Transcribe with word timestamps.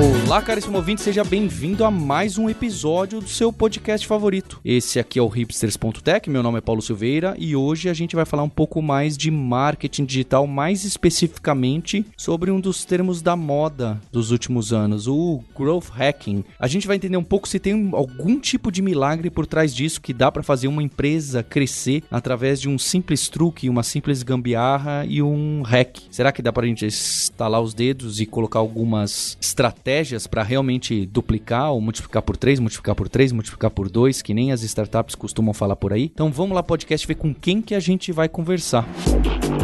Olá, 0.00 0.40
caríssimo 0.40 0.78
ouvinte, 0.78 1.02
seja 1.02 1.22
bem-vindo 1.22 1.84
a 1.84 1.90
mais 1.90 2.38
um 2.38 2.48
episódio 2.48 3.20
do 3.20 3.28
seu 3.28 3.52
podcast 3.52 4.06
favorito. 4.06 4.58
Esse 4.64 4.98
aqui 4.98 5.18
é 5.18 5.22
o 5.22 5.28
hipsters.tech, 5.28 6.30
meu 6.30 6.42
nome 6.42 6.56
é 6.56 6.60
Paulo 6.62 6.80
Silveira 6.80 7.34
e 7.38 7.54
hoje 7.54 7.86
a 7.86 7.92
gente 7.92 8.16
vai 8.16 8.24
falar 8.24 8.42
um 8.42 8.48
pouco 8.48 8.80
mais 8.80 9.14
de 9.14 9.30
marketing 9.30 10.06
digital, 10.06 10.46
mais 10.46 10.84
especificamente 10.84 12.06
sobre 12.16 12.50
um 12.50 12.58
dos 12.58 12.82
termos 12.86 13.20
da 13.20 13.36
moda 13.36 14.00
dos 14.10 14.30
últimos 14.30 14.72
anos, 14.72 15.06
o 15.06 15.42
growth 15.54 15.90
hacking. 15.90 16.44
A 16.58 16.66
gente 16.66 16.86
vai 16.86 16.96
entender 16.96 17.18
um 17.18 17.24
pouco 17.24 17.46
se 17.46 17.58
tem 17.58 17.90
algum 17.92 18.40
tipo 18.40 18.72
de 18.72 18.80
milagre 18.80 19.28
por 19.28 19.46
trás 19.46 19.74
disso 19.74 20.00
que 20.00 20.14
dá 20.14 20.32
para 20.32 20.42
fazer 20.42 20.68
uma 20.68 20.82
empresa 20.82 21.42
crescer 21.42 22.04
através 22.10 22.58
de 22.58 22.70
um 22.70 22.78
simples 22.78 23.28
truque, 23.28 23.68
uma 23.68 23.82
simples 23.82 24.22
gambiarra 24.22 25.04
e 25.06 25.20
um 25.20 25.60
hack. 25.60 25.98
Será 26.10 26.32
que 26.32 26.40
dá 26.40 26.50
pra 26.50 26.66
gente 26.66 26.86
estalar 26.86 27.60
os 27.60 27.74
dedos 27.74 28.18
e 28.18 28.24
colocar 28.24 28.60
algumas 28.60 29.36
estratégias 29.38 29.89
estratégias 29.90 30.26
para 30.26 30.42
realmente 30.42 31.04
duplicar 31.06 31.72
ou 31.72 31.80
multiplicar 31.80 32.22
por 32.22 32.36
3, 32.36 32.60
multiplicar 32.60 32.94
por 32.94 33.08
3, 33.08 33.32
multiplicar 33.32 33.70
por 33.70 33.90
2, 33.90 34.22
que 34.22 34.32
nem 34.32 34.52
as 34.52 34.62
startups 34.62 35.14
costumam 35.14 35.52
falar 35.52 35.76
por 35.76 35.92
aí. 35.92 36.04
Então 36.04 36.30
vamos 36.30 36.54
lá, 36.54 36.62
podcast, 36.62 37.06
ver 37.06 37.16
com 37.16 37.34
quem 37.34 37.60
que 37.60 37.74
a 37.74 37.80
gente 37.80 38.12
vai 38.12 38.28
conversar. 38.28 38.86
E 39.56 39.59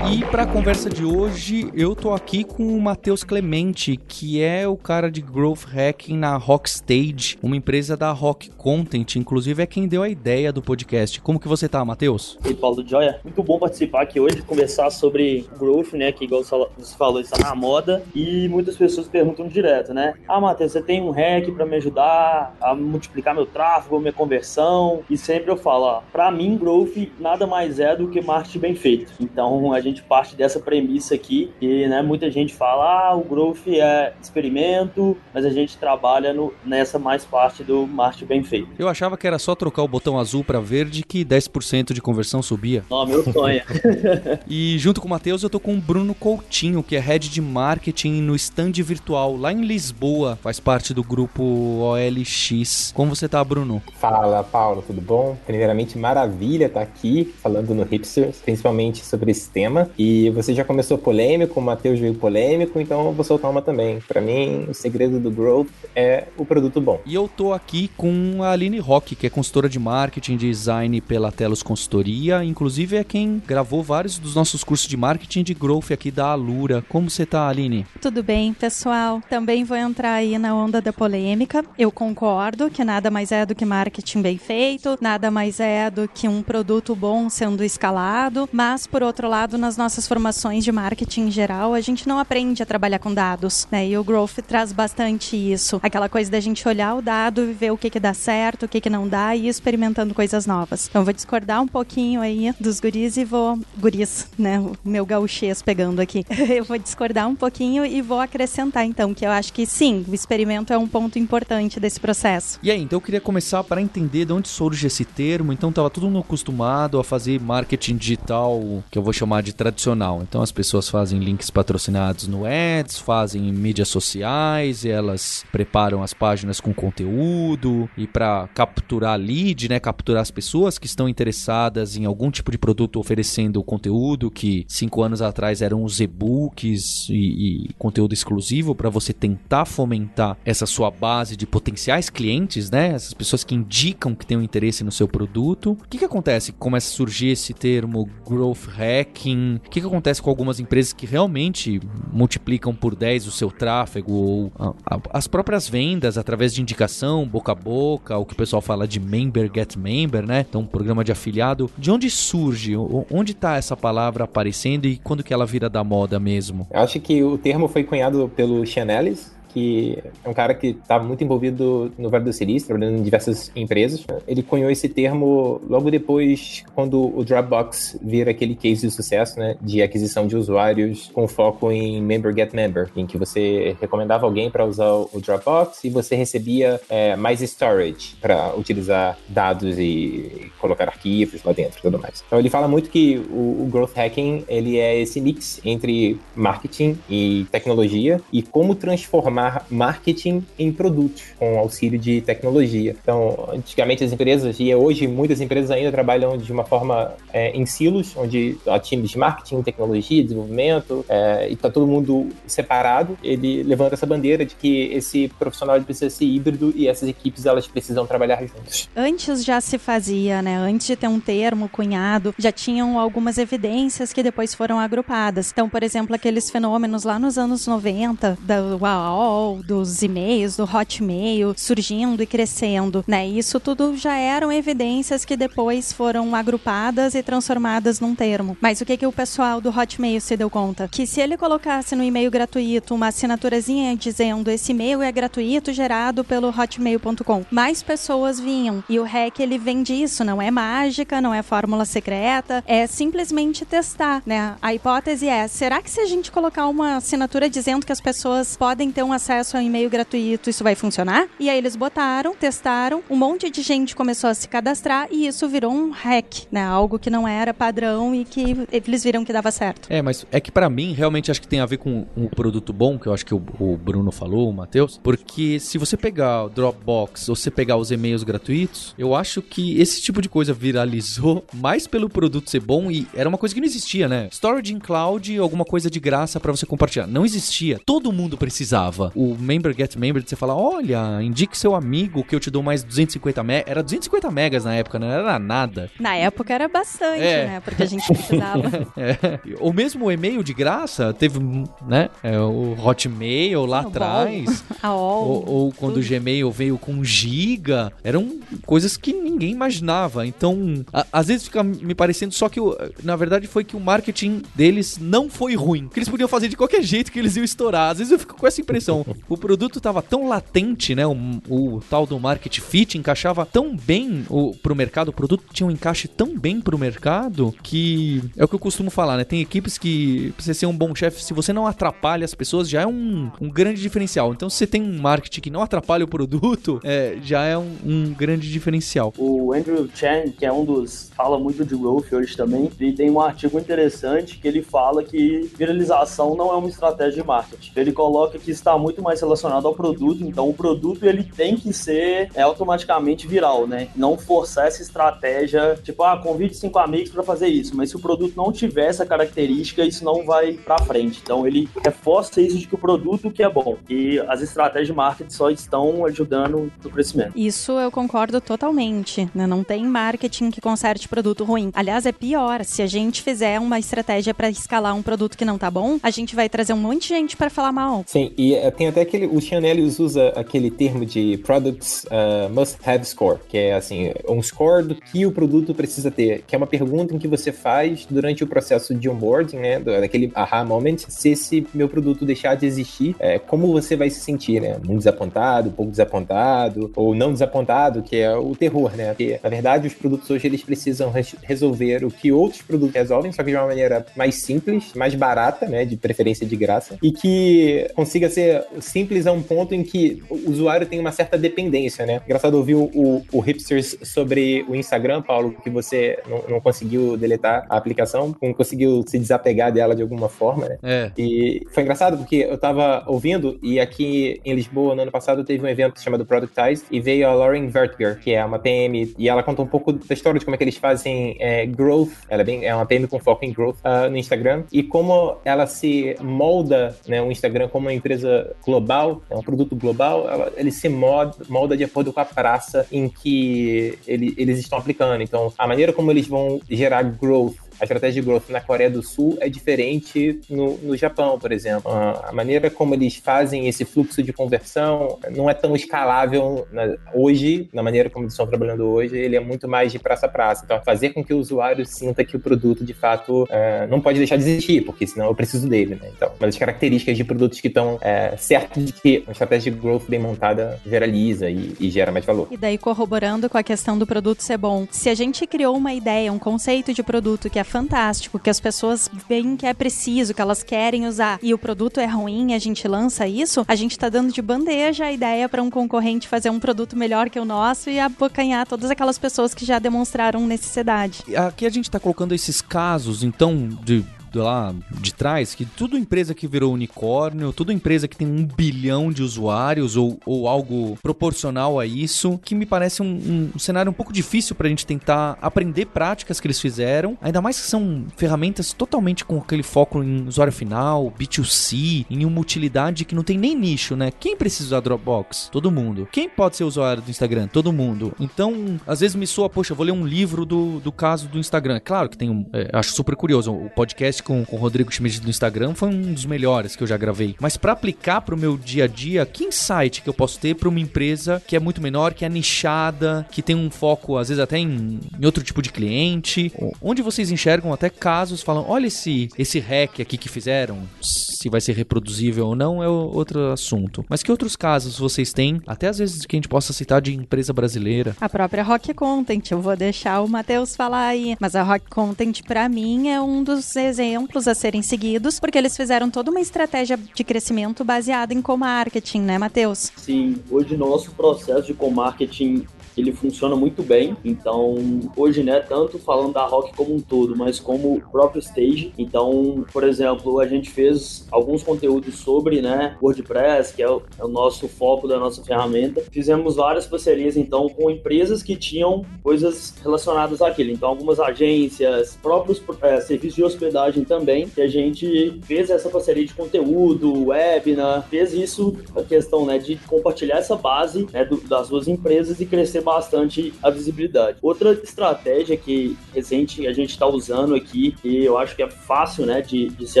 para 0.32 0.44
a 0.44 0.46
conversa 0.46 0.88
de 0.88 1.04
hoje, 1.04 1.70
eu 1.74 1.94
tô 1.94 2.14
aqui 2.14 2.42
com 2.42 2.74
o 2.74 2.80
Matheus 2.80 3.22
Clemente, 3.22 3.98
que 3.98 4.42
é 4.42 4.66
o 4.66 4.78
cara 4.78 5.10
de 5.10 5.20
growth 5.20 5.64
hacking 5.64 6.16
na 6.16 6.38
Rockstage, 6.38 7.36
uma 7.42 7.54
empresa 7.54 7.98
da 7.98 8.10
Rock 8.12 8.48
Content, 8.52 9.16
inclusive 9.16 9.62
é 9.62 9.66
quem 9.66 9.86
deu 9.86 10.02
a 10.02 10.08
ideia 10.08 10.50
do 10.50 10.62
podcast. 10.62 11.20
Como 11.20 11.38
que 11.38 11.46
você 11.46 11.68
tá, 11.68 11.84
Matheus? 11.84 12.38
E 12.48 12.54
Paulo 12.54 12.82
Joia, 12.82 13.20
muito 13.22 13.42
bom 13.42 13.58
participar 13.58 14.04
aqui 14.04 14.18
hoje, 14.18 14.40
conversar 14.40 14.88
sobre 14.88 15.46
growth, 15.58 15.92
né, 15.92 16.10
que 16.12 16.24
igual 16.24 16.42
você 16.42 16.96
falou, 16.96 17.20
está 17.20 17.36
na 17.36 17.54
moda, 17.54 18.02
e 18.14 18.48
muitas 18.48 18.74
pessoas 18.74 19.06
perguntam 19.06 19.46
direto, 19.46 19.92
né? 19.92 20.14
Ah, 20.26 20.40
Matheus, 20.40 20.72
você 20.72 20.80
tem 20.80 21.02
um 21.02 21.10
hack 21.10 21.50
para 21.52 21.66
me 21.66 21.76
ajudar 21.76 22.56
a 22.58 22.74
multiplicar 22.74 23.34
meu 23.34 23.44
tráfego, 23.44 24.00
minha 24.00 24.14
conversão? 24.14 25.02
E 25.10 25.16
sempre 25.18 25.50
eu 25.50 25.58
falo, 25.58 25.84
ó, 25.84 26.02
para 26.10 26.30
mim 26.30 26.56
growth 26.56 26.96
nada 27.20 27.46
mais 27.46 27.78
é 27.78 27.94
do 27.94 28.08
que 28.08 28.22
marketing 28.22 28.58
bem 28.58 28.74
feito. 28.74 29.12
Então 29.20 29.74
a 29.74 29.80
gente 29.80 29.92
gente 29.92 30.02
parte 30.22 30.36
dessa 30.36 30.60
premissa 30.60 31.16
aqui, 31.16 31.50
que 31.58 31.88
né, 31.88 32.00
muita 32.00 32.30
gente 32.30 32.54
fala, 32.54 33.08
ah, 33.08 33.16
o 33.16 33.24
growth 33.24 33.66
é 33.66 34.12
experimento, 34.22 35.16
mas 35.34 35.44
a 35.44 35.50
gente 35.50 35.76
trabalha 35.76 36.32
no, 36.32 36.54
nessa 36.64 36.96
mais 36.96 37.24
parte 37.24 37.64
do 37.64 37.88
marketing 37.88 38.24
bem 38.24 38.44
feito. 38.44 38.68
Eu 38.78 38.88
achava 38.88 39.16
que 39.16 39.26
era 39.26 39.38
só 39.38 39.56
trocar 39.56 39.82
o 39.82 39.88
botão 39.88 40.18
azul 40.18 40.44
para 40.44 40.60
verde 40.60 41.02
que 41.02 41.24
10% 41.24 41.92
de 41.92 42.00
conversão 42.00 42.40
subia. 42.40 42.84
Não, 42.88 43.04
meu 43.04 43.24
sonho. 43.24 43.62
e 44.48 44.78
junto 44.78 45.00
com 45.00 45.08
o 45.08 45.10
Matheus 45.10 45.42
eu 45.42 45.50
tô 45.50 45.58
com 45.58 45.74
o 45.74 45.80
Bruno 45.80 46.14
Coutinho, 46.14 46.84
que 46.84 46.94
é 46.94 47.00
head 47.00 47.28
de 47.28 47.40
marketing 47.40 48.22
no 48.22 48.36
stand 48.36 48.72
virtual 48.74 49.36
lá 49.36 49.52
em 49.52 49.62
Lisboa, 49.62 50.38
faz 50.40 50.60
parte 50.60 50.94
do 50.94 51.02
grupo 51.02 51.42
OLX. 51.42 52.92
Como 52.94 53.12
você 53.16 53.28
tá, 53.28 53.42
Bruno? 53.42 53.82
Fala, 53.98 54.44
Paulo, 54.44 54.84
tudo 54.86 55.00
bom? 55.00 55.36
Primeiramente, 55.44 55.98
maravilha 55.98 56.66
estar 56.66 56.80
tá 56.80 56.86
aqui 56.86 57.34
falando 57.42 57.74
no 57.74 57.82
Hipsters, 57.82 58.38
principalmente 58.38 59.04
sobre 59.04 59.32
esse 59.32 59.50
tema. 59.50 59.90
E 59.98 60.11
você 60.30 60.54
já 60.54 60.64
começou 60.64 60.98
polêmico, 60.98 61.58
o 61.58 61.62
Matheus 61.62 61.98
veio 61.98 62.14
polêmico, 62.14 62.80
então 62.80 63.06
eu 63.06 63.12
vou 63.12 63.24
soltar 63.24 63.50
uma 63.50 63.62
também. 63.62 64.00
Para 64.06 64.20
mim, 64.20 64.66
o 64.68 64.74
segredo 64.74 65.18
do 65.18 65.30
growth 65.30 65.68
é 65.94 66.28
o 66.36 66.44
produto 66.44 66.80
bom. 66.80 67.00
E 67.04 67.14
eu 67.14 67.28
tô 67.28 67.52
aqui 67.52 67.90
com 67.96 68.42
a 68.42 68.50
Aline 68.50 68.78
Rock, 68.78 69.14
que 69.14 69.26
é 69.26 69.30
consultora 69.30 69.68
de 69.68 69.78
marketing 69.78 70.34
e 70.34 70.36
design 70.36 71.00
pela 71.00 71.32
Telos 71.32 71.62
Consultoria, 71.62 72.44
inclusive 72.44 72.96
é 72.96 73.04
quem 73.04 73.42
gravou 73.46 73.82
vários 73.82 74.18
dos 74.18 74.34
nossos 74.34 74.62
cursos 74.64 74.88
de 74.88 74.96
marketing 74.96 75.42
de 75.42 75.54
growth 75.54 75.90
aqui 75.90 76.10
da 76.10 76.26
Alura. 76.26 76.84
Como 76.88 77.10
você 77.10 77.26
tá, 77.26 77.48
Aline? 77.48 77.86
Tudo 78.00 78.22
bem, 78.22 78.52
pessoal. 78.52 79.20
Também 79.28 79.64
vou 79.64 79.76
entrar 79.76 80.14
aí 80.14 80.38
na 80.38 80.54
onda 80.54 80.80
da 80.80 80.92
polêmica. 80.92 81.64
Eu 81.78 81.90
concordo 81.90 82.70
que 82.70 82.84
nada 82.84 83.10
mais 83.10 83.32
é 83.32 83.44
do 83.46 83.54
que 83.54 83.64
marketing 83.64 84.22
bem 84.22 84.38
feito, 84.38 84.98
nada 85.00 85.30
mais 85.30 85.60
é 85.60 85.90
do 85.90 86.08
que 86.08 86.28
um 86.28 86.42
produto 86.42 86.94
bom 86.94 87.28
sendo 87.28 87.64
escalado, 87.64 88.48
mas 88.52 88.86
por 88.86 89.02
outro 89.02 89.28
lado, 89.28 89.58
nas 89.58 89.76
nossas 89.76 90.01
formações 90.06 90.64
de 90.64 90.72
marketing 90.72 91.22
em 91.22 91.30
geral, 91.30 91.74
a 91.74 91.80
gente 91.80 92.08
não 92.08 92.18
aprende 92.18 92.62
a 92.62 92.66
trabalhar 92.66 92.98
com 92.98 93.12
dados, 93.12 93.66
né? 93.70 93.86
E 93.86 93.96
o 93.96 94.04
Growth 94.04 94.38
traz 94.46 94.72
bastante 94.72 95.36
isso. 95.36 95.80
Aquela 95.82 96.08
coisa 96.08 96.30
da 96.30 96.40
gente 96.40 96.66
olhar 96.66 96.94
o 96.94 97.02
dado 97.02 97.42
e 97.42 97.52
ver 97.52 97.70
o 97.70 97.76
que 97.76 97.90
que 97.90 98.00
dá 98.00 98.14
certo, 98.14 98.64
o 98.64 98.68
que 98.68 98.80
que 98.80 98.90
não 98.90 99.08
dá 99.08 99.34
e 99.34 99.46
ir 99.46 99.48
experimentando 99.48 100.14
coisas 100.14 100.46
novas. 100.46 100.88
Então, 100.88 101.04
vou 101.04 101.12
discordar 101.12 101.62
um 101.62 101.68
pouquinho 101.68 102.20
aí 102.20 102.52
dos 102.58 102.80
guris 102.80 103.16
e 103.16 103.24
vou... 103.24 103.58
Guris, 103.78 104.28
né? 104.38 104.58
O 104.60 104.76
meu 104.84 105.04
gauchês 105.06 105.62
pegando 105.62 106.00
aqui. 106.00 106.24
eu 106.54 106.64
vou 106.64 106.78
discordar 106.78 107.28
um 107.28 107.34
pouquinho 107.34 107.84
e 107.84 108.00
vou 108.02 108.20
acrescentar, 108.20 108.84
então, 108.84 109.14
que 109.14 109.24
eu 109.24 109.30
acho 109.30 109.52
que 109.52 109.66
sim, 109.66 110.04
o 110.08 110.14
experimento 110.14 110.72
é 110.72 110.78
um 110.78 110.88
ponto 110.88 111.18
importante 111.18 111.78
desse 111.78 112.00
processo. 112.00 112.58
E 112.62 112.70
aí, 112.70 112.80
então 112.80 112.96
eu 112.96 113.00
queria 113.00 113.20
começar 113.20 113.62
para 113.64 113.80
entender 113.80 114.24
de 114.24 114.32
onde 114.32 114.48
surge 114.48 114.86
esse 114.86 115.04
termo. 115.04 115.52
Então, 115.52 115.72
tava 115.72 115.90
todo 115.90 116.04
mundo 116.04 116.18
acostumado 116.18 116.98
a 116.98 117.04
fazer 117.04 117.40
marketing 117.40 117.96
digital, 117.96 118.82
que 118.90 118.98
eu 118.98 119.02
vou 119.02 119.12
chamar 119.12 119.42
de 119.42 119.52
tradicional. 119.52 119.91
Então 120.22 120.42
as 120.42 120.52
pessoas 120.52 120.88
fazem 120.88 121.18
links 121.18 121.50
patrocinados 121.50 122.26
no 122.26 122.42
Ads, 122.44 122.98
fazem 122.98 123.52
mídias 123.52 123.88
sociais, 123.88 124.84
elas 124.84 125.44
preparam 125.52 126.02
as 126.02 126.12
páginas 126.12 126.60
com 126.60 126.72
conteúdo 126.72 127.88
e 127.96 128.06
para 128.06 128.48
capturar 128.54 129.18
lead, 129.18 129.68
né, 129.68 129.78
capturar 129.80 130.22
as 130.22 130.30
pessoas 130.30 130.78
que 130.78 130.86
estão 130.86 131.08
interessadas 131.08 131.96
em 131.96 132.04
algum 132.04 132.30
tipo 132.30 132.50
de 132.50 132.58
produto 132.58 132.98
oferecendo 132.98 133.62
conteúdo 133.62 134.30
que 134.30 134.64
cinco 134.68 135.02
anos 135.02 135.22
atrás 135.22 135.62
eram 135.62 135.84
os 135.84 136.00
e-books 136.00 137.08
e, 137.08 137.68
e 137.68 137.72
conteúdo 137.78 138.12
exclusivo 138.12 138.74
para 138.74 138.90
você 138.90 139.12
tentar 139.12 139.64
fomentar 139.64 140.36
essa 140.44 140.66
sua 140.66 140.90
base 140.90 141.36
de 141.36 141.46
potenciais 141.46 142.10
clientes, 142.10 142.70
né, 142.70 142.88
essas 142.88 143.14
pessoas 143.14 143.44
que 143.44 143.54
indicam 143.54 144.14
que 144.14 144.26
têm 144.26 144.36
um 144.36 144.42
interesse 144.42 144.84
no 144.84 144.92
seu 144.92 145.08
produto. 145.08 145.72
O 145.72 145.88
que 145.88 145.98
que 145.98 146.04
acontece? 146.04 146.52
Começa 146.52 146.88
a 146.92 146.96
surgir 146.96 147.28
esse 147.28 147.52
termo 147.52 148.08
growth 148.26 148.66
hacking, 148.68 149.60
que, 149.72 149.80
que 149.80 149.86
acontece 149.86 150.20
com 150.20 150.28
algumas 150.28 150.60
empresas 150.60 150.92
que 150.92 151.06
realmente 151.06 151.80
multiplicam 152.12 152.74
por 152.74 152.94
10 152.94 153.26
o 153.26 153.30
seu 153.30 153.50
tráfego 153.50 154.12
ou 154.12 154.52
a, 154.58 154.96
a, 154.96 155.00
as 155.14 155.26
próprias 155.26 155.66
vendas 155.66 156.18
através 156.18 156.52
de 156.52 156.60
indicação, 156.60 157.26
boca 157.26 157.52
a 157.52 157.54
boca, 157.54 158.18
o 158.18 158.26
que 158.26 158.34
o 158.34 158.36
pessoal 158.36 158.60
fala 158.60 158.86
de 158.86 159.00
member 159.00 159.50
get 159.52 159.76
member, 159.76 160.26
né? 160.26 160.44
Então, 160.48 160.60
um 160.60 160.66
programa 160.66 161.02
de 161.02 161.10
afiliado. 161.10 161.70
De 161.78 161.90
onde 161.90 162.10
surge? 162.10 162.76
Onde 163.10 163.32
está 163.32 163.56
essa 163.56 163.74
palavra 163.74 164.24
aparecendo 164.24 164.86
e 164.86 164.98
quando 164.98 165.24
que 165.24 165.32
ela 165.32 165.46
vira 165.46 165.70
da 165.70 165.82
moda 165.82 166.20
mesmo? 166.20 166.66
Eu 166.70 166.80
acho 166.80 167.00
que 167.00 167.22
o 167.22 167.38
termo 167.38 167.66
foi 167.66 167.82
cunhado 167.82 168.30
pelo 168.36 168.66
Chanelis, 168.66 169.32
que 169.52 169.98
é 170.24 170.28
um 170.28 170.34
cara 170.34 170.54
que 170.54 170.68
estava 170.68 171.04
muito 171.04 171.22
envolvido 171.22 171.92
no 171.98 172.08
Vale 172.08 172.24
do 172.24 172.32
Silício, 172.32 172.68
trabalhando 172.68 172.98
em 172.98 173.02
diversas 173.02 173.52
empresas. 173.54 174.04
Ele 174.26 174.42
cunhou 174.42 174.70
esse 174.70 174.88
termo 174.88 175.60
logo 175.68 175.90
depois, 175.90 176.64
quando 176.74 177.16
o 177.16 177.24
Dropbox 177.24 177.98
vira 178.02 178.30
aquele 178.30 178.54
case 178.54 178.86
de 178.86 178.92
sucesso, 178.92 179.38
né, 179.38 179.56
de 179.60 179.82
aquisição 179.82 180.26
de 180.26 180.36
usuários 180.36 181.10
com 181.12 181.26
foco 181.28 181.70
em 181.70 182.00
Member 182.00 182.34
Get 182.34 182.52
Member, 182.52 182.90
em 182.96 183.06
que 183.06 183.18
você 183.18 183.76
recomendava 183.80 184.26
alguém 184.26 184.50
para 184.50 184.64
usar 184.64 184.90
o 184.90 185.20
Dropbox 185.20 185.84
e 185.84 185.90
você 185.90 186.16
recebia 186.16 186.80
é, 186.88 187.16
mais 187.16 187.40
storage 187.40 188.16
para 188.20 188.54
utilizar 188.56 189.18
dados 189.28 189.78
e 189.78 190.50
colocar 190.58 190.88
arquivos 190.88 191.42
lá 191.44 191.52
dentro 191.52 191.82
tudo 191.82 191.98
mais. 191.98 192.22
Então 192.26 192.38
ele 192.38 192.48
fala 192.48 192.68
muito 192.68 192.88
que 192.88 193.18
o, 193.30 193.62
o 193.62 193.68
growth 193.70 193.94
hacking 193.96 194.44
ele 194.48 194.78
é 194.78 195.00
esse 195.00 195.20
mix 195.20 195.60
entre 195.64 196.18
marketing 196.34 196.98
e 197.10 197.46
tecnologia 197.50 198.20
e 198.32 198.42
como 198.42 198.74
transformar 198.74 199.41
transformar 199.42 199.66
marketing 199.70 200.44
em 200.58 200.72
produtos 200.72 201.22
com 201.38 201.58
auxílio 201.58 201.98
de 201.98 202.20
tecnologia. 202.20 202.94
Então, 203.02 203.48
antigamente 203.52 204.04
as 204.04 204.12
empresas, 204.12 204.56
e 204.60 204.74
hoje 204.74 205.06
muitas 205.08 205.40
empresas 205.40 205.70
ainda 205.70 205.90
trabalham 205.90 206.36
de 206.36 206.52
uma 206.52 206.64
forma 206.64 207.12
é, 207.32 207.50
em 207.50 207.66
silos, 207.66 208.14
onde 208.16 208.56
há 208.66 208.78
times 208.78 209.10
de 209.10 209.18
marketing, 209.18 209.62
tecnologia, 209.62 210.22
desenvolvimento, 210.22 211.04
é, 211.08 211.48
e 211.48 211.54
está 211.54 211.70
todo 211.70 211.86
mundo 211.86 212.28
separado. 212.46 213.18
Ele 213.22 213.62
levanta 213.62 213.94
essa 213.94 214.06
bandeira 214.06 214.44
de 214.44 214.54
que 214.54 214.92
esse 214.92 215.28
profissional 215.38 215.80
precisa 215.82 216.10
ser 216.10 216.24
híbrido 216.24 216.72
e 216.76 216.86
essas 216.86 217.08
equipes 217.08 217.46
elas 217.46 217.66
precisam 217.66 218.06
trabalhar 218.06 218.40
juntas. 218.42 218.88
Antes 218.94 219.44
já 219.44 219.60
se 219.60 219.78
fazia, 219.78 220.42
né? 220.42 220.56
Antes 220.56 220.86
de 220.86 220.96
ter 220.96 221.08
um 221.08 221.18
termo 221.18 221.68
cunhado, 221.68 222.34
já 222.38 222.52
tinham 222.52 222.98
algumas 222.98 223.38
evidências 223.38 224.12
que 224.12 224.22
depois 224.22 224.54
foram 224.54 224.78
agrupadas. 224.78 225.50
Então, 225.50 225.68
por 225.68 225.82
exemplo, 225.82 226.14
aqueles 226.14 226.50
fenômenos 226.50 227.04
lá 227.04 227.18
nos 227.18 227.38
anos 227.38 227.66
90 227.66 228.38
da 228.42 228.62
UAO, 228.76 229.31
Dos 229.64 230.02
e-mails, 230.02 230.56
do 230.56 230.64
Hotmail 230.64 231.54
surgindo 231.56 232.22
e 232.22 232.26
crescendo, 232.26 233.04
né? 233.06 233.26
Isso 233.26 233.58
tudo 233.58 233.96
já 233.96 234.14
eram 234.14 234.52
evidências 234.52 235.24
que 235.24 235.36
depois 235.36 235.92
foram 235.92 236.34
agrupadas 236.34 237.14
e 237.14 237.22
transformadas 237.22 238.00
num 238.00 238.14
termo. 238.14 238.56
Mas 238.60 238.80
o 238.80 238.84
que 238.84 238.96
que 238.96 239.06
o 239.06 239.12
pessoal 239.12 239.60
do 239.60 239.70
Hotmail 239.70 240.20
se 240.20 240.36
deu 240.36 240.50
conta? 240.50 240.88
Que 240.88 241.06
se 241.06 241.20
ele 241.20 241.36
colocasse 241.36 241.96
no 241.96 242.02
e-mail 242.02 242.30
gratuito 242.30 242.94
uma 242.94 243.08
assinaturazinha 243.08 243.96
dizendo 243.96 244.50
esse 244.50 244.72
e-mail 244.72 245.02
é 245.02 245.10
gratuito 245.10 245.72
gerado 245.72 246.24
pelo 246.24 246.48
hotmail.com, 246.48 247.44
mais 247.50 247.82
pessoas 247.82 248.38
vinham. 248.38 248.82
E 248.88 248.98
o 248.98 249.04
hack 249.04 249.40
ele 249.40 249.58
vem 249.58 249.82
disso, 249.82 250.24
não 250.24 250.40
é 250.40 250.50
mágica, 250.50 251.20
não 251.20 251.32
é 251.32 251.42
fórmula 251.42 251.84
secreta, 251.84 252.62
é 252.66 252.86
simplesmente 252.86 253.64
testar, 253.64 254.22
né? 254.26 254.56
A 254.60 254.74
hipótese 254.74 255.28
é, 255.28 255.48
será 255.48 255.80
que 255.80 255.90
se 255.90 256.00
a 256.00 256.06
gente 256.06 256.30
colocar 256.30 256.66
uma 256.66 256.96
assinatura 256.96 257.48
dizendo 257.48 257.86
que 257.86 257.92
as 257.92 258.00
pessoas 258.00 258.56
podem 258.56 258.90
ter 258.90 259.02
um 259.02 259.12
acesso 259.22 259.56
ao 259.56 259.62
e-mail 259.62 259.88
gratuito, 259.88 260.50
isso 260.50 260.64
vai 260.64 260.74
funcionar? 260.74 261.28
E 261.38 261.48
aí 261.48 261.56
eles 261.56 261.76
botaram, 261.76 262.34
testaram, 262.34 263.02
um 263.08 263.16
monte 263.16 263.48
de 263.50 263.62
gente 263.62 263.94
começou 263.94 264.28
a 264.28 264.34
se 264.34 264.48
cadastrar 264.48 265.06
e 265.12 265.28
isso 265.28 265.48
virou 265.48 265.72
um 265.72 265.90
hack, 265.90 266.46
né? 266.50 266.64
Algo 266.64 266.98
que 266.98 267.08
não 267.08 267.26
era 267.26 267.54
padrão 267.54 268.12
e 268.12 268.24
que 268.24 268.66
eles 268.72 269.04
viram 269.04 269.24
que 269.24 269.32
dava 269.32 269.52
certo. 269.52 269.86
É, 269.88 270.02
mas 270.02 270.26
é 270.32 270.40
que 270.40 270.50
para 270.50 270.68
mim 270.68 270.92
realmente 270.92 271.30
acho 271.30 271.40
que 271.40 271.46
tem 271.46 271.60
a 271.60 271.66
ver 271.66 271.76
com 271.76 272.04
um 272.16 272.26
produto 272.26 272.72
bom, 272.72 272.98
que 272.98 273.06
eu 273.06 273.14
acho 273.14 273.24
que 273.24 273.34
o, 273.34 273.42
o 273.60 273.76
Bruno 273.76 274.10
falou, 274.10 274.50
o 274.50 274.52
Matheus, 274.52 274.98
porque 275.02 275.60
se 275.60 275.78
você 275.78 275.96
pegar 275.96 276.44
o 276.44 276.48
Dropbox 276.48 277.28
ou 277.28 277.36
você 277.36 277.50
pegar 277.50 277.76
os 277.76 277.92
e-mails 277.92 278.24
gratuitos, 278.24 278.94
eu 278.98 279.14
acho 279.14 279.40
que 279.40 279.80
esse 279.80 280.02
tipo 280.02 280.20
de 280.20 280.28
coisa 280.28 280.52
viralizou 280.52 281.44
mais 281.54 281.86
pelo 281.86 282.08
produto 282.08 282.50
ser 282.50 282.60
bom 282.60 282.90
e 282.90 283.06
era 283.14 283.28
uma 283.28 283.38
coisa 283.38 283.54
que 283.54 283.60
não 283.60 283.68
existia, 283.68 284.08
né? 284.08 284.28
Storage 284.32 284.74
in 284.74 284.80
cloud, 284.80 285.38
alguma 285.38 285.64
coisa 285.64 285.88
de 285.88 286.00
graça 286.00 286.40
para 286.40 286.50
você 286.50 286.66
compartilhar. 286.66 287.06
Não 287.06 287.24
existia. 287.24 287.80
Todo 287.86 288.12
mundo 288.12 288.36
precisava. 288.36 289.11
O 289.14 289.36
member 289.38 289.74
get 289.76 289.96
member, 289.96 290.22
você 290.24 290.36
fala, 290.36 290.54
olha, 290.54 291.22
indique 291.22 291.56
seu 291.56 291.74
amigo 291.74 292.24
que 292.24 292.34
eu 292.34 292.40
te 292.40 292.50
dou 292.50 292.62
mais 292.62 292.82
250 292.82 293.42
megas. 293.42 293.70
Era 293.70 293.82
250 293.82 294.30
megas 294.30 294.64
na 294.64 294.74
época, 294.74 294.98
não 294.98 295.10
era 295.10 295.38
nada. 295.38 295.90
Na 295.98 296.14
época 296.14 296.52
era 296.52 296.68
bastante, 296.68 297.22
é. 297.22 297.46
né? 297.46 297.60
Porque 297.60 297.82
a 297.82 297.86
gente 297.86 298.06
precisava. 298.06 298.70
é. 298.96 299.40
Ou 299.60 299.72
mesmo 299.72 300.06
o 300.06 300.12
e-mail 300.12 300.42
de 300.42 300.54
graça, 300.54 301.12
teve, 301.12 301.38
né? 301.86 302.08
É, 302.22 302.38
o 302.38 302.76
Hotmail 302.78 303.66
lá 303.66 303.80
atrás. 303.80 304.64
A 304.82 304.92
ou, 304.94 305.48
ou 305.48 305.72
quando 305.72 305.98
o 305.98 306.02
Gmail 306.02 306.50
veio 306.50 306.78
com 306.78 307.02
giga. 307.04 307.92
Eram 308.02 308.40
coisas 308.66 308.96
que 308.96 309.12
ninguém 309.12 309.50
imaginava. 309.50 310.26
Então, 310.26 310.84
a, 310.92 311.06
às 311.12 311.28
vezes 311.28 311.44
fica 311.44 311.62
me 311.62 311.94
parecendo 311.94 312.34
só 312.34 312.48
que, 312.48 312.60
na 313.02 313.16
verdade, 313.16 313.46
foi 313.46 313.64
que 313.64 313.76
o 313.76 313.80
marketing 313.80 314.42
deles 314.54 314.98
não 315.00 315.28
foi 315.28 315.54
ruim. 315.54 315.88
Que 315.88 315.98
eles 315.98 316.08
podiam 316.08 316.28
fazer 316.28 316.48
de 316.48 316.56
qualquer 316.56 316.82
jeito 316.82 317.10
que 317.12 317.18
eles 317.18 317.36
iam 317.36 317.44
estourar. 317.44 317.90
Às 317.90 317.98
vezes 317.98 318.12
eu 318.12 318.18
fico 318.18 318.36
com 318.36 318.46
essa 318.46 318.60
impressão. 318.60 319.01
O 319.28 319.36
produto 319.36 319.80
tava 319.80 320.02
tão 320.02 320.28
latente, 320.28 320.94
né? 320.94 321.06
O, 321.06 321.14
o 321.48 321.82
tal 321.88 322.06
do 322.06 322.18
market 322.18 322.60
fit 322.60 322.98
encaixava 322.98 323.44
tão 323.44 323.76
bem 323.76 324.24
o, 324.28 324.54
pro 324.56 324.74
mercado. 324.74 325.08
O 325.08 325.12
produto 325.12 325.44
tinha 325.52 325.66
um 325.66 325.70
encaixe 325.70 326.08
tão 326.08 326.38
bem 326.38 326.60
pro 326.60 326.78
mercado 326.78 327.54
que 327.62 328.22
é 328.36 328.44
o 328.44 328.48
que 328.48 328.54
eu 328.54 328.58
costumo 328.58 328.90
falar, 328.90 329.16
né? 329.16 329.24
Tem 329.24 329.40
equipes 329.40 329.78
que, 329.78 330.32
pra 330.36 330.44
você 330.44 330.54
ser 330.54 330.66
um 330.66 330.76
bom 330.76 330.94
chefe, 330.94 331.22
se 331.22 331.34
você 331.34 331.52
não 331.52 331.66
atrapalha 331.66 332.24
as 332.24 332.34
pessoas, 332.34 332.68
já 332.68 332.82
é 332.82 332.86
um, 332.86 333.30
um 333.40 333.48
grande 333.48 333.80
diferencial. 333.80 334.32
Então, 334.32 334.48
se 334.50 334.56
você 334.56 334.66
tem 334.66 334.82
um 334.82 335.00
marketing 335.00 335.40
que 335.40 335.50
não 335.50 335.62
atrapalha 335.62 336.04
o 336.04 336.08
produto, 336.08 336.80
é, 336.84 337.18
já 337.22 337.44
é 337.44 337.56
um, 337.56 337.76
um 337.84 338.14
grande 338.14 338.50
diferencial. 338.50 339.12
O 339.18 339.52
Andrew 339.52 339.88
Chan, 339.94 340.30
que 340.36 340.44
é 340.44 340.52
um 340.52 340.64
dos. 340.64 341.10
fala 341.14 341.38
muito 341.38 341.64
de 341.64 341.76
growth 341.76 342.12
hoje 342.12 342.36
também, 342.36 342.70
ele 342.78 342.92
tem 342.92 343.10
um 343.10 343.20
artigo 343.20 343.58
interessante 343.58 344.38
que 344.38 344.48
ele 344.48 344.62
fala 344.62 345.02
que 345.02 345.50
viralização 345.56 346.34
não 346.34 346.50
é 346.50 346.54
uma 346.54 346.68
estratégia 346.68 347.22
de 347.22 347.26
marketing. 347.26 347.72
Ele 347.76 347.92
coloca 347.92 348.38
que 348.38 348.50
está 348.50 348.76
muito 348.76 348.91
mais 349.00 349.20
relacionado 349.20 349.66
ao 349.66 349.74
produto, 349.74 350.24
então 350.24 350.48
o 350.48 350.54
produto 350.54 351.04
ele 351.04 351.24
tem 351.24 351.56
que 351.56 351.72
ser 351.72 352.30
é, 352.34 352.42
automaticamente 352.42 353.26
viral, 353.26 353.66
né? 353.66 353.88
Não 353.94 354.18
forçar 354.18 354.66
essa 354.66 354.82
estratégia, 354.82 355.78
tipo, 355.82 356.02
ah, 356.02 356.16
convide 356.16 356.56
cinco 356.56 356.78
amigos 356.78 357.10
para 357.10 357.22
fazer 357.22 357.48
isso, 357.48 357.76
mas 357.76 357.90
se 357.90 357.96
o 357.96 358.00
produto 358.00 358.34
não 358.36 358.52
tiver 358.52 358.86
essa 358.86 359.06
característica, 359.06 359.84
isso 359.84 360.04
não 360.04 360.24
vai 360.24 360.54
para 360.54 360.78
frente. 360.78 361.20
Então 361.22 361.46
ele 361.46 361.68
reforça 361.84 362.40
isso 362.40 362.58
de 362.58 362.66
que 362.66 362.74
o 362.74 362.78
produto 362.78 363.30
que 363.30 363.42
é 363.42 363.48
bom 363.48 363.76
e 363.88 364.18
as 364.28 364.42
estratégias 364.42 364.88
de 364.88 364.92
marketing 364.92 365.30
só 365.30 365.50
estão 365.50 366.04
ajudando 366.04 366.72
no 366.82 366.90
crescimento. 366.90 367.32
Isso 367.36 367.72
eu 367.78 367.90
concordo 367.90 368.40
totalmente, 368.40 369.28
né? 369.34 369.46
Não 369.46 369.62
tem 369.62 369.84
marketing 369.84 370.50
que 370.50 370.60
conserte 370.60 371.08
produto 371.08 371.44
ruim. 371.44 371.70
Aliás, 371.74 372.06
é 372.06 372.12
pior, 372.12 372.64
se 372.64 372.82
a 372.82 372.86
gente 372.86 373.22
fizer 373.22 373.60
uma 373.60 373.78
estratégia 373.78 374.34
para 374.34 374.48
escalar 374.48 374.94
um 374.94 375.02
produto 375.02 375.36
que 375.36 375.44
não 375.44 375.58
tá 375.58 375.70
bom, 375.70 375.98
a 376.02 376.10
gente 376.10 376.34
vai 376.34 376.48
trazer 376.48 376.72
um 376.72 376.78
monte 376.78 377.02
de 377.02 377.08
gente 377.08 377.36
para 377.36 377.50
falar 377.50 377.72
mal. 377.72 378.04
Sim, 378.06 378.32
e 378.36 378.54
uh, 378.54 378.71
tem 378.76 378.88
até 378.88 379.02
aquele, 379.02 379.26
o 379.26 379.40
Chanelius 379.40 379.98
usa 379.98 380.28
aquele 380.30 380.70
termo 380.70 381.04
de 381.04 381.38
products 381.38 382.04
uh, 382.04 382.50
must 382.52 382.78
have 382.84 383.04
score, 383.04 383.38
que 383.48 383.56
é 383.56 383.74
assim, 383.74 384.12
um 384.28 384.42
score 384.42 384.86
do 384.86 384.94
que 384.94 385.24
o 385.26 385.32
produto 385.32 385.74
precisa 385.74 386.10
ter, 386.10 386.42
que 386.46 386.54
é 386.54 386.58
uma 386.58 386.66
pergunta 386.66 387.14
em 387.14 387.18
que 387.18 387.28
você 387.28 387.52
faz 387.52 388.06
durante 388.08 388.42
o 388.42 388.46
processo 388.46 388.94
de 388.94 389.08
onboarding, 389.08 389.56
né, 389.56 389.78
daquele 389.78 390.30
aha 390.34 390.64
moment, 390.64 390.96
se 391.08 391.30
esse 391.30 391.66
meu 391.74 391.88
produto 391.88 392.24
deixar 392.24 392.54
de 392.54 392.66
existir, 392.66 393.14
é, 393.18 393.38
como 393.38 393.72
você 393.72 393.96
vai 393.96 394.10
se 394.10 394.20
sentir, 394.20 394.60
né, 394.60 394.76
muito 394.84 394.98
desapontado, 394.98 395.70
pouco 395.70 395.90
desapontado, 395.90 396.90
ou 396.96 397.14
não 397.14 397.32
desapontado, 397.32 398.02
que 398.02 398.16
é 398.16 398.34
o 398.36 398.54
terror, 398.54 398.96
né, 398.96 399.08
porque 399.08 399.38
na 399.42 399.50
verdade 399.50 399.86
os 399.86 399.94
produtos 399.94 400.28
hoje 400.30 400.46
eles 400.46 400.62
precisam 400.62 401.10
res 401.10 401.34
resolver 401.42 402.04
o 402.04 402.10
que 402.10 402.32
outros 402.32 402.62
produtos 402.62 402.94
resolvem, 402.94 403.32
só 403.32 403.42
que 403.42 403.50
de 403.50 403.56
uma 403.56 403.66
maneira 403.66 404.04
mais 404.16 404.42
simples, 404.42 404.92
mais 404.94 405.14
barata, 405.14 405.66
né, 405.66 405.84
de 405.84 405.96
preferência 405.96 406.46
de 406.46 406.56
graça, 406.56 406.98
e 407.02 407.12
que 407.12 407.88
consiga 407.94 408.28
ser 408.28 408.61
simples 408.80 409.26
a 409.26 409.32
um 409.32 409.42
ponto 409.42 409.74
em 409.74 409.82
que 409.82 410.22
o 410.28 410.50
usuário 410.50 410.86
tem 410.86 410.98
uma 411.00 411.12
certa 411.12 411.38
dependência, 411.38 412.06
né. 412.06 412.20
Engraçado 412.24 412.54
ouvir 412.54 412.74
o, 412.74 412.84
o, 412.94 413.22
o 413.32 413.40
Hipsters 413.40 413.96
sobre 414.02 414.64
o 414.68 414.74
Instagram, 414.74 415.22
Paulo, 415.22 415.54
que 415.62 415.70
você 415.70 416.18
não, 416.28 416.44
não 416.48 416.60
conseguiu 416.60 417.16
deletar 417.16 417.66
a 417.68 417.76
aplicação, 417.76 418.34
não 418.40 418.52
conseguiu 418.52 419.04
se 419.06 419.18
desapegar 419.18 419.72
dela 419.72 419.94
de 419.94 420.02
alguma 420.02 420.28
forma, 420.28 420.68
né? 420.68 420.78
É. 420.82 421.10
E 421.16 421.62
foi 421.72 421.82
engraçado 421.82 422.16
porque 422.18 422.36
eu 422.36 422.58
tava 422.58 423.04
ouvindo 423.06 423.58
e 423.62 423.78
aqui 423.80 424.40
em 424.44 424.54
Lisboa, 424.54 424.94
no 424.94 425.02
ano 425.02 425.10
passado, 425.10 425.44
teve 425.44 425.64
um 425.64 425.68
evento 425.68 426.00
chamado 426.00 426.24
Productize 426.24 426.84
e 426.90 427.00
veio 427.00 427.28
a 427.28 427.34
Lauren 427.34 427.68
Vertger, 427.68 428.18
que 428.18 428.34
é 428.34 428.44
uma 428.44 428.58
PM, 428.58 429.14
e 429.18 429.28
ela 429.28 429.42
conta 429.42 429.62
um 429.62 429.66
pouco 429.66 429.92
da 429.92 430.14
história 430.14 430.38
de 430.38 430.44
como 430.44 430.54
é 430.54 430.58
que 430.58 430.64
eles 430.64 430.76
fazem 430.76 431.36
é, 431.38 431.66
growth, 431.66 432.12
ela 432.28 432.42
é, 432.42 432.44
bem, 432.44 432.64
é 432.64 432.74
uma 432.74 432.86
PM 432.86 433.06
com 433.06 433.18
foco 433.18 433.44
em 433.44 433.52
growth 433.52 433.76
uh, 433.78 434.10
no 434.10 434.16
Instagram, 434.16 434.64
e 434.72 434.82
como 434.82 435.36
ela 435.44 435.66
se 435.66 436.16
molda, 436.20 436.96
né, 437.06 437.20
o 437.22 437.30
Instagram 437.30 437.68
como 437.68 437.86
uma 437.86 437.94
empresa 437.94 438.51
global, 438.64 439.22
é 439.30 439.36
um 439.36 439.42
produto 439.42 439.74
global, 439.76 440.28
ela, 440.28 440.52
ele 440.56 440.70
se 440.70 440.88
molda, 440.88 441.36
molda 441.48 441.76
de 441.76 441.84
acordo 441.84 442.12
com 442.12 442.20
a 442.20 442.24
praça 442.24 442.86
em 442.90 443.08
que 443.08 443.98
ele, 444.06 444.34
eles 444.36 444.58
estão 444.58 444.78
aplicando. 444.78 445.22
Então, 445.22 445.52
a 445.56 445.66
maneira 445.66 445.92
como 445.92 446.10
eles 446.10 446.26
vão 446.26 446.60
gerar 446.68 447.02
growth 447.02 447.56
a 447.82 447.84
estratégia 447.84 448.22
de 448.22 448.28
growth 448.28 448.48
na 448.48 448.60
Coreia 448.60 448.88
do 448.88 449.02
Sul 449.02 449.36
é 449.40 449.48
diferente 449.48 450.38
no, 450.48 450.78
no 450.78 450.96
Japão, 450.96 451.36
por 451.36 451.50
exemplo. 451.50 451.90
A 451.90 452.30
maneira 452.32 452.70
como 452.70 452.94
eles 452.94 453.16
fazem 453.16 453.66
esse 453.66 453.84
fluxo 453.84 454.22
de 454.22 454.32
conversão 454.32 455.18
não 455.34 455.50
é 455.50 455.54
tão 455.54 455.74
escalável 455.74 456.64
na, 456.70 456.94
hoje, 457.12 457.68
na 457.74 457.82
maneira 457.82 458.08
como 458.08 458.24
eles 458.24 458.34
estão 458.34 458.46
trabalhando 458.46 458.84
hoje, 458.84 459.18
ele 459.18 459.34
é 459.34 459.40
muito 459.40 459.66
mais 459.66 459.90
de 459.90 459.98
praça 459.98 460.26
a 460.26 460.28
praça. 460.28 460.62
Então, 460.64 460.80
fazer 460.84 461.10
com 461.10 461.24
que 461.24 461.34
o 461.34 461.38
usuário 461.38 461.84
sinta 461.84 462.24
que 462.24 462.36
o 462.36 462.40
produto, 462.40 462.84
de 462.84 462.94
fato, 462.94 463.48
é, 463.50 463.84
não 463.88 464.00
pode 464.00 464.18
deixar 464.18 464.36
de 464.36 464.44
existir, 464.44 464.82
porque 464.82 465.04
senão 465.04 465.26
eu 465.26 465.34
preciso 465.34 465.68
dele, 465.68 465.98
né? 466.00 466.08
Então, 466.16 466.30
uma 466.38 466.46
das 466.46 466.56
características 466.56 467.16
de 467.16 467.24
produtos 467.24 467.60
que 467.60 467.66
estão 467.66 467.98
é, 468.00 468.36
certos 468.36 468.84
de 468.84 468.92
que 468.92 469.24
uma 469.26 469.32
estratégia 469.32 469.72
de 469.72 469.78
growth 469.78 470.04
bem 470.08 470.20
montada 470.20 470.80
viraliza 470.86 471.50
e, 471.50 471.74
e 471.80 471.90
gera 471.90 472.12
mais 472.12 472.24
valor. 472.24 472.46
E 472.48 472.56
daí, 472.56 472.78
corroborando 472.78 473.50
com 473.50 473.58
a 473.58 473.62
questão 473.64 473.98
do 473.98 474.06
produto 474.06 474.40
ser 474.40 474.56
bom, 474.56 474.86
se 474.88 475.08
a 475.08 475.14
gente 475.16 475.48
criou 475.48 475.76
uma 475.76 475.92
ideia, 475.92 476.32
um 476.32 476.38
conceito 476.38 476.94
de 476.94 477.02
produto 477.02 477.50
que 477.50 477.58
é 477.58 477.64
fantástico, 477.72 478.38
que 478.38 478.50
as 478.50 478.60
pessoas 478.60 479.10
veem 479.28 479.56
que 479.56 479.66
é 479.66 479.72
preciso, 479.72 480.34
que 480.34 480.42
elas 480.42 480.62
querem 480.62 481.06
usar, 481.06 481.38
e 481.42 481.54
o 481.54 481.58
produto 481.58 481.98
é 481.98 482.06
ruim, 482.06 482.52
a 482.54 482.58
gente 482.58 482.86
lança 482.86 483.26
isso, 483.26 483.64
a 483.66 483.74
gente 483.74 483.98
tá 483.98 484.10
dando 484.10 484.30
de 484.30 484.42
bandeja 484.42 485.06
a 485.06 485.12
ideia 485.12 485.48
para 485.48 485.62
um 485.62 485.70
concorrente 485.70 486.28
fazer 486.28 486.50
um 486.50 486.60
produto 486.60 486.96
melhor 486.96 487.30
que 487.30 487.40
o 487.40 487.44
nosso 487.44 487.88
e 487.88 487.98
abocanhar 487.98 488.66
todas 488.66 488.90
aquelas 488.90 489.16
pessoas 489.18 489.54
que 489.54 489.64
já 489.64 489.78
demonstraram 489.78 490.46
necessidade. 490.46 491.24
Aqui 491.34 491.64
a 491.64 491.70
gente 491.70 491.90
tá 491.90 491.98
colocando 491.98 492.34
esses 492.34 492.60
casos, 492.60 493.24
então, 493.24 493.68
de 493.82 494.04
lá 494.34 494.74
de 494.90 495.14
trás, 495.14 495.54
que 495.54 495.64
tudo 495.64 495.96
empresa 495.96 496.34
que 496.34 496.46
virou 496.46 496.72
unicórnio, 496.72 497.52
toda 497.52 497.72
empresa 497.72 498.08
que 498.08 498.16
tem 498.16 498.26
um 498.26 498.44
bilhão 498.44 499.12
de 499.12 499.22
usuários 499.22 499.96
ou, 499.96 500.18
ou 500.24 500.48
algo 500.48 500.98
proporcional 501.02 501.78
a 501.78 501.86
isso, 501.86 502.38
que 502.44 502.54
me 502.54 502.66
parece 502.66 503.02
um, 503.02 503.50
um 503.54 503.58
cenário 503.58 503.90
um 503.90 503.94
pouco 503.94 504.12
difícil 504.12 504.54
pra 504.54 504.68
gente 504.68 504.86
tentar 504.86 505.38
aprender 505.40 505.86
práticas 505.86 506.40
que 506.40 506.46
eles 506.46 506.60
fizeram, 506.60 507.16
ainda 507.20 507.40
mais 507.40 507.60
que 507.60 507.66
são 507.66 508.04
ferramentas 508.16 508.72
totalmente 508.72 509.24
com 509.24 509.38
aquele 509.38 509.62
foco 509.62 510.02
em 510.02 510.26
usuário 510.26 510.52
final, 510.52 511.12
B2C, 511.18 512.06
em 512.10 512.24
uma 512.24 512.40
utilidade 512.40 513.04
que 513.04 513.14
não 513.14 513.22
tem 513.22 513.38
nem 513.38 513.56
nicho, 513.56 513.96
né? 513.96 514.10
Quem 514.10 514.36
precisa 514.36 514.68
usar 514.68 514.80
Dropbox? 514.80 515.48
Todo 515.50 515.70
mundo. 515.70 516.08
Quem 516.10 516.28
pode 516.28 516.56
ser 516.56 516.64
usuário 516.64 517.02
do 517.02 517.10
Instagram? 517.10 517.48
Todo 517.48 517.72
mundo. 517.72 518.14
Então, 518.18 518.80
às 518.86 519.00
vezes 519.00 519.16
me 519.16 519.26
soa, 519.26 519.48
poxa, 519.48 519.74
vou 519.74 519.84
ler 519.84 519.92
um 519.92 520.06
livro 520.06 520.44
do, 520.44 520.80
do 520.80 520.92
caso 520.92 521.28
do 521.28 521.38
Instagram. 521.38 521.80
Claro 521.84 522.08
que 522.08 522.16
tem 522.16 522.30
um. 522.30 522.46
É, 522.52 522.70
acho 522.72 522.92
super 522.92 523.16
curioso. 523.16 523.52
O 523.52 523.70
podcast 523.70 524.21
com, 524.22 524.44
com 524.44 524.56
o 524.56 524.58
Rodrigo 524.58 524.92
Schmidt 524.92 525.20
do 525.20 525.30
Instagram 525.30 525.74
foi 525.74 525.88
um 525.88 526.12
dos 526.12 526.24
melhores 526.24 526.76
que 526.76 526.82
eu 526.82 526.86
já 526.86 526.96
gravei. 526.96 527.34
Mas 527.40 527.56
para 527.56 527.72
aplicar 527.72 528.20
pro 528.20 528.36
meu 528.36 528.56
dia 528.56 528.84
a 528.84 528.86
dia, 528.86 529.26
que 529.26 529.44
insight 529.44 530.02
que 530.02 530.08
eu 530.08 530.14
posso 530.14 530.38
ter 530.38 530.54
para 530.54 530.68
uma 530.68 530.80
empresa 530.80 531.42
que 531.46 531.56
é 531.56 531.60
muito 531.60 531.82
menor, 531.82 532.14
que 532.14 532.24
é 532.24 532.28
nichada, 532.28 533.26
que 533.30 533.42
tem 533.42 533.56
um 533.56 533.70
foco 533.70 534.16
às 534.16 534.28
vezes 534.28 534.42
até 534.42 534.58
em, 534.58 535.00
em 535.18 535.26
outro 535.26 535.42
tipo 535.42 535.60
de 535.60 535.70
cliente, 535.70 536.52
onde 536.80 537.02
vocês 537.02 537.30
enxergam 537.30 537.72
até 537.72 537.90
casos, 537.90 538.42
falam, 538.42 538.64
olha 538.68 538.86
esse 538.86 539.28
esse 539.38 539.58
hack 539.58 540.00
aqui 540.00 540.16
que 540.16 540.28
fizeram, 540.28 540.78
se 541.00 541.48
vai 541.48 541.60
ser 541.60 541.72
reproduzível 541.72 542.46
ou 542.48 542.56
não 542.56 542.82
é 542.82 542.88
outro 542.88 543.52
assunto. 543.52 544.04
Mas 544.08 544.22
que 544.22 544.30
outros 544.30 544.56
casos 544.56 544.98
vocês 544.98 545.32
têm, 545.32 545.60
até 545.66 545.88
às 545.88 545.98
vezes 545.98 546.24
que 546.24 546.36
a 546.36 546.38
gente 546.38 546.48
possa 546.48 546.72
citar 546.72 547.00
de 547.00 547.14
empresa 547.14 547.52
brasileira? 547.52 548.16
A 548.20 548.28
própria 548.28 548.62
Rock 548.62 548.94
Content, 548.94 549.50
eu 549.50 549.60
vou 549.60 549.76
deixar 549.76 550.20
o 550.22 550.28
Matheus 550.28 550.76
falar 550.76 551.08
aí, 551.08 551.36
mas 551.40 551.56
a 551.56 551.62
Rock 551.62 551.88
Content 551.90 552.42
para 552.46 552.68
mim 552.68 553.08
é 553.08 553.20
um 553.20 553.42
dos 553.42 553.74
exemplos 553.76 554.11
a 554.46 554.54
serem 554.54 554.82
seguidos, 554.82 555.38
porque 555.40 555.58
eles 555.58 555.76
fizeram 555.76 556.10
toda 556.10 556.30
uma 556.30 556.40
estratégia 556.40 556.96
de 556.96 557.24
crescimento 557.24 557.84
baseada 557.84 558.34
em 558.34 558.42
co-marketing, 558.42 559.20
né, 559.20 559.38
Matheus? 559.38 559.90
Sim, 559.96 560.36
hoje 560.50 560.76
nosso 560.76 561.12
processo 561.12 561.66
de 561.66 561.74
co-marketing 561.74 562.66
ele 562.96 563.12
funciona 563.12 563.56
muito 563.56 563.82
bem. 563.82 564.16
Então, 564.24 564.76
hoje, 565.16 565.42
né, 565.42 565.60
tanto 565.60 565.98
falando 565.98 566.32
da 566.32 566.44
rock 566.46 566.74
como 566.74 566.94
um 566.94 567.00
todo, 567.00 567.36
mas 567.36 567.58
como 567.58 567.96
o 567.96 568.00
próprio 568.00 568.40
stage. 568.40 568.92
Então, 568.98 569.64
por 569.72 569.84
exemplo, 569.84 570.40
a 570.40 570.46
gente 570.46 570.70
fez 570.70 571.26
alguns 571.30 571.62
conteúdos 571.62 572.16
sobre, 572.16 572.60
né, 572.60 572.96
WordPress, 573.00 573.74
que 573.74 573.82
é 573.82 573.90
o, 573.90 574.02
é 574.18 574.24
o 574.24 574.28
nosso 574.28 574.68
foco 574.68 575.08
da 575.08 575.18
nossa 575.18 575.42
ferramenta. 575.42 576.02
Fizemos 576.10 576.56
várias 576.56 576.86
parcerias, 576.86 577.36
então, 577.36 577.68
com 577.68 577.90
empresas 577.90 578.42
que 578.42 578.56
tinham 578.56 579.04
coisas 579.22 579.74
relacionadas 579.82 580.42
àquilo. 580.42 580.70
Então, 580.70 580.88
algumas 580.88 581.18
agências, 581.18 582.18
próprios 582.22 582.62
é, 582.82 583.00
serviços 583.00 583.36
de 583.36 583.44
hospedagem 583.44 584.04
também, 584.04 584.48
que 584.48 584.60
a 584.60 584.68
gente 584.68 585.40
fez 585.42 585.70
essa 585.70 585.88
parceria 585.88 586.24
de 586.24 586.34
conteúdo, 586.34 587.28
webinar, 587.28 588.06
fez 588.08 588.32
isso, 588.32 588.76
a 588.94 589.02
questão, 589.02 589.46
né, 589.46 589.58
de 589.58 589.76
compartilhar 589.86 590.38
essa 590.38 590.56
base, 590.56 591.06
né, 591.12 591.24
do, 591.24 591.40
das 591.40 591.68
duas 591.68 591.88
empresas 591.88 592.40
e 592.40 592.46
crescer 592.46 592.81
bastante 592.82 593.52
a 593.62 593.70
visibilidade. 593.70 594.38
Outra 594.42 594.72
estratégia 594.72 595.56
que 595.56 595.96
recente 596.14 596.66
a 596.66 596.72
gente 596.72 596.90
está 596.90 597.06
usando 597.06 597.54
aqui, 597.54 597.94
e 598.04 598.24
eu 598.24 598.38
acho 598.38 598.54
que 598.56 598.62
é 598.62 598.70
fácil 598.70 599.26
né, 599.26 599.40
de, 599.40 599.68
de 599.68 599.86
ser 599.86 600.00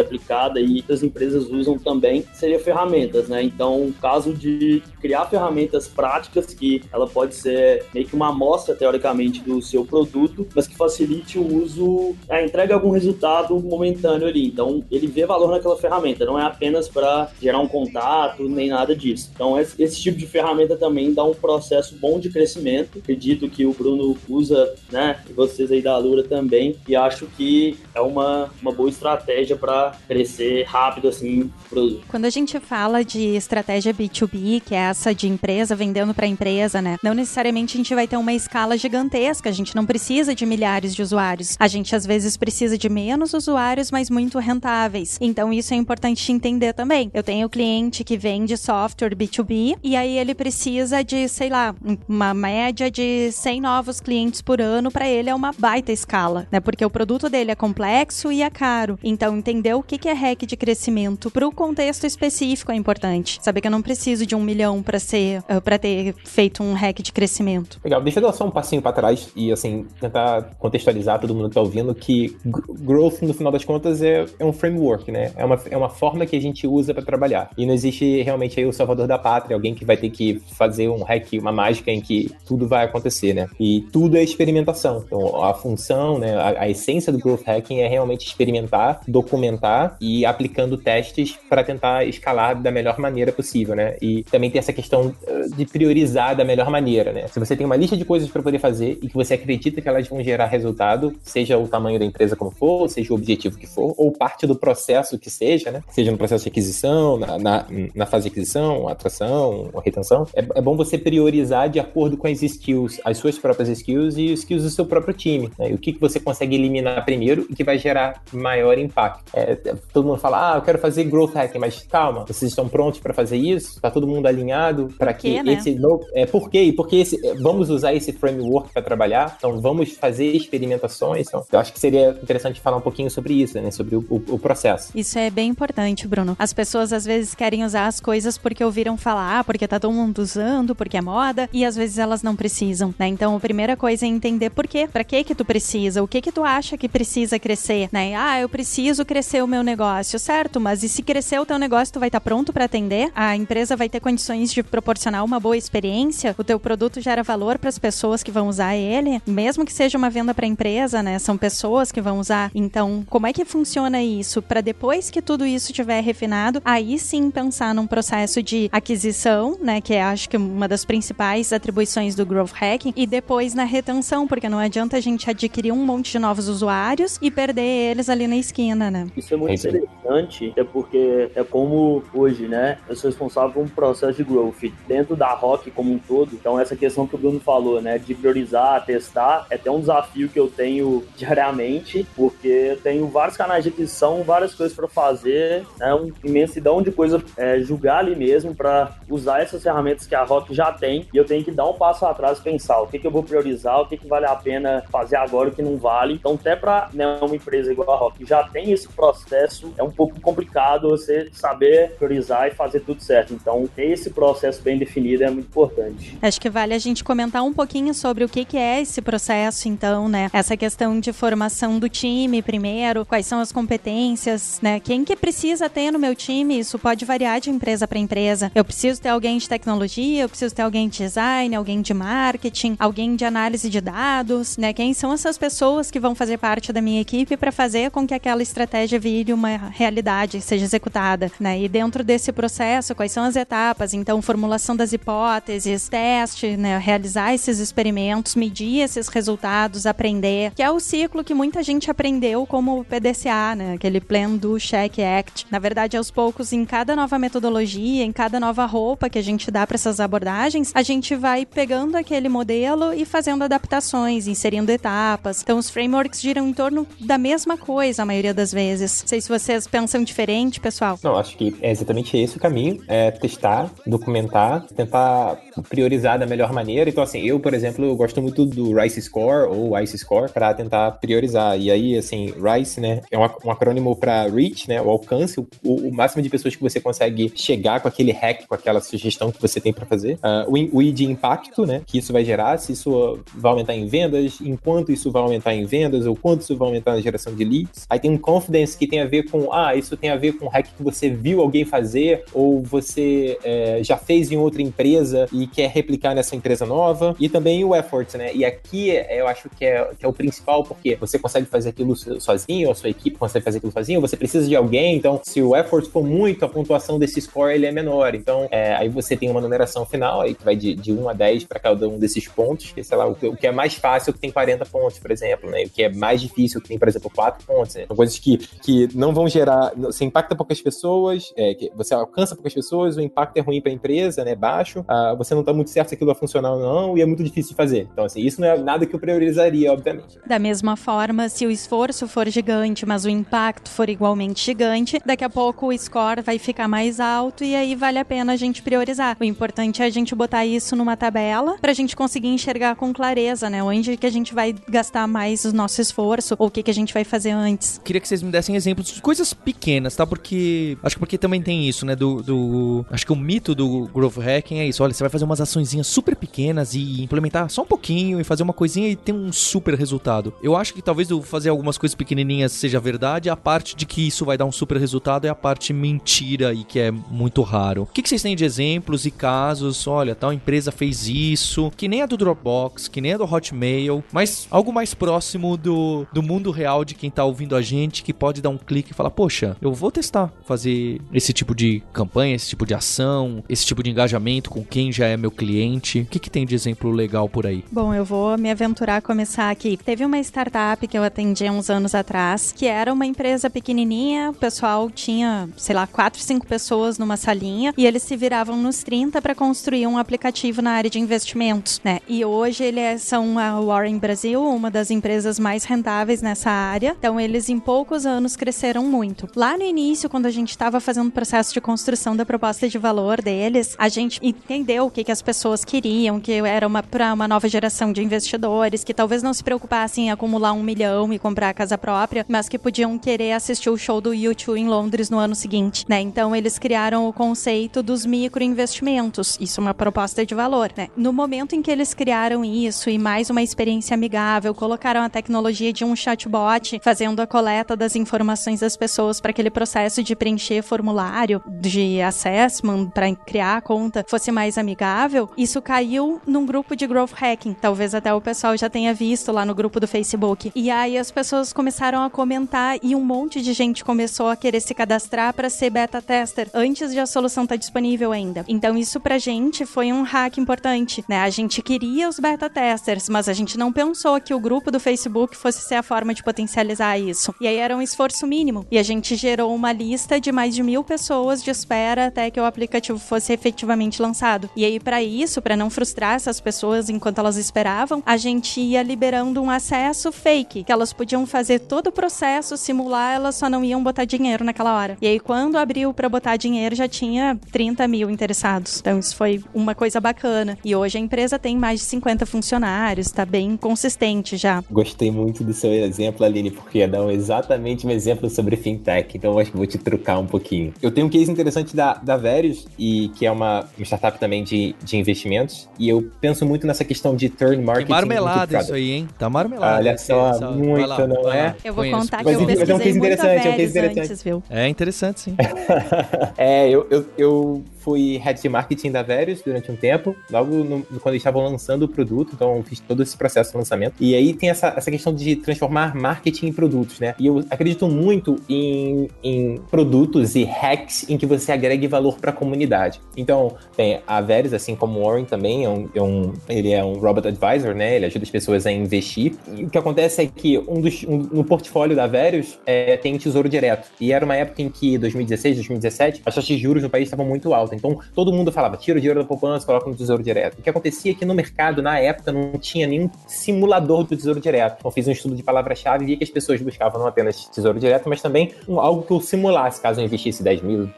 aplicada 0.00 0.60
e 0.60 0.76
outras 0.78 1.02
empresas 1.02 1.50
usam 1.50 1.78
também, 1.78 2.24
seria 2.32 2.58
ferramentas. 2.58 3.28
Né? 3.28 3.42
Então, 3.42 3.92
caso 4.00 4.32
de 4.32 4.82
criar 5.00 5.26
ferramentas 5.26 5.88
práticas, 5.88 6.46
que 6.52 6.82
ela 6.92 7.06
pode 7.06 7.34
ser 7.34 7.84
meio 7.94 8.06
que 8.06 8.14
uma 8.14 8.28
amostra, 8.28 8.74
teoricamente, 8.74 9.40
do 9.40 9.60
seu 9.62 9.84
produto, 9.84 10.46
mas 10.54 10.66
que 10.66 10.76
facilite 10.76 11.38
o 11.38 11.62
uso, 11.62 12.14
a 12.28 12.42
entrega 12.42 12.74
algum 12.74 12.90
resultado 12.90 13.58
momentâneo 13.60 14.26
ali. 14.26 14.46
Então, 14.46 14.84
ele 14.90 15.06
vê 15.06 15.26
valor 15.26 15.50
naquela 15.50 15.76
ferramenta, 15.76 16.24
não 16.24 16.38
é 16.38 16.44
apenas 16.44 16.88
para 16.88 17.30
gerar 17.40 17.58
um 17.58 17.68
contato, 17.68 18.48
nem 18.48 18.68
nada 18.68 18.94
disso. 18.94 19.30
Então, 19.34 19.58
esse, 19.58 19.80
esse 19.82 20.00
tipo 20.00 20.18
de 20.18 20.26
ferramenta 20.26 20.76
também 20.76 21.12
dá 21.12 21.24
um 21.24 21.34
processo 21.34 21.96
bom 21.96 22.18
de 22.18 22.30
crescimento 22.30 22.71
Acredito 22.80 23.48
que 23.48 23.64
o 23.66 23.72
Bruno 23.72 24.16
usa, 24.28 24.74
né? 24.90 25.20
E 25.28 25.32
vocês 25.32 25.70
aí 25.70 25.82
da 25.82 25.96
Lura 25.98 26.22
também. 26.22 26.76
E 26.88 26.96
acho 26.96 27.26
que 27.26 27.76
é 27.94 28.00
uma, 28.00 28.50
uma 28.60 28.72
boa 28.72 28.88
estratégia 28.88 29.56
para 29.56 29.92
crescer 30.06 30.64
rápido 30.64 31.08
assim 31.08 31.50
produto. 31.68 32.02
Quando 32.08 32.24
a 32.24 32.30
gente 32.30 32.58
fala 32.60 33.04
de 33.04 33.36
estratégia 33.36 33.92
B2B, 33.92 34.62
que 34.64 34.74
é 34.74 34.78
essa 34.78 35.14
de 35.14 35.28
empresa 35.28 35.74
vendendo 35.74 36.14
para 36.14 36.26
empresa, 36.26 36.80
né? 36.80 36.96
Não 37.02 37.14
necessariamente 37.14 37.76
a 37.76 37.78
gente 37.78 37.94
vai 37.94 38.06
ter 38.06 38.16
uma 38.16 38.32
escala 38.32 38.76
gigantesca, 38.76 39.48
a 39.48 39.52
gente 39.52 39.74
não 39.74 39.86
precisa 39.86 40.34
de 40.34 40.44
milhares 40.44 40.94
de 40.94 41.02
usuários. 41.02 41.56
A 41.58 41.68
gente 41.68 41.94
às 41.94 42.06
vezes 42.06 42.36
precisa 42.36 42.76
de 42.76 42.88
menos 42.88 43.32
usuários, 43.32 43.90
mas 43.90 44.10
muito 44.10 44.38
rentáveis. 44.38 45.18
Então 45.20 45.52
isso 45.52 45.74
é 45.74 45.76
importante 45.76 46.30
entender 46.32 46.72
também. 46.72 47.10
Eu 47.14 47.22
tenho 47.22 47.48
cliente 47.48 48.04
que 48.04 48.16
vende 48.16 48.56
software 48.56 49.14
B2B 49.14 49.76
e 49.82 49.96
aí 49.96 50.18
ele 50.18 50.34
precisa 50.34 51.02
de, 51.02 51.28
sei 51.28 51.48
lá, 51.48 51.74
uma 52.08 52.34
média 52.62 52.88
de 52.88 53.32
100 53.32 53.60
novos 53.60 54.00
clientes 54.00 54.40
por 54.40 54.60
ano, 54.60 54.88
para 54.88 55.08
ele 55.08 55.28
é 55.28 55.34
uma 55.34 55.50
baita 55.58 55.90
escala, 55.90 56.46
né? 56.48 56.60
Porque 56.60 56.84
o 56.84 56.90
produto 56.90 57.28
dele 57.28 57.50
é 57.50 57.56
complexo 57.56 58.30
e 58.30 58.40
é 58.40 58.48
caro. 58.48 58.96
Então, 59.02 59.36
entender 59.36 59.74
o 59.74 59.82
que 59.82 60.08
é 60.08 60.12
hack 60.12 60.46
de 60.46 60.56
crescimento 60.56 61.28
para 61.28 61.44
o 61.44 61.50
contexto 61.50 62.06
específico 62.06 62.70
é 62.70 62.76
importante. 62.76 63.40
Saber 63.42 63.60
que 63.60 63.66
eu 63.66 63.70
não 63.70 63.82
preciso 63.82 64.24
de 64.24 64.36
um 64.36 64.40
milhão 64.40 64.80
para 64.80 65.00
ser, 65.00 65.40
uh, 65.40 65.60
para 65.60 65.76
ter 65.76 66.14
feito 66.24 66.62
um 66.62 66.72
hack 66.74 67.02
de 67.02 67.12
crescimento. 67.12 67.80
Legal. 67.82 68.00
Deixa 68.00 68.20
eu 68.20 68.22
dar 68.22 68.32
só 68.32 68.46
um 68.46 68.50
passinho 68.50 68.80
para 68.80 68.92
trás 68.92 69.28
e 69.34 69.50
assim 69.50 69.84
tentar 70.00 70.54
contextualizar 70.60 71.20
todo 71.20 71.34
mundo 71.34 71.48
que 71.48 71.54
tá 71.56 71.60
ouvindo 71.60 71.92
que 71.96 72.36
growth 72.44 73.22
no 73.22 73.34
final 73.34 73.50
das 73.50 73.64
contas 73.64 74.00
é, 74.02 74.24
é 74.38 74.44
um 74.44 74.52
framework, 74.52 75.10
né? 75.10 75.32
É 75.34 75.44
uma, 75.44 75.60
é 75.68 75.76
uma 75.76 75.88
forma 75.88 76.24
que 76.26 76.36
a 76.36 76.40
gente 76.40 76.64
usa 76.64 76.94
para 76.94 77.02
trabalhar. 77.02 77.50
E 77.58 77.66
não 77.66 77.74
existe 77.74 78.22
realmente 78.22 78.60
aí 78.60 78.66
o 78.66 78.72
salvador 78.72 79.08
da 79.08 79.18
pátria, 79.18 79.56
alguém 79.56 79.74
que 79.74 79.84
vai 79.84 79.96
ter 79.96 80.10
que 80.10 80.40
fazer 80.56 80.88
um 80.88 81.02
hack, 81.02 81.32
uma 81.40 81.50
mágica 81.50 81.90
em 81.90 82.00
que 82.00 82.30
tudo 82.52 82.68
vai 82.68 82.84
acontecer, 82.84 83.32
né? 83.32 83.48
E 83.58 83.80
tudo 83.90 84.14
é 84.14 84.22
experimentação. 84.22 85.02
Então, 85.06 85.42
a 85.42 85.54
função, 85.54 86.18
né, 86.18 86.36
a, 86.36 86.64
a 86.64 86.68
essência 86.68 87.10
do 87.10 87.18
growth 87.18 87.40
hacking 87.46 87.80
é 87.80 87.88
realmente 87.88 88.26
experimentar, 88.26 89.00
documentar 89.08 89.96
e 89.98 90.26
aplicando 90.26 90.76
testes 90.76 91.38
para 91.48 91.64
tentar 91.64 92.04
escalar 92.04 92.60
da 92.60 92.70
melhor 92.70 92.98
maneira 92.98 93.32
possível, 93.32 93.74
né? 93.74 93.96
E 94.02 94.22
também 94.24 94.50
tem 94.50 94.58
essa 94.58 94.72
questão 94.72 95.14
eh, 95.26 95.46
de 95.56 95.64
priorizar 95.64 96.36
da 96.36 96.44
melhor 96.44 96.68
maneira, 96.68 97.10
né? 97.10 97.26
Se 97.28 97.40
você 97.40 97.56
tem 97.56 97.64
uma 97.64 97.74
lista 97.74 97.96
de 97.96 98.04
coisas 98.04 98.28
para 98.28 98.42
poder 98.42 98.58
fazer 98.58 98.98
e 99.00 99.08
que 99.08 99.14
você 99.14 99.32
acredita 99.32 99.80
que 99.80 99.88
elas 99.88 100.06
vão 100.06 100.22
gerar 100.22 100.44
resultado, 100.44 101.14
seja 101.22 101.56
o 101.56 101.66
tamanho 101.66 101.98
da 101.98 102.04
empresa 102.04 102.36
como 102.36 102.50
for, 102.50 102.86
seja 102.90 103.14
o 103.14 103.16
objetivo 103.16 103.56
que 103.56 103.66
for, 103.66 103.94
ou 103.96 104.12
parte 104.12 104.46
do 104.46 104.54
processo 104.54 105.18
que 105.18 105.30
seja, 105.30 105.70
né? 105.70 105.82
Seja 105.88 106.12
no 106.12 106.18
processo 106.18 106.44
de 106.44 106.50
aquisição, 106.50 107.16
na, 107.16 107.38
na, 107.38 107.66
na 107.94 108.04
fase 108.04 108.24
de 108.24 108.28
aquisição, 108.28 108.88
atração, 108.88 109.70
retenção, 109.82 110.26
é, 110.34 110.44
é 110.54 110.60
bom 110.60 110.76
você 110.76 110.98
priorizar 110.98 111.70
de 111.70 111.80
acordo 111.80 112.18
com 112.18 112.26
as 112.26 112.41
skills, 112.42 113.00
as 113.04 113.18
suas 113.18 113.38
próprias 113.38 113.68
skills 113.68 114.16
e 114.16 114.32
os 114.32 114.40
skills 114.40 114.62
do 114.62 114.70
seu 114.70 114.86
próprio 114.86 115.14
time. 115.14 115.50
Né? 115.58 115.70
E 115.70 115.74
o 115.74 115.78
que, 115.78 115.92
que 115.92 116.00
você 116.00 116.20
consegue 116.20 116.54
eliminar 116.54 117.04
primeiro 117.04 117.46
e 117.48 117.54
que 117.54 117.64
vai 117.64 117.78
gerar 117.78 118.22
maior 118.32 118.78
impacto. 118.78 119.24
É, 119.34 119.56
todo 119.92 120.06
mundo 120.06 120.18
fala, 120.18 120.52
ah, 120.52 120.56
eu 120.56 120.62
quero 120.62 120.78
fazer 120.78 121.04
growth 121.04 121.34
hacking, 121.34 121.58
mas 121.58 121.82
calma, 121.82 122.24
vocês 122.26 122.50
estão 122.50 122.68
prontos 122.68 123.00
para 123.00 123.14
fazer 123.14 123.36
isso? 123.36 123.76
Está 123.76 123.90
todo 123.90 124.06
mundo 124.06 124.26
alinhado 124.26 124.88
para 124.98 125.12
que 125.12 125.42
né? 125.42 125.54
esse 125.54 125.74
novo. 125.74 126.04
É, 126.14 126.26
por 126.26 126.50
quê? 126.50 126.72
Porque 126.76 126.96
esse, 126.96 127.18
vamos 127.40 127.70
usar 127.70 127.94
esse 127.94 128.12
framework 128.12 128.72
para 128.72 128.82
trabalhar, 128.82 129.34
então 129.38 129.60
vamos 129.60 129.92
fazer 129.92 130.26
experimentações. 130.26 131.28
Então, 131.28 131.44
eu 131.50 131.58
acho 131.58 131.72
que 131.72 131.80
seria 131.80 132.10
interessante 132.22 132.60
falar 132.60 132.76
um 132.76 132.80
pouquinho 132.80 133.10
sobre 133.10 133.34
isso, 133.34 133.60
né? 133.60 133.70
Sobre 133.70 133.96
o, 133.96 134.04
o, 134.08 134.22
o 134.34 134.38
processo. 134.38 134.90
Isso 134.94 135.18
é 135.18 135.30
bem 135.30 135.50
importante, 135.50 136.06
Bruno. 136.06 136.36
As 136.38 136.52
pessoas 136.52 136.92
às 136.92 137.04
vezes 137.04 137.34
querem 137.34 137.64
usar 137.64 137.86
as 137.86 138.00
coisas 138.00 138.38
porque 138.38 138.64
ouviram 138.64 138.96
falar, 138.96 139.44
porque 139.44 139.66
tá 139.66 139.78
todo 139.78 139.92
mundo 139.92 140.18
usando, 140.18 140.74
porque 140.74 140.96
é 140.96 141.00
moda, 141.00 141.48
e 141.52 141.64
às 141.64 141.76
vezes 141.76 141.98
elas 141.98 142.22
não 142.22 142.31
precisam, 142.36 142.94
né? 142.98 143.06
Então, 143.08 143.36
a 143.36 143.40
primeira 143.40 143.76
coisa 143.76 144.04
é 144.04 144.08
entender 144.08 144.50
por 144.50 144.66
quê, 144.66 144.88
para 144.90 145.04
que 145.04 145.24
que 145.24 145.34
tu 145.34 145.44
precisa, 145.44 146.02
o 146.02 146.08
que 146.08 146.20
que 146.20 146.32
tu 146.32 146.44
acha 146.44 146.76
que 146.76 146.88
precisa 146.88 147.38
crescer, 147.38 147.88
né? 147.92 148.14
Ah, 148.14 148.40
eu 148.40 148.48
preciso 148.48 149.04
crescer 149.04 149.42
o 149.42 149.46
meu 149.46 149.62
negócio, 149.62 150.18
certo? 150.18 150.60
Mas 150.60 150.82
e 150.82 150.88
se 150.88 151.02
crescer 151.02 151.40
o 151.40 151.46
teu 151.46 151.58
negócio, 151.58 151.94
tu 151.94 152.00
vai 152.00 152.08
estar 152.08 152.20
tá 152.20 152.24
pronto 152.24 152.52
para 152.52 152.64
atender? 152.64 153.10
A 153.14 153.36
empresa 153.36 153.76
vai 153.76 153.88
ter 153.88 154.00
condições 154.00 154.52
de 154.52 154.62
proporcionar 154.62 155.24
uma 155.24 155.38
boa 155.40 155.56
experiência? 155.56 156.34
O 156.38 156.44
teu 156.44 156.58
produto 156.58 157.00
gera 157.00 157.22
valor 157.22 157.58
para 157.58 157.68
as 157.68 157.78
pessoas 157.78 158.22
que 158.22 158.30
vão 158.30 158.48
usar 158.48 158.76
ele? 158.76 159.20
Mesmo 159.26 159.64
que 159.64 159.72
seja 159.72 159.98
uma 159.98 160.10
venda 160.10 160.34
para 160.34 160.46
empresa, 160.46 161.02
né? 161.02 161.18
São 161.18 161.36
pessoas 161.36 161.92
que 161.92 162.00
vão 162.00 162.18
usar. 162.18 162.50
Então, 162.54 163.04
como 163.08 163.26
é 163.26 163.32
que 163.32 163.44
funciona 163.44 164.02
isso? 164.02 164.42
Para 164.42 164.60
depois 164.60 165.10
que 165.10 165.22
tudo 165.22 165.46
isso 165.46 165.72
tiver 165.72 166.00
refinado, 166.00 166.60
aí 166.64 166.98
sim 166.98 167.30
pensar 167.30 167.74
num 167.74 167.86
processo 167.86 168.42
de 168.42 168.68
aquisição, 168.72 169.58
né? 169.60 169.80
Que 169.80 169.94
é, 169.94 170.02
acho 170.02 170.28
que 170.28 170.36
uma 170.36 170.68
das 170.68 170.84
principais 170.84 171.52
atribuições 171.52 172.11
do 172.14 172.24
growth 172.24 172.52
hacking 172.52 172.92
e 172.96 173.06
depois 173.06 173.54
na 173.54 173.64
retenção, 173.64 174.26
porque 174.26 174.48
não 174.48 174.58
adianta 174.58 174.96
a 174.96 175.00
gente 175.00 175.28
adquirir 175.28 175.72
um 175.72 175.84
monte 175.84 176.12
de 176.12 176.18
novos 176.18 176.48
usuários 176.48 177.18
e 177.20 177.30
perder 177.30 177.90
eles 177.92 178.08
ali 178.08 178.26
na 178.26 178.36
esquina, 178.36 178.90
né? 178.90 179.06
Isso 179.16 179.34
é 179.34 179.36
muito 179.36 179.66
é 179.66 179.70
interessante, 179.70 180.52
é 180.56 180.64
porque 180.64 181.30
é 181.34 181.44
como 181.44 182.02
hoje, 182.14 182.48
né? 182.48 182.78
Eu 182.88 182.96
sou 182.96 183.10
responsável 183.10 183.50
por 183.50 183.62
um 183.62 183.68
processo 183.68 184.16
de 184.16 184.24
growth 184.24 184.72
dentro 184.86 185.16
da 185.16 185.32
Rock 185.34 185.70
como 185.70 185.92
um 185.92 185.98
todo. 185.98 186.34
Então, 186.34 186.58
essa 186.58 186.76
questão 186.76 187.06
que 187.06 187.14
o 187.14 187.18
Bruno 187.18 187.40
falou, 187.40 187.80
né? 187.80 187.98
De 187.98 188.14
priorizar, 188.14 188.84
testar, 188.84 189.46
é 189.50 189.54
até 189.54 189.70
um 189.70 189.80
desafio 189.80 190.28
que 190.28 190.38
eu 190.38 190.48
tenho 190.48 191.04
diariamente, 191.16 192.06
porque 192.14 192.48
eu 192.48 192.80
tenho 192.80 193.06
vários 193.08 193.36
canais 193.36 193.64
de 193.64 193.70
aquisição, 193.70 194.22
várias 194.22 194.54
coisas 194.54 194.76
para 194.76 194.88
fazer, 194.88 195.64
né? 195.78 195.92
Uma 195.94 196.12
imensidão 196.24 196.82
de 196.82 196.90
coisa 196.90 197.22
é, 197.36 197.60
julgar 197.60 197.98
ali 197.98 198.14
mesmo 198.14 198.54
para 198.54 198.96
usar 199.08 199.40
essas 199.40 199.62
ferramentas 199.62 200.06
que 200.06 200.14
a 200.14 200.22
Rock 200.22 200.54
já 200.54 200.72
tem 200.72 201.06
e 201.12 201.16
eu 201.16 201.24
tenho 201.24 201.44
que 201.44 201.50
dar 201.50 201.68
um 201.68 201.74
passo 201.74 202.01
atrás 202.10 202.38
e 202.38 202.42
pensar 202.42 202.80
o 202.80 202.86
que, 202.86 202.98
que 202.98 203.06
eu 203.06 203.10
vou 203.10 203.22
priorizar, 203.22 203.80
o 203.80 203.86
que, 203.86 203.96
que 203.96 204.06
vale 204.06 204.26
a 204.26 204.34
pena 204.34 204.84
fazer 204.90 205.16
agora, 205.16 205.48
o 205.48 205.52
que 205.52 205.62
não 205.62 205.76
vale. 205.76 206.14
Então, 206.14 206.34
até 206.34 206.56
para 206.56 206.88
né, 206.92 207.18
uma 207.20 207.34
empresa 207.34 207.72
igual 207.72 207.90
a 207.90 207.96
Rock 207.96 208.18
que 208.18 208.26
já 208.26 208.42
tem 208.44 208.72
esse 208.72 208.88
processo, 208.88 209.72
é 209.76 209.82
um 209.82 209.90
pouco 209.90 210.20
complicado 210.20 210.90
você 210.90 211.28
saber 211.32 211.92
priorizar 211.96 212.48
e 212.48 212.50
fazer 212.52 212.80
tudo 212.80 213.02
certo. 213.02 213.32
Então, 213.34 213.66
ter 213.74 213.90
esse 213.90 214.10
processo 214.10 214.62
bem 214.62 214.78
definido 214.78 215.24
é 215.24 215.30
muito 215.30 215.46
importante. 215.46 216.18
Acho 216.20 216.40
que 216.40 216.50
vale 216.50 216.74
a 216.74 216.78
gente 216.78 217.02
comentar 217.02 217.42
um 217.42 217.52
pouquinho 217.52 217.94
sobre 217.94 218.24
o 218.24 218.28
que, 218.28 218.44
que 218.44 218.56
é 218.56 218.80
esse 218.80 219.00
processo, 219.00 219.68
então, 219.68 220.08
né? 220.08 220.28
Essa 220.32 220.56
questão 220.56 220.98
de 221.00 221.12
formação 221.12 221.78
do 221.78 221.88
time 221.88 222.42
primeiro, 222.42 223.04
quais 223.04 223.26
são 223.26 223.40
as 223.40 223.52
competências, 223.52 224.60
né? 224.62 224.80
Quem 224.80 225.04
que 225.04 225.16
precisa 225.16 225.68
ter 225.68 225.90
no 225.90 225.98
meu 225.98 226.14
time? 226.14 226.58
Isso 226.58 226.78
pode 226.78 227.04
variar 227.04 227.40
de 227.40 227.50
empresa 227.50 227.86
para 227.86 227.98
empresa. 227.98 228.50
Eu 228.54 228.64
preciso 228.64 229.00
ter 229.00 229.08
alguém 229.08 229.38
de 229.38 229.48
tecnologia, 229.48 230.22
eu 230.22 230.28
preciso 230.28 230.54
ter 230.54 230.62
alguém 230.62 230.88
de 230.88 230.98
design, 230.98 231.54
alguém 231.54 231.80
de 231.80 231.91
marketing, 231.94 232.76
alguém 232.78 233.16
de 233.16 233.24
análise 233.24 233.68
de 233.68 233.80
dados, 233.80 234.56
né? 234.56 234.72
Quem 234.72 234.94
são 234.94 235.12
essas 235.12 235.38
pessoas 235.38 235.90
que 235.90 236.00
vão 236.00 236.14
fazer 236.14 236.38
parte 236.38 236.72
da 236.72 236.80
minha 236.80 237.00
equipe 237.00 237.36
para 237.36 237.52
fazer 237.52 237.90
com 237.90 238.06
que 238.06 238.14
aquela 238.14 238.42
estratégia 238.42 238.98
vire 238.98 239.32
uma 239.32 239.56
realidade, 239.56 240.40
seja 240.40 240.64
executada, 240.64 241.30
né? 241.38 241.60
E 241.60 241.68
dentro 241.68 242.04
desse 242.04 242.32
processo, 242.32 242.94
quais 242.94 243.12
são 243.12 243.24
as 243.24 243.36
etapas? 243.36 243.94
Então, 243.94 244.22
formulação 244.22 244.76
das 244.76 244.92
hipóteses, 244.92 245.88
teste, 245.88 246.56
né? 246.56 246.78
Realizar 246.78 247.34
esses 247.34 247.58
experimentos, 247.58 248.34
medir 248.34 248.80
esses 248.80 249.08
resultados, 249.08 249.86
aprender, 249.86 250.52
que 250.54 250.62
é 250.62 250.70
o 250.70 250.80
ciclo 250.80 251.24
que 251.24 251.34
muita 251.34 251.62
gente 251.62 251.90
aprendeu 251.90 252.46
como 252.46 252.84
PDCA, 252.84 253.54
né? 253.56 253.74
Aquele 253.74 254.00
Plan 254.00 254.36
do 254.36 254.58
Check 254.58 254.98
Act. 254.98 255.46
Na 255.50 255.58
verdade, 255.58 255.96
aos 255.96 256.10
poucos, 256.10 256.52
em 256.52 256.64
cada 256.64 256.94
nova 256.94 257.18
metodologia, 257.18 258.04
em 258.04 258.12
cada 258.12 258.38
nova 258.38 258.64
roupa 258.66 259.08
que 259.08 259.18
a 259.18 259.22
gente 259.22 259.50
dá 259.50 259.66
para 259.66 259.74
essas 259.74 260.00
abordagens, 260.00 260.70
a 260.74 260.82
gente 260.82 261.14
vai 261.14 261.44
pegando 261.44 261.81
aquele 261.96 262.28
modelo 262.28 262.92
e 262.92 263.04
fazendo 263.04 263.42
adaptações, 263.44 264.26
inserindo 264.26 264.70
etapas. 264.70 265.42
Então, 265.42 265.58
os 265.58 265.70
frameworks 265.70 266.20
giram 266.20 266.46
em 266.48 266.52
torno 266.52 266.86
da 267.00 267.18
mesma 267.18 267.56
coisa 267.56 268.02
a 268.02 268.06
maioria 268.06 268.34
das 268.34 268.52
vezes. 268.52 269.02
Não 269.02 269.08
sei 269.08 269.20
se 269.20 269.28
vocês 269.28 269.66
pensam 269.66 270.02
diferente, 270.02 270.60
pessoal. 270.60 270.98
Não, 271.02 271.16
acho 271.16 271.36
que 271.36 271.54
é 271.60 271.70
exatamente 271.70 272.16
esse 272.16 272.36
o 272.36 272.40
caminho. 272.40 272.82
É 272.88 273.10
testar, 273.10 273.70
documentar, 273.86 274.66
tentar 274.68 275.38
priorizar 275.68 276.18
da 276.18 276.26
melhor 276.26 276.52
maneira. 276.52 276.88
Então, 276.88 277.02
assim, 277.02 277.20
eu, 277.22 277.38
por 277.38 277.54
exemplo, 277.54 277.84
eu 277.84 277.96
gosto 277.96 278.20
muito 278.20 278.44
do 278.44 278.74
Rice 278.74 279.00
Score 279.00 279.48
ou 279.48 279.78
Ice 279.80 279.96
Score 279.98 280.30
para 280.30 280.52
tentar 280.54 280.92
priorizar. 280.92 281.58
E 281.58 281.70
aí, 281.70 281.96
assim, 281.96 282.32
Rice, 282.32 282.80
né, 282.80 283.00
é 283.10 283.18
um, 283.18 283.28
um 283.44 283.50
acrônimo 283.50 283.94
para 283.96 284.24
Reach, 284.28 284.68
né, 284.68 284.80
o 284.80 284.90
alcance, 284.90 285.38
o, 285.40 285.46
o, 285.62 285.92
máximo 285.92 286.22
de 286.22 286.28
pessoas 286.28 286.54
que 286.54 286.62
você 286.62 286.80
consegue 286.80 287.32
chegar 287.34 287.80
com 287.80 287.88
aquele 287.88 288.12
hack, 288.12 288.46
com 288.46 288.54
aquela 288.54 288.80
sugestão 288.80 289.30
que 289.30 289.40
você 289.40 289.60
tem 289.60 289.72
para 289.72 289.86
fazer. 289.86 290.14
Uh, 290.14 290.68
o, 290.72 290.78
o 290.78 290.82
I 290.82 290.92
de 290.92 291.04
impacto, 291.04 291.64
né, 291.66 291.71
que 291.80 291.98
isso 291.98 292.12
vai 292.12 292.24
gerar, 292.24 292.58
se 292.58 292.72
isso 292.72 293.18
vai 293.34 293.52
aumentar 293.52 293.74
em 293.74 293.86
vendas, 293.86 294.38
enquanto 294.40 294.92
isso 294.92 295.10
vai 295.10 295.22
aumentar 295.22 295.54
em 295.54 295.64
vendas, 295.64 296.06
ou 296.06 296.16
quanto 296.16 296.42
isso 296.42 296.56
vai 296.56 296.68
aumentar 296.68 296.94
na 296.94 297.00
geração 297.00 297.34
de 297.34 297.44
leads. 297.44 297.86
Aí 297.88 297.98
tem 297.98 298.10
um 298.10 298.18
confidence 298.18 298.76
que 298.76 298.86
tem 298.86 299.00
a 299.00 299.06
ver 299.06 299.24
com, 299.30 299.52
ah, 299.52 299.74
isso 299.74 299.96
tem 299.96 300.10
a 300.10 300.16
ver 300.16 300.32
com 300.32 300.48
hack 300.48 300.66
que 300.76 300.82
você 300.82 301.10
viu 301.10 301.40
alguém 301.40 301.64
fazer, 301.64 302.24
ou 302.32 302.62
você 302.62 303.38
é, 303.44 303.80
já 303.82 303.96
fez 303.96 304.30
em 304.30 304.36
outra 304.36 304.62
empresa 304.62 305.26
e 305.32 305.46
quer 305.46 305.70
replicar 305.70 306.14
nessa 306.14 306.34
empresa 306.36 306.66
nova. 306.66 307.14
E 307.18 307.28
também 307.28 307.64
o 307.64 307.74
effort, 307.74 308.14
né? 308.14 308.34
E 308.34 308.44
aqui 308.44 308.90
eu 308.90 309.26
acho 309.26 309.48
que 309.50 309.64
é, 309.64 309.90
que 309.98 310.04
é 310.04 310.08
o 310.08 310.12
principal, 310.12 310.64
porque 310.64 310.96
você 310.96 311.18
consegue 311.18 311.46
fazer 311.46 311.70
aquilo 311.70 311.94
sozinho, 312.20 312.70
a 312.70 312.74
sua 312.74 312.90
equipe 312.90 313.16
consegue 313.16 313.44
fazer 313.44 313.58
aquilo 313.58 313.72
sozinho, 313.72 314.00
você 314.00 314.16
precisa 314.16 314.48
de 314.48 314.56
alguém, 314.56 314.96
então 314.96 315.20
se 315.22 315.42
o 315.42 315.54
effort 315.54 315.86
for 315.88 316.04
muito, 316.04 316.44
a 316.44 316.48
pontuação 316.48 316.98
desse 316.98 317.20
score 317.20 317.54
ele 317.54 317.66
é 317.66 317.72
menor. 317.72 318.14
Então, 318.14 318.48
é, 318.50 318.74
aí 318.74 318.88
você 318.88 319.16
tem 319.16 319.30
uma 319.30 319.40
numeração 319.40 319.84
final 319.84 320.20
aí 320.20 320.34
que 320.34 320.44
vai 320.44 320.56
de, 320.56 320.74
de 320.74 320.92
1 320.92 321.08
a 321.08 321.12
10 321.12 321.44
para 321.44 321.60
cada 321.62 321.88
um 321.88 321.98
desses 321.98 322.26
pontos, 322.26 322.72
que 322.72 322.82
sei 322.82 322.96
lá, 322.96 323.06
o, 323.06 323.12
o 323.12 323.36
que 323.36 323.46
é 323.46 323.52
mais 323.52 323.74
fácil 323.74 324.12
que 324.12 324.18
tem 324.18 324.30
40 324.30 324.66
pontos, 324.66 324.98
por 324.98 325.10
exemplo, 325.10 325.50
né? 325.50 325.64
O 325.64 325.70
que 325.70 325.84
é 325.84 325.92
mais 325.92 326.20
difícil 326.20 326.60
que 326.60 326.68
tem, 326.68 326.78
por 326.78 326.88
exemplo, 326.88 327.10
4 327.14 327.46
pontos. 327.46 327.74
Né? 327.74 327.86
São 327.86 327.96
coisas 327.96 328.18
que, 328.18 328.38
que 328.38 328.88
não 328.94 329.14
vão 329.14 329.28
gerar, 329.28 329.72
você 329.76 330.04
impacta 330.04 330.34
poucas 330.34 330.60
pessoas, 330.60 331.32
é, 331.36 331.54
que 331.54 331.70
você 331.76 331.94
alcança 331.94 332.34
poucas 332.34 332.52
pessoas, 332.52 332.96
o 332.96 333.00
impacto 333.00 333.36
é 333.36 333.40
ruim 333.40 333.60
para 333.60 333.70
a 333.70 333.74
empresa, 333.74 334.24
né? 334.24 334.34
Baixo, 334.34 334.84
ah, 334.88 335.14
você 335.16 335.34
não 335.34 335.40
está 335.40 335.52
muito 335.52 335.70
certo 335.70 335.88
se 335.88 335.94
aquilo 335.94 336.10
vai 336.10 336.18
funcionar 336.18 336.52
ou 336.52 336.60
não, 336.60 336.98
e 336.98 337.02
é 337.02 337.06
muito 337.06 337.22
difícil 337.22 337.50
de 337.50 337.56
fazer. 337.56 337.88
Então, 337.92 338.04
assim, 338.04 338.20
isso 338.20 338.40
não 338.40 338.48
é 338.48 338.58
nada 338.58 338.84
que 338.84 338.94
eu 338.94 339.00
priorizaria, 339.00 339.72
obviamente. 339.72 340.18
Da 340.26 340.38
mesma 340.38 340.76
forma, 340.76 341.28
se 341.28 341.46
o 341.46 341.50
esforço 341.50 342.08
for 342.08 342.28
gigante, 342.28 342.84
mas 342.84 343.04
o 343.04 343.08
impacto 343.08 343.70
for 343.70 343.88
igualmente 343.88 344.44
gigante, 344.44 344.98
daqui 345.04 345.24
a 345.24 345.30
pouco 345.30 345.68
o 345.68 345.78
score 345.78 346.22
vai 346.22 346.38
ficar 346.38 346.66
mais 346.66 346.98
alto 346.98 347.44
e 347.44 347.54
aí 347.54 347.74
vale 347.74 347.98
a 347.98 348.04
pena 348.04 348.32
a 348.32 348.36
gente 348.36 348.62
priorizar. 348.62 349.16
O 349.20 349.24
importante 349.24 349.82
é 349.82 349.86
a 349.86 349.90
gente 349.90 350.14
botar 350.14 350.44
isso 350.44 350.74
numa 350.74 350.96
tabela 350.96 351.51
para 351.60 351.72
a 351.72 351.74
gente 351.74 351.94
conseguir 351.94 352.28
enxergar 352.28 352.76
com 352.76 352.92
clareza, 352.92 353.48
né? 353.48 353.62
Onde 353.62 353.96
que 353.96 354.06
a 354.06 354.10
gente 354.10 354.34
vai 354.34 354.54
gastar 354.68 355.06
mais 355.06 355.44
o 355.44 355.52
nosso 355.52 355.80
esforço 355.80 356.34
ou 356.38 356.48
o 356.48 356.50
que 356.50 356.62
que 356.62 356.70
a 356.70 356.74
gente 356.74 356.92
vai 356.92 357.04
fazer 357.04 357.30
antes. 357.30 357.80
Queria 357.84 358.00
que 358.00 358.08
vocês 358.08 358.22
me 358.22 358.30
dessem 358.30 358.56
exemplos 358.56 358.88
de 358.88 359.00
coisas 359.00 359.32
pequenas, 359.32 359.94
tá? 359.96 360.06
Porque 360.06 360.76
acho 360.82 360.96
que 360.96 361.00
porque 361.00 361.18
também 361.18 361.42
tem 361.42 361.68
isso, 361.68 361.84
né? 361.84 361.96
Do, 361.96 362.22
do 362.22 362.86
acho 362.90 363.04
que 363.04 363.12
o 363.12 363.16
mito 363.16 363.54
do 363.54 363.88
growth 363.88 364.18
hacking 364.18 364.58
é 364.58 364.66
isso. 364.66 364.82
Olha, 364.82 364.94
você 364.94 365.02
vai 365.02 365.10
fazer 365.10 365.24
umas 365.24 365.40
açõezinhas 365.40 365.86
super 365.86 366.14
pequenas 366.14 366.74
e 366.74 367.02
implementar 367.02 367.50
só 367.50 367.62
um 367.62 367.66
pouquinho 367.66 368.20
e 368.20 368.24
fazer 368.24 368.42
uma 368.42 368.52
coisinha 368.52 368.88
e 368.88 368.96
ter 368.96 369.12
um 369.12 369.32
super 369.32 369.74
resultado. 369.74 370.32
Eu 370.42 370.56
acho 370.56 370.72
que 370.72 370.80
talvez 370.80 371.10
o 371.10 371.20
fazer 371.20 371.48
algumas 371.48 371.76
coisas 371.76 371.94
pequenininhas 371.94 372.52
seja 372.52 372.78
verdade, 372.78 373.28
a 373.28 373.36
parte 373.36 373.74
de 373.74 373.84
que 373.84 374.06
isso 374.06 374.24
vai 374.24 374.38
dar 374.38 374.44
um 374.44 374.52
super 374.52 374.76
resultado 374.76 375.26
é 375.26 375.28
a 375.28 375.34
parte 375.34 375.72
mentira 375.72 376.54
e 376.54 376.64
que 376.64 376.78
é 376.78 376.90
muito 376.90 377.42
raro. 377.42 377.82
O 377.82 377.86
que, 377.86 378.02
que 378.02 378.08
vocês 378.08 378.22
têm 378.22 378.36
de 378.36 378.44
exemplos 378.44 379.04
e 379.04 379.10
casos? 379.10 379.86
Olha, 379.86 380.14
tal 380.14 380.32
empresa 380.32 380.70
fez 380.70 381.08
isso, 381.08 381.41
que 381.76 381.88
nem 381.88 382.02
a 382.02 382.06
do 382.06 382.16
Dropbox, 382.16 382.88
que 382.88 383.00
nem 383.00 383.14
a 383.14 383.18
do 383.18 383.24
Hotmail, 383.24 384.04
mas 384.12 384.46
algo 384.50 384.72
mais 384.72 384.94
próximo 384.94 385.56
do, 385.56 386.06
do 386.12 386.22
mundo 386.22 386.50
real 386.50 386.84
de 386.84 386.94
quem 386.94 387.10
tá 387.10 387.24
ouvindo 387.24 387.56
a 387.56 387.62
gente, 387.62 388.02
que 388.02 388.12
pode 388.12 388.40
dar 388.40 388.50
um 388.50 388.58
clique 388.58 388.92
e 388.92 388.94
falar, 388.94 389.10
poxa, 389.10 389.56
eu 389.60 389.72
vou 389.72 389.90
testar 389.90 390.32
fazer 390.44 391.00
esse 391.12 391.32
tipo 391.32 391.54
de 391.54 391.82
campanha, 391.92 392.34
esse 392.34 392.48
tipo 392.48 392.66
de 392.66 392.74
ação, 392.74 393.42
esse 393.48 393.64
tipo 393.64 393.82
de 393.82 393.90
engajamento 393.90 394.50
com 394.50 394.64
quem 394.64 394.92
já 394.92 395.06
é 395.06 395.16
meu 395.16 395.30
cliente. 395.30 396.00
O 396.00 396.06
que, 396.06 396.18
que 396.18 396.30
tem 396.30 396.46
de 396.46 396.54
exemplo 396.54 396.90
legal 396.90 397.28
por 397.28 397.46
aí? 397.46 397.64
Bom, 397.70 397.94
eu 397.94 398.04
vou 398.04 398.36
me 398.38 398.50
aventurar 398.50 398.96
a 398.96 399.00
começar 399.00 399.50
aqui. 399.50 399.76
Teve 399.76 400.04
uma 400.04 400.18
startup 400.18 400.86
que 400.86 400.96
eu 400.96 401.02
atendi 401.02 401.48
uns 401.50 401.70
anos 401.70 401.94
atrás, 401.94 402.52
que 402.52 402.66
era 402.66 402.92
uma 402.92 403.06
empresa 403.06 403.50
pequenininha, 403.50 404.30
o 404.30 404.34
pessoal 404.34 404.90
tinha, 404.90 405.48
sei 405.56 405.74
lá, 405.74 405.86
quatro, 405.86 406.20
cinco 406.20 406.46
pessoas 406.46 406.98
numa 406.98 407.16
salinha 407.16 407.72
e 407.76 407.86
eles 407.86 408.02
se 408.02 408.16
viravam 408.16 408.56
nos 408.56 408.82
30 408.82 409.20
para 409.20 409.34
construir 409.34 409.86
um 409.86 409.98
aplicativo 409.98 410.62
na 410.62 410.72
área 410.72 410.90
de 410.90 410.98
investimentos, 411.32 411.80
né? 411.84 412.00
E 412.08 412.24
hoje 412.24 412.64
eles 412.64 412.82
é, 412.82 412.98
são 412.98 413.38
a 413.38 413.60
Warren 413.60 413.98
Brasil, 413.98 414.42
uma 414.42 414.70
das 414.70 414.90
empresas 414.90 415.38
mais 415.38 415.64
rentáveis 415.64 416.20
nessa 416.20 416.50
área. 416.50 416.94
Então 416.98 417.18
eles 417.18 417.48
em 417.48 417.58
poucos 417.58 418.06
anos 418.06 418.36
cresceram 418.36 418.84
muito. 418.84 419.28
Lá 419.34 419.56
no 419.56 419.64
início, 419.64 420.08
quando 420.08 420.26
a 420.26 420.30
gente 420.30 420.50
estava 420.50 420.80
fazendo 420.80 421.08
o 421.08 421.12
processo 421.12 421.52
de 421.52 421.60
construção 421.60 422.14
da 422.16 422.26
proposta 422.26 422.68
de 422.68 422.78
valor 422.78 423.20
deles, 423.20 423.74
a 423.78 423.88
gente 423.88 424.20
entendeu 424.22 424.86
o 424.86 424.90
que, 424.90 425.04
que 425.04 425.12
as 425.12 425.22
pessoas 425.22 425.64
queriam, 425.64 426.20
que 426.20 426.32
era 426.32 426.66
uma 426.66 426.82
para 426.82 427.12
uma 427.12 427.28
nova 427.28 427.48
geração 427.48 427.92
de 427.92 428.02
investidores 428.02 428.84
que 428.84 428.94
talvez 428.94 429.22
não 429.22 429.32
se 429.32 429.42
preocupassem 429.42 430.06
em 430.06 430.10
acumular 430.10 430.52
um 430.52 430.62
milhão 430.62 431.12
e 431.12 431.18
comprar 431.18 431.50
a 431.50 431.54
casa 431.54 431.78
própria, 431.78 432.26
mas 432.28 432.48
que 432.48 432.58
podiam 432.58 432.98
querer 432.98 433.32
assistir 433.32 433.70
o 433.70 433.78
show 433.78 434.00
do 434.00 434.12
YouTube 434.12 434.58
em 434.58 434.68
Londres 434.68 435.08
no 435.08 435.18
ano 435.18 435.34
seguinte, 435.34 435.84
né? 435.88 436.00
Então 436.00 436.34
eles 436.34 436.58
criaram 436.58 437.08
o 437.08 437.12
conceito 437.12 437.82
dos 437.82 438.04
microinvestimentos. 438.04 439.38
Isso 439.40 439.60
é 439.60 439.62
uma 439.62 439.74
proposta 439.74 440.26
de 440.26 440.34
valor, 440.34 440.70
né? 440.76 440.88
No 440.96 441.11
momento 441.12 441.54
em 441.54 441.62
que 441.62 441.70
eles 441.70 441.94
criaram 441.94 442.44
isso 442.44 442.88
e 442.90 442.98
mais 442.98 443.30
uma 443.30 443.42
experiência 443.42 443.94
amigável, 443.94 444.54
colocaram 444.54 445.02
a 445.02 445.08
tecnologia 445.08 445.72
de 445.72 445.84
um 445.84 445.94
chatbot 445.94 446.80
fazendo 446.82 447.20
a 447.20 447.26
coleta 447.26 447.76
das 447.76 447.96
informações 447.96 448.60
das 448.60 448.76
pessoas 448.76 449.20
para 449.20 449.30
aquele 449.30 449.50
processo 449.50 450.02
de 450.02 450.16
preencher 450.16 450.62
formulário 450.62 451.42
de 451.46 452.00
assessment 452.00 452.90
para 452.90 453.14
criar 453.14 453.56
a 453.56 453.60
conta 453.60 454.04
fosse 454.08 454.30
mais 454.30 454.58
amigável, 454.58 455.28
isso 455.36 455.60
caiu 455.60 456.20
num 456.26 456.46
grupo 456.46 456.76
de 456.76 456.86
growth 456.86 457.12
hacking. 457.12 457.54
Talvez 457.54 457.94
até 457.94 458.12
o 458.12 458.20
pessoal 458.20 458.56
já 458.56 458.68
tenha 458.68 458.94
visto 458.94 459.32
lá 459.32 459.44
no 459.44 459.54
grupo 459.54 459.80
do 459.80 459.88
Facebook. 459.88 460.52
E 460.54 460.70
aí 460.70 460.98
as 460.98 461.10
pessoas 461.10 461.52
começaram 461.52 462.02
a 462.02 462.10
comentar 462.10 462.78
e 462.82 462.94
um 462.94 463.04
monte 463.04 463.40
de 463.40 463.52
gente 463.52 463.84
começou 463.84 464.28
a 464.28 464.36
querer 464.36 464.60
se 464.60 464.74
cadastrar 464.74 465.32
para 465.34 465.50
ser 465.50 465.70
beta 465.70 466.00
tester 466.00 466.48
antes 466.54 466.92
de 466.92 466.98
a 466.98 467.06
solução 467.06 467.44
estar 467.44 467.54
tá 467.54 467.58
disponível 467.58 468.12
ainda. 468.12 468.44
Então 468.48 468.76
isso 468.76 469.00
pra 469.00 469.18
gente 469.18 469.64
foi 469.66 469.92
um 469.92 470.02
hack 470.02 470.38
importante, 470.38 471.01
né? 471.08 471.20
A 471.20 471.30
gente 471.30 471.62
queria 471.62 472.08
os 472.08 472.18
beta 472.18 472.48
testers, 472.48 473.08
mas 473.08 473.28
a 473.28 473.32
gente 473.32 473.58
não 473.58 473.72
pensou 473.72 474.20
que 474.20 474.34
o 474.34 474.40
grupo 474.40 474.70
do 474.70 474.80
Facebook 474.80 475.36
fosse 475.36 475.60
ser 475.62 475.76
a 475.76 475.82
forma 475.82 476.14
de 476.14 476.22
potencializar 476.22 476.98
isso. 476.98 477.34
E 477.40 477.46
aí 477.46 477.56
era 477.56 477.76
um 477.76 477.82
esforço 477.82 478.26
mínimo. 478.26 478.66
E 478.70 478.78
a 478.78 478.82
gente 478.82 479.14
gerou 479.16 479.54
uma 479.54 479.72
lista 479.72 480.20
de 480.20 480.32
mais 480.32 480.54
de 480.54 480.62
mil 480.62 480.84
pessoas 480.84 481.42
de 481.42 481.50
espera 481.50 482.06
até 482.06 482.30
que 482.30 482.40
o 482.40 482.44
aplicativo 482.44 482.98
fosse 482.98 483.32
efetivamente 483.32 484.00
lançado. 484.00 484.48
E 484.56 484.64
aí 484.64 484.78
para 484.78 485.02
isso, 485.02 485.40
para 485.40 485.56
não 485.56 485.70
frustrar 485.70 486.14
essas 486.14 486.40
pessoas 486.40 486.88
enquanto 486.88 487.18
elas 487.18 487.36
esperavam, 487.36 488.02
a 488.04 488.16
gente 488.16 488.60
ia 488.60 488.82
liberando 488.82 489.42
um 489.42 489.50
acesso 489.50 490.12
fake, 490.12 490.64
que 490.64 490.72
elas 490.72 490.92
podiam 490.92 491.26
fazer 491.26 491.60
todo 491.60 491.88
o 491.88 491.92
processo, 491.92 492.56
simular, 492.56 493.14
elas 493.14 493.36
só 493.36 493.48
não 493.48 493.64
iam 493.64 493.82
botar 493.82 494.04
dinheiro 494.04 494.44
naquela 494.44 494.74
hora. 494.74 494.96
E 495.00 495.06
aí 495.06 495.20
quando 495.20 495.56
abriu 495.56 495.92
para 495.92 496.08
botar 496.08 496.36
dinheiro 496.36 496.74
já 496.74 496.88
tinha 496.88 497.38
30 497.50 497.86
mil 497.88 498.10
interessados. 498.10 498.80
Então 498.80 498.98
isso 498.98 499.16
foi 499.16 499.42
uma 499.54 499.74
coisa 499.74 500.00
bacana. 500.00 500.58
E 500.64 500.74
hoje 500.74 500.91
a 500.96 501.00
empresa 501.00 501.38
tem 501.38 501.56
mais 501.56 501.80
de 501.80 501.86
50 501.86 502.26
funcionários, 502.26 503.06
está 503.06 503.24
bem 503.24 503.56
consistente 503.56 504.36
já. 504.36 504.62
Gostei 504.70 505.10
muito 505.10 505.44
do 505.44 505.52
seu 505.52 505.72
exemplo, 505.72 506.24
Aline, 506.24 506.50
porque 506.50 506.78
ia 506.78 506.88
dar 506.88 507.08
exatamente 507.12 507.86
um 507.86 507.90
exemplo 507.90 508.28
sobre 508.28 508.56
fintech. 508.56 509.16
Então 509.16 509.32
eu 509.32 509.38
acho 509.38 509.50
que 509.50 509.56
vou 509.56 509.66
te 509.66 509.78
trucar 509.78 510.20
um 510.20 510.26
pouquinho. 510.26 510.72
Eu 510.82 510.90
tenho 510.90 511.06
um 511.06 511.10
case 511.10 511.30
interessante 511.30 511.74
da, 511.74 511.94
da 511.94 512.16
Verius, 512.16 512.66
e 512.78 513.10
que 513.16 513.26
é 513.26 513.30
uma, 513.30 513.68
uma 513.76 513.84
startup 513.84 514.18
também 514.18 514.42
de, 514.44 514.74
de 514.82 514.96
investimentos. 514.96 515.68
E 515.78 515.88
eu 515.88 516.10
penso 516.20 516.44
muito 516.44 516.66
nessa 516.66 516.84
questão 516.84 517.14
de 517.14 517.28
turn 517.28 517.62
marketing. 517.62 517.86
Que 517.86 517.92
marmelada 517.92 518.58
isso 518.58 518.74
aí, 518.74 518.90
hein? 518.92 519.08
Tá 519.18 519.28
marmelada. 519.28 519.78
Olha 519.78 519.98
só, 519.98 520.52
muito, 520.52 520.86
lá, 520.86 521.06
não 521.06 521.32
é? 521.32 521.54
Eu 521.64 521.74
vou 521.74 521.88
contar 521.90 522.18
que 522.18 522.24
mas, 522.24 522.40
eu 522.40 522.46
pesquisei 522.46 522.58
mas 522.58 522.68
é 522.68 522.74
um 522.74 522.78
case 522.78 522.98
interessante, 522.98 523.46
é 523.46 523.50
um 523.50 523.56
case 523.56 523.78
interessante. 523.78 524.00
Antes, 524.00 524.22
viu? 524.22 524.42
É 524.50 524.68
interessante, 524.68 525.20
sim. 525.20 525.36
é, 526.36 526.68
eu, 526.68 526.86
eu, 526.90 527.06
eu 527.16 527.64
fui 527.82 528.16
head 528.18 528.40
de 528.40 528.48
marketing 528.48 528.92
da 528.92 529.02
Verius 529.02 529.42
durante 529.42 529.70
um 529.70 529.76
tempo, 529.76 530.16
logo 530.30 530.56
no, 530.64 530.82
quando 530.82 531.14
eles 531.14 531.20
estavam 531.20 531.42
lançando 531.42 531.84
o 531.84 531.88
produto, 531.88 532.32
então 532.34 532.62
fiz 532.62 532.80
todo 532.80 533.02
esse 533.02 533.16
processo 533.16 533.52
de 533.52 533.56
lançamento. 533.56 533.94
E 534.00 534.14
aí 534.14 534.32
tem 534.34 534.50
essa, 534.50 534.68
essa 534.76 534.90
questão 534.90 535.14
de 535.14 535.36
transformar 535.36 535.94
marketing 535.94 536.48
em 536.48 536.52
produtos, 536.52 537.00
né? 537.00 537.14
E 537.18 537.26
eu 537.26 537.44
acredito 537.50 537.88
muito 537.88 538.36
em, 538.48 539.08
em 539.22 539.60
produtos 539.70 540.34
e 540.34 540.44
hacks 540.44 541.08
em 541.08 541.16
que 541.16 541.26
você 541.26 541.52
agregue 541.52 541.86
valor 541.86 542.18
para 542.18 542.30
a 542.30 542.34
comunidade. 542.34 543.00
Então, 543.16 543.56
tem 543.76 544.00
a 544.06 544.20
Verius, 544.20 544.52
assim 544.52 544.74
como 544.74 545.00
o 545.00 545.04
Warren 545.04 545.24
também, 545.24 545.64
é 545.64 545.68
um, 545.68 545.88
é 545.94 546.02
um, 546.02 546.32
ele 546.48 546.72
é 546.72 546.84
um 546.84 546.94
robot 546.94 547.28
advisor, 547.28 547.74
né? 547.74 547.96
Ele 547.96 548.06
ajuda 548.06 548.24
as 548.24 548.30
pessoas 548.30 548.66
a 548.66 548.72
investir. 548.72 549.34
E 549.54 549.64
o 549.64 549.70
que 549.70 549.78
acontece 549.78 550.22
é 550.22 550.26
que 550.26 550.58
um 550.58 550.80
dos, 550.80 551.04
um, 551.04 551.18
no 551.18 551.44
portfólio 551.44 551.96
da 551.96 552.06
Verius 552.06 552.58
é, 552.66 552.96
tem 552.96 553.16
tesouro 553.18 553.48
direto. 553.48 553.90
E 554.00 554.12
era 554.12 554.24
uma 554.24 554.36
época 554.36 554.62
em 554.62 554.68
que, 554.68 554.98
2016, 554.98 555.56
2017, 555.56 556.22
as 556.24 556.34
taxas 556.34 556.44
de 556.44 556.56
juros 556.56 556.82
no 556.82 556.90
país 556.90 557.04
estavam 557.04 557.26
muito 557.26 557.52
altas. 557.54 557.71
Então, 557.74 557.98
todo 558.14 558.32
mundo 558.32 558.52
falava, 558.52 558.76
tira 558.76 558.98
o 558.98 559.00
dinheiro 559.00 559.20
da 559.20 559.26
poupança, 559.26 559.66
coloca 559.66 559.88
no 559.88 559.96
Tesouro 559.96 560.22
Direto. 560.22 560.58
O 560.58 560.62
que 560.62 560.70
acontecia 560.70 561.12
é 561.12 561.14
que 561.14 561.24
no 561.24 561.34
mercado, 561.34 561.82
na 561.82 561.98
época, 561.98 562.32
não 562.32 562.52
tinha 562.58 562.86
nenhum 562.86 563.10
simulador 563.26 564.04
do 564.04 564.16
Tesouro 564.16 564.40
Direto. 564.40 564.76
Então, 564.78 564.90
fiz 564.90 565.06
um 565.08 565.12
estudo 565.12 565.34
de 565.34 565.42
palavra-chave 565.42 566.04
e 566.04 566.06
vi 566.06 566.16
que 566.16 566.24
as 566.24 566.30
pessoas 566.30 566.60
buscavam 566.60 567.00
não 567.00 567.06
apenas 567.06 567.46
Tesouro 567.46 567.78
Direto, 567.78 568.08
mas 568.08 568.20
também 568.20 568.52
um, 568.68 568.80
algo 568.80 569.02
que 569.02 569.12
eu 569.12 569.20
simulasse, 569.20 569.80
caso 569.80 570.00
eu 570.00 570.04
investisse 570.04 570.42
10 570.42 570.62
mil, 570.62 570.90